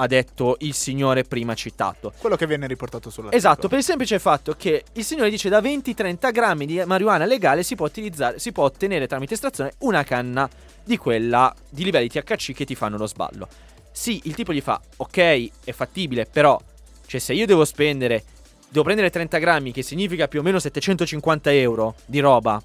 ha 0.00 0.06
detto 0.06 0.56
il 0.60 0.74
signore 0.74 1.24
prima 1.24 1.54
citato. 1.54 2.12
Quello 2.18 2.36
che 2.36 2.46
viene 2.46 2.66
riportato 2.66 3.10
sulla 3.10 3.32
Esatto, 3.32 3.68
per 3.68 3.78
il 3.78 3.84
semplice 3.84 4.18
fatto 4.18 4.54
che 4.56 4.84
il 4.92 5.04
signore 5.04 5.30
dice 5.30 5.48
da 5.48 5.60
20-30 5.60 6.30
grammi 6.30 6.66
di 6.66 6.82
marijuana 6.84 7.24
legale 7.24 7.62
si 7.62 7.74
può 7.74 7.86
utilizzare, 7.86 8.38
si 8.38 8.52
può 8.52 8.64
ottenere 8.64 9.06
tramite 9.08 9.34
estrazione 9.34 9.72
una 9.78 10.04
canna 10.04 10.48
di 10.84 10.96
quella 10.96 11.52
di 11.68 11.84
livelli 11.84 12.08
THC 12.08 12.52
che 12.52 12.64
ti 12.64 12.76
fanno 12.76 12.96
lo 12.96 13.06
sballo. 13.06 13.48
Sì, 13.90 14.20
il 14.24 14.34
tipo 14.34 14.52
gli 14.52 14.60
fa, 14.60 14.80
ok, 14.96 15.50
è 15.64 15.72
fattibile, 15.72 16.26
però, 16.26 16.60
cioè 17.06 17.18
se 17.18 17.32
io 17.32 17.46
devo 17.46 17.64
spendere, 17.64 18.22
devo 18.68 18.84
prendere 18.84 19.10
30 19.10 19.38
grammi, 19.38 19.72
che 19.72 19.82
significa 19.82 20.28
più 20.28 20.40
o 20.40 20.42
meno 20.42 20.58
750 20.58 21.52
euro 21.52 21.94
di 22.06 22.20
roba, 22.20 22.62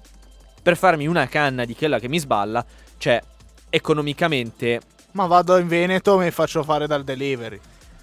per 0.62 0.76
farmi 0.76 1.06
una 1.06 1.26
canna 1.28 1.64
di 1.64 1.74
quella 1.74 1.98
che 1.98 2.08
mi 2.08 2.18
sballa, 2.18 2.64
cioè, 2.96 3.20
economicamente 3.68 4.80
Ma 5.12 5.26
vado 5.26 5.58
in 5.58 5.68
Veneto 5.68 6.20
e 6.20 6.24
mi 6.24 6.30
faccio 6.30 6.62
fare 6.62 6.86
dal 6.86 7.04
delivery. 7.04 7.60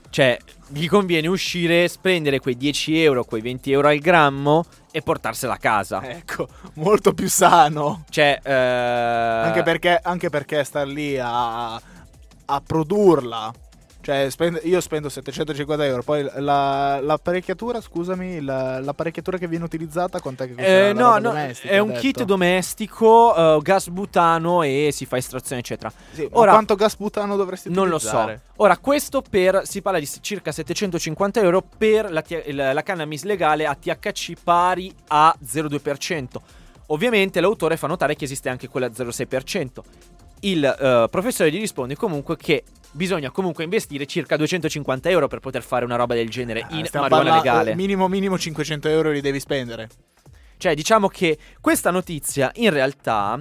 Cioè, 0.09 0.37
gli 0.67 0.87
conviene 0.87 1.27
uscire, 1.27 1.87
spendere 1.87 2.39
quei 2.39 2.57
10 2.57 3.01
euro, 3.01 3.23
quei 3.23 3.41
20 3.41 3.71
euro 3.71 3.87
al 3.87 3.97
grammo 3.99 4.65
e 4.91 5.01
portarsela 5.01 5.53
a 5.53 5.57
casa. 5.57 6.03
Ecco, 6.03 6.47
molto 6.75 7.13
più 7.13 7.29
sano. 7.29 8.03
Cioè, 8.09 8.39
eh... 8.43 8.51
Anche, 8.51 9.63
perché, 9.63 9.99
anche 10.03 10.29
perché 10.29 10.65
star 10.65 10.85
lì 10.85 11.17
a, 11.17 11.75
a 11.75 12.61
produrla. 12.65 13.53
Cioè, 14.01 14.29
spend- 14.31 14.61
io 14.63 14.81
spendo 14.81 15.09
750 15.09 15.85
euro. 15.85 16.01
Poi 16.01 16.27
la- 16.37 16.99
l'apparecchiatura, 16.99 17.79
scusami, 17.81 18.41
la- 18.41 18.79
l'apparecchiatura 18.79 19.37
che 19.37 19.47
viene 19.47 19.63
utilizzata, 19.63 20.19
quant'è 20.19 20.47
che 20.47 20.55
costa? 20.55 20.67
eh, 20.89 20.93
no, 20.93 21.19
no, 21.19 21.33
è 21.33 21.77
un 21.77 21.89
detto? 21.89 21.99
kit 21.99 22.23
domestico, 22.23 23.57
eh, 23.57 23.61
gas 23.61 23.89
butano 23.89 24.63
e 24.63 24.89
si 24.91 25.05
fa 25.05 25.17
estrazione, 25.17 25.61
eccetera. 25.61 25.91
Sì, 26.13 26.27
Ora- 26.31 26.51
quanto 26.51 26.73
gas 26.75 26.95
butano 26.95 27.35
dovresti 27.35 27.69
Non 27.69 27.89
lo 27.89 27.99
so. 27.99 28.07
utilizzare? 28.07 28.41
Ora, 28.57 28.77
questo 28.77 29.21
per. 29.27 29.61
Si 29.65 29.81
parla 29.83 29.99
di 29.99 30.09
circa 30.21 30.51
750 30.51 31.39
euro 31.39 31.61
per 31.61 32.11
la, 32.11 32.73
la 32.73 32.83
cannabis 32.83 33.23
legale 33.23 33.65
a 33.67 33.75
THC 33.75 34.33
pari 34.43 34.91
a 35.09 35.35
0,2%. 35.45 36.41
Ovviamente 36.87 37.39
l'autore 37.39 37.77
fa 37.77 37.87
notare 37.87 38.15
che 38.15 38.25
esiste 38.25 38.49
anche 38.49 38.67
quella 38.67 38.87
a 38.87 38.89
0,6%. 38.89 39.81
Il 40.41 40.65
eh, 40.65 41.07
professore 41.09 41.51
gli 41.51 41.59
risponde 41.59 41.95
comunque 41.95 42.35
che 42.35 42.63
bisogna 42.91 43.31
comunque 43.31 43.63
investire 43.63 44.05
circa 44.05 44.37
250 44.37 45.09
euro 45.09 45.27
per 45.27 45.39
poter 45.39 45.63
fare 45.63 45.85
una 45.85 45.95
roba 45.95 46.13
del 46.13 46.29
genere 46.29 46.61
Eh, 46.69 46.75
in 46.77 46.87
marijuana 46.93 47.35
legale. 47.35 47.75
Minimo, 47.75 48.07
minimo 48.07 48.37
500 48.37 48.87
euro 48.89 49.11
li 49.11 49.21
devi 49.21 49.39
spendere. 49.39 49.89
Cioè, 50.57 50.75
diciamo 50.75 51.07
che 51.07 51.37
questa 51.59 51.89
notizia 51.89 52.51
in 52.55 52.69
realtà 52.69 53.39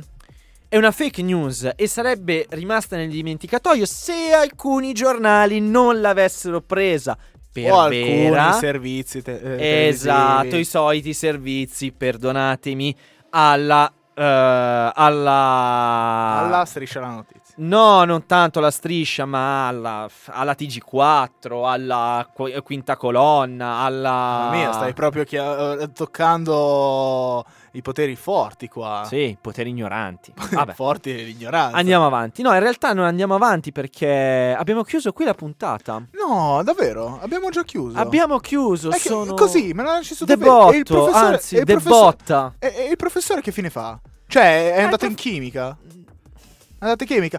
è 0.69 0.77
una 0.77 0.91
fake 0.93 1.23
news 1.23 1.71
e 1.77 1.87
sarebbe 1.87 2.47
rimasta 2.51 2.97
nel 2.97 3.11
dimenticatoio 3.11 3.85
se 3.85 4.33
alcuni 4.33 4.93
giornali 4.93 5.61
non 5.61 6.01
l'avessero 6.01 6.61
presa 6.61 7.19
per 7.53 7.73
o 7.73 7.81
alcuni 7.81 8.31
vera. 8.31 8.53
servizi 8.53 9.21
te- 9.23 9.57
eh, 9.57 9.89
esatto, 9.89 10.57
i 10.57 10.65
soliti 10.65 11.13
servizi, 11.13 11.91
perdonatemi, 11.93 12.97
alla 13.31 13.93
eh, 14.15 14.23
alla 14.95 16.39
Alla 16.47 16.65
striscia 16.65 17.01
la 17.01 17.09
notizia. 17.09 17.40
No, 17.57 18.05
non 18.05 18.27
tanto 18.27 18.59
alla 18.59 18.71
striscia, 18.71 19.27
ma 19.27 19.69
alla, 19.69 20.09
alla 20.27 20.53
TG4, 20.59 21.67
alla 21.69 22.29
qu- 22.33 22.63
quinta 22.63 22.97
colonna, 22.97 23.79
alla 23.79 24.11
Mamma 24.11 24.51
mia, 24.51 24.73
stai 24.73 24.95
proprio 24.95 25.25
chia- 25.25 25.79
eh, 25.79 25.93
toccando 25.93 27.45
i 27.73 27.83
poteri 27.83 28.17
forti 28.17 28.69
qua. 28.69 29.05
Sì, 29.07 29.37
poteri 29.41 29.71
ignoranti. 29.71 30.33
Vabbè. 30.51 30.73
forti 30.73 31.11
e 31.11 31.23
l'ignoranza. 31.23 31.77
Andiamo 31.77 32.07
avanti. 32.07 32.43
No, 32.43 32.53
in 32.55 32.61
realtà 32.61 32.93
non 32.93 33.05
andiamo 33.05 33.35
avanti 33.35 33.73
perché 33.73 34.55
abbiamo 34.57 34.83
chiuso 34.83 35.13
qui 35.13 35.25
la 35.25 35.35
puntata. 35.35 36.03
No, 36.13 36.63
davvero? 36.65 37.19
Abbiamo 37.23 37.51
già 37.51 37.63
chiuso. 37.65 37.99
Abbiamo 37.99 38.39
chiuso. 38.39 38.91
Sono 38.93 39.35
Così, 39.35 39.73
me 39.75 39.83
lo 39.83 39.91
lasci 39.91 40.15
su 40.15 40.25
De 40.25 40.37
davvero. 40.37 40.71
E 40.73 40.77
il 40.79 40.83
botto, 40.83 41.05
professore- 41.05 41.35
anzi, 41.35 41.57
e 41.57 41.59
il 41.61 41.65
de 41.65 41.73
professore- 41.75 42.01
botta. 42.17 42.55
E, 42.59 42.75
e 42.77 42.91
il 42.91 42.97
professore 42.97 43.41
che 43.43 43.53
fine 43.53 43.71
fa? 43.71 43.99
Cioè, 44.27 44.73
è 44.73 44.79
Eh, 44.79 44.83
andato 44.83 44.99
prof- 44.99 45.11
in 45.11 45.17
chimica? 45.17 45.77
In 46.83 46.95
chimica? 47.07 47.39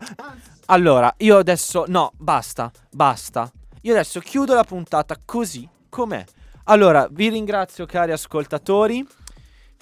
Allora, 0.68 1.14
io 1.18 1.38
adesso. 1.38 1.86
No, 1.88 2.12
basta, 2.18 2.72
basta. 2.92 3.52
Io 3.82 3.94
adesso 3.94 4.20
chiudo 4.20 4.54
la 4.54 4.64
puntata 4.64 5.16
così 5.24 5.68
com'è. 5.90 6.24
Allora, 6.66 7.08
vi 7.10 7.30
ringrazio, 7.30 7.86
cari 7.86 8.12
ascoltatori. 8.12 9.06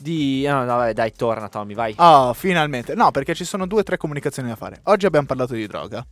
Di. 0.01 0.47
ah, 0.47 0.53
No, 0.53 0.59
no, 0.63 0.75
vabbè, 0.77 0.93
dai, 0.93 1.11
torna, 1.11 1.49
Tommy, 1.49 1.73
vai. 1.73 1.93
Ah, 1.97 2.31
finalmente. 2.33 2.95
No, 2.95 3.11
perché 3.11 3.35
ci 3.35 3.43
sono 3.43 3.67
due 3.67 3.81
o 3.81 3.83
tre 3.83 3.97
comunicazioni 3.97 4.47
da 4.47 4.55
fare. 4.55 4.79
Oggi 4.83 5.05
abbiamo 5.05 5.25
parlato 5.27 5.53
di 5.53 5.67
droga. 5.67 6.05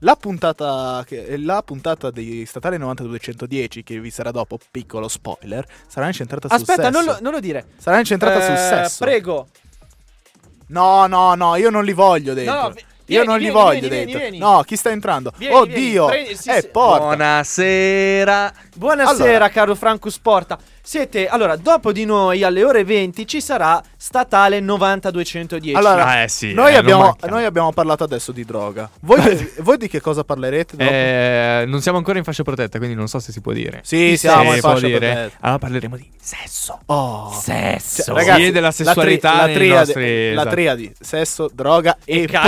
La 0.00 0.16
puntata, 0.16 1.02
che- 1.06 1.38
la 1.38 1.62
puntata 1.62 2.10
di 2.10 2.44
Statale 2.44 2.76
9210, 2.76 3.82
che 3.84 4.00
vi 4.00 4.10
sarà 4.10 4.32
dopo, 4.32 4.58
piccolo 4.70 5.08
spoiler, 5.08 5.64
sarà 5.86 6.08
incentrata 6.08 6.48
sul 6.48 6.58
Aspetta, 6.58 6.90
sesso. 6.90 6.98
non 7.00 7.04
lo, 7.04 7.18
non 7.22 7.32
lo 7.32 7.40
dire. 7.40 7.66
Sarà 7.78 7.98
incentrata 8.00 8.40
sul 8.42 8.54
Eh, 8.54 8.56
sesso. 8.56 9.04
Prego. 9.04 9.46
No, 10.72 11.06
no, 11.06 11.34
no, 11.34 11.56
io 11.56 11.68
non 11.68 11.84
li 11.84 11.92
voglio 11.92 12.32
dentro. 12.32 12.68
No, 12.68 12.74
io 13.06 13.22
vieni, 13.22 13.26
non 13.26 13.36
li 13.38 13.44
vieni, 13.44 13.58
voglio 13.60 13.80
vieni, 13.80 13.88
dentro. 13.96 14.18
vieni, 14.18 14.30
vieni. 14.38 14.38
No, 14.38 14.62
chi 14.62 14.76
sta 14.76 14.90
entrando? 14.90 15.32
Vieni, 15.36 15.54
Oddio! 15.54 16.06
vieni, 16.08 16.24
prendi- 16.24 16.40
sì, 16.42 16.50
eh, 16.50 16.60
sì. 16.60 16.68
porta. 16.68 17.04
Buonasera. 17.04 18.52
Buonasera, 18.74 19.28
Allora. 19.30 19.48
caro 19.50 19.74
Franco 19.74 20.10
Sporta. 20.10 20.58
Siete, 20.84 21.28
allora, 21.28 21.54
dopo 21.54 21.92
di 21.92 22.04
noi 22.04 22.42
alle 22.42 22.64
ore 22.64 22.82
20 22.82 23.24
ci 23.26 23.40
sarà 23.40 23.80
statale 23.96 24.58
90210. 24.58 25.76
Allora, 25.76 26.22
Eh 26.24 26.28
sì, 26.28 26.52
noi, 26.54 26.72
eh, 26.72 26.76
abbiamo, 26.76 27.16
noi 27.28 27.44
abbiamo 27.44 27.72
parlato 27.72 28.02
adesso 28.02 28.32
di 28.32 28.44
droga. 28.44 28.90
Voi, 29.02 29.52
voi 29.62 29.76
di 29.76 29.86
che 29.88 30.00
cosa 30.00 30.24
parlerete? 30.24 30.76
dopo? 30.76 30.90
Eh, 30.90 31.64
non 31.68 31.80
siamo 31.82 31.98
ancora 31.98 32.18
in 32.18 32.24
fascia 32.24 32.42
protetta, 32.42 32.78
quindi 32.78 32.96
non 32.96 33.06
so 33.06 33.20
se 33.20 33.30
si 33.30 33.40
può 33.40 33.52
dire. 33.52 33.80
sì, 33.84 34.16
siamo 34.16 34.50
si 34.50 34.54
in 34.56 34.60
può 34.60 34.70
fascia 34.72 34.86
dire. 34.86 34.98
protetta. 34.98 35.36
Allora 35.40 35.58
parleremo 35.58 35.96
di 35.96 36.10
sesso. 36.20 36.80
Oh. 36.86 37.30
Sesso. 37.40 38.02
Cioè, 38.02 38.14
ragazzi, 38.16 38.44
Sì, 38.46 38.50
della 38.50 38.66
la 38.66 38.72
tri- 38.72 38.84
sessualità 38.84 39.34
la 39.46 39.52
triade, 39.52 39.74
nostri- 39.76 40.26
la 40.34 40.40
esatto. 40.40 40.50
triadi, 40.50 40.94
sesso, 40.98 41.50
droga 41.52 41.96
e, 42.04 42.22
E 42.22 42.26
poi- 42.26 42.40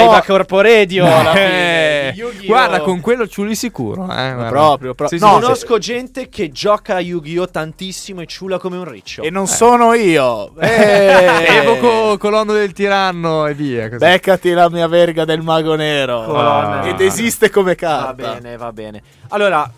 corpo 0.45 0.61
radio. 0.61 1.07
Eh. 1.35 2.15
Guarda, 2.45 2.81
con 2.81 3.01
quello 3.01 3.27
ciuli 3.27 3.55
sicuro. 3.55 4.05
Eh, 4.05 4.47
proprio, 4.49 4.95
proprio. 4.95 5.09
Sì, 5.09 5.19
no, 5.19 5.35
sì, 5.35 5.41
conosco 5.41 5.75
sì. 5.75 5.81
gente 5.81 6.29
che 6.29 6.51
gioca 6.51 6.97
a 6.97 7.01
Yu-Gi-Oh! 7.01 7.49
tantissimo 7.49 8.21
e 8.21 8.27
ciula 8.27 8.59
come 8.59 8.77
un 8.77 8.85
riccio. 8.85 9.23
E 9.23 9.31
non 9.31 9.45
eh. 9.45 9.49
sono 9.49 9.95
io. 9.95 10.55
Eh. 10.59 10.69
eh. 10.69 11.57
Evoco 11.57 12.15
eh. 12.15 12.19
Colonno 12.19 12.53
del 12.53 12.73
Tiranno 12.73 13.47
e 13.47 13.55
via. 13.55 13.89
Così. 13.89 13.99
Beccati 13.99 14.51
la 14.53 14.69
mia 14.69 14.87
verga 14.87 15.25
del 15.25 15.43
mago 15.43 15.75
nero. 15.75 16.37
Ah. 16.37 16.87
Ed 16.87 17.01
esiste 17.01 17.51
come 17.51 17.75
carta. 17.75 18.07
Va 18.07 18.35
bene, 18.35 18.57
va 18.57 18.73
bene. 18.73 19.03
Allora, 19.29 19.71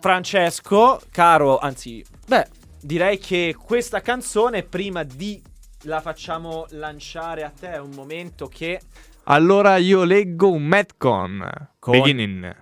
Francesco, 0.00 1.00
caro, 1.10 1.58
anzi, 1.58 2.04
beh, 2.26 2.46
direi 2.80 3.18
che 3.18 3.54
questa 3.58 4.00
canzone 4.00 4.64
prima 4.64 5.04
di 5.04 5.40
la 5.86 6.00
facciamo 6.00 6.66
lanciare 6.70 7.42
a 7.42 7.50
te 7.58 7.76
un 7.78 7.90
momento 7.90 8.46
che 8.46 8.80
allora 9.24 9.76
io 9.76 10.04
leggo 10.04 10.50
un 10.50 10.64
Metcon. 10.64 11.68
Con... 11.78 11.92
Beginning. 11.92 12.56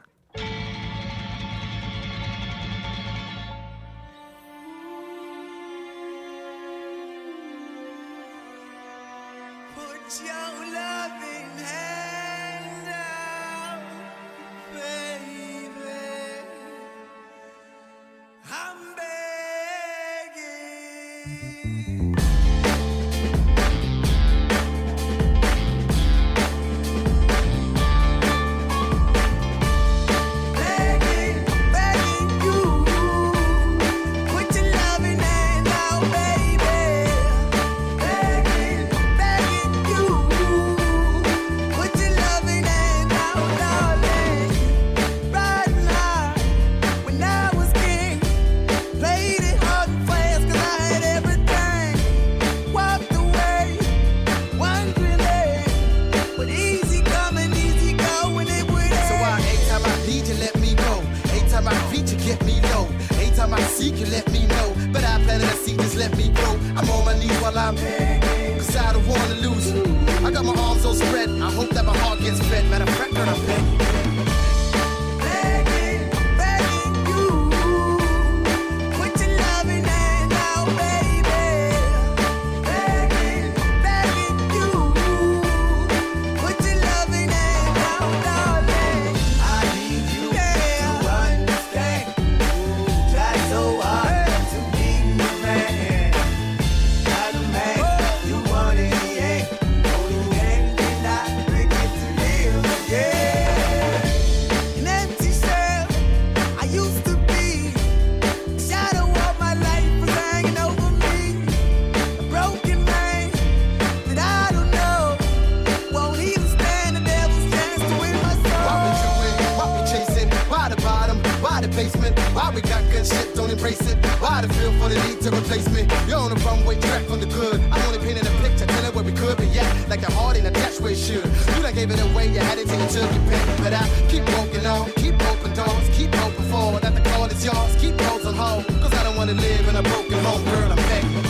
that's 130.80 130.82
what 130.82 130.96
should. 130.96 131.56
You 131.56 131.62
done 131.62 131.74
gave 131.74 131.90
it 131.90 132.00
away, 132.00 132.28
you 132.28 132.38
had 132.38 132.58
it 132.58 132.68
till 132.68 132.80
you 132.80 132.88
took 132.88 133.12
your 133.12 133.24
pick. 133.30 133.46
But 133.58 133.72
I 133.74 133.88
keep 134.08 134.24
walking 134.36 134.66
on, 134.66 134.90
keep 134.92 135.14
open 135.28 135.52
doors, 135.54 135.88
keep 135.92 136.14
hoping 136.14 136.44
for 136.46 136.80
That 136.80 136.94
the 136.94 137.10
call 137.10 137.26
is 137.26 137.44
yours, 137.44 137.76
keep 137.76 137.96
those 137.96 138.26
at 138.26 138.34
home. 138.34 138.64
Cause 138.80 138.94
I 138.94 139.04
don't 139.04 139.16
wanna 139.16 139.34
live 139.34 139.68
in 139.68 139.76
a 139.76 139.82
broken 139.82 140.18
home, 140.24 140.44
girl, 140.44 140.72
I'm 140.72 140.76
back. 140.76 141.29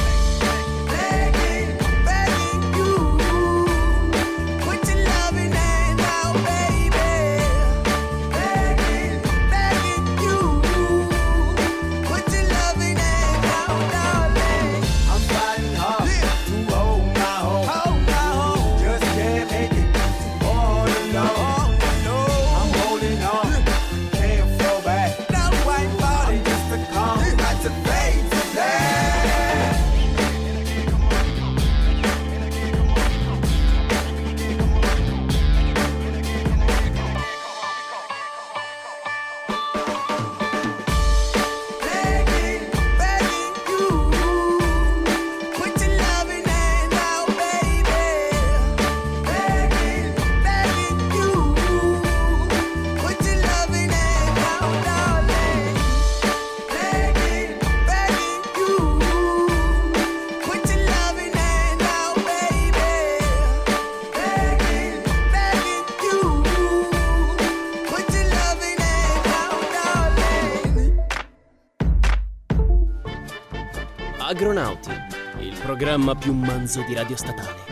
programma 75.90 76.14
più 76.14 76.32
manzo 76.32 76.84
di 76.86 76.94
radio 76.94 77.16
statale. 77.16 77.69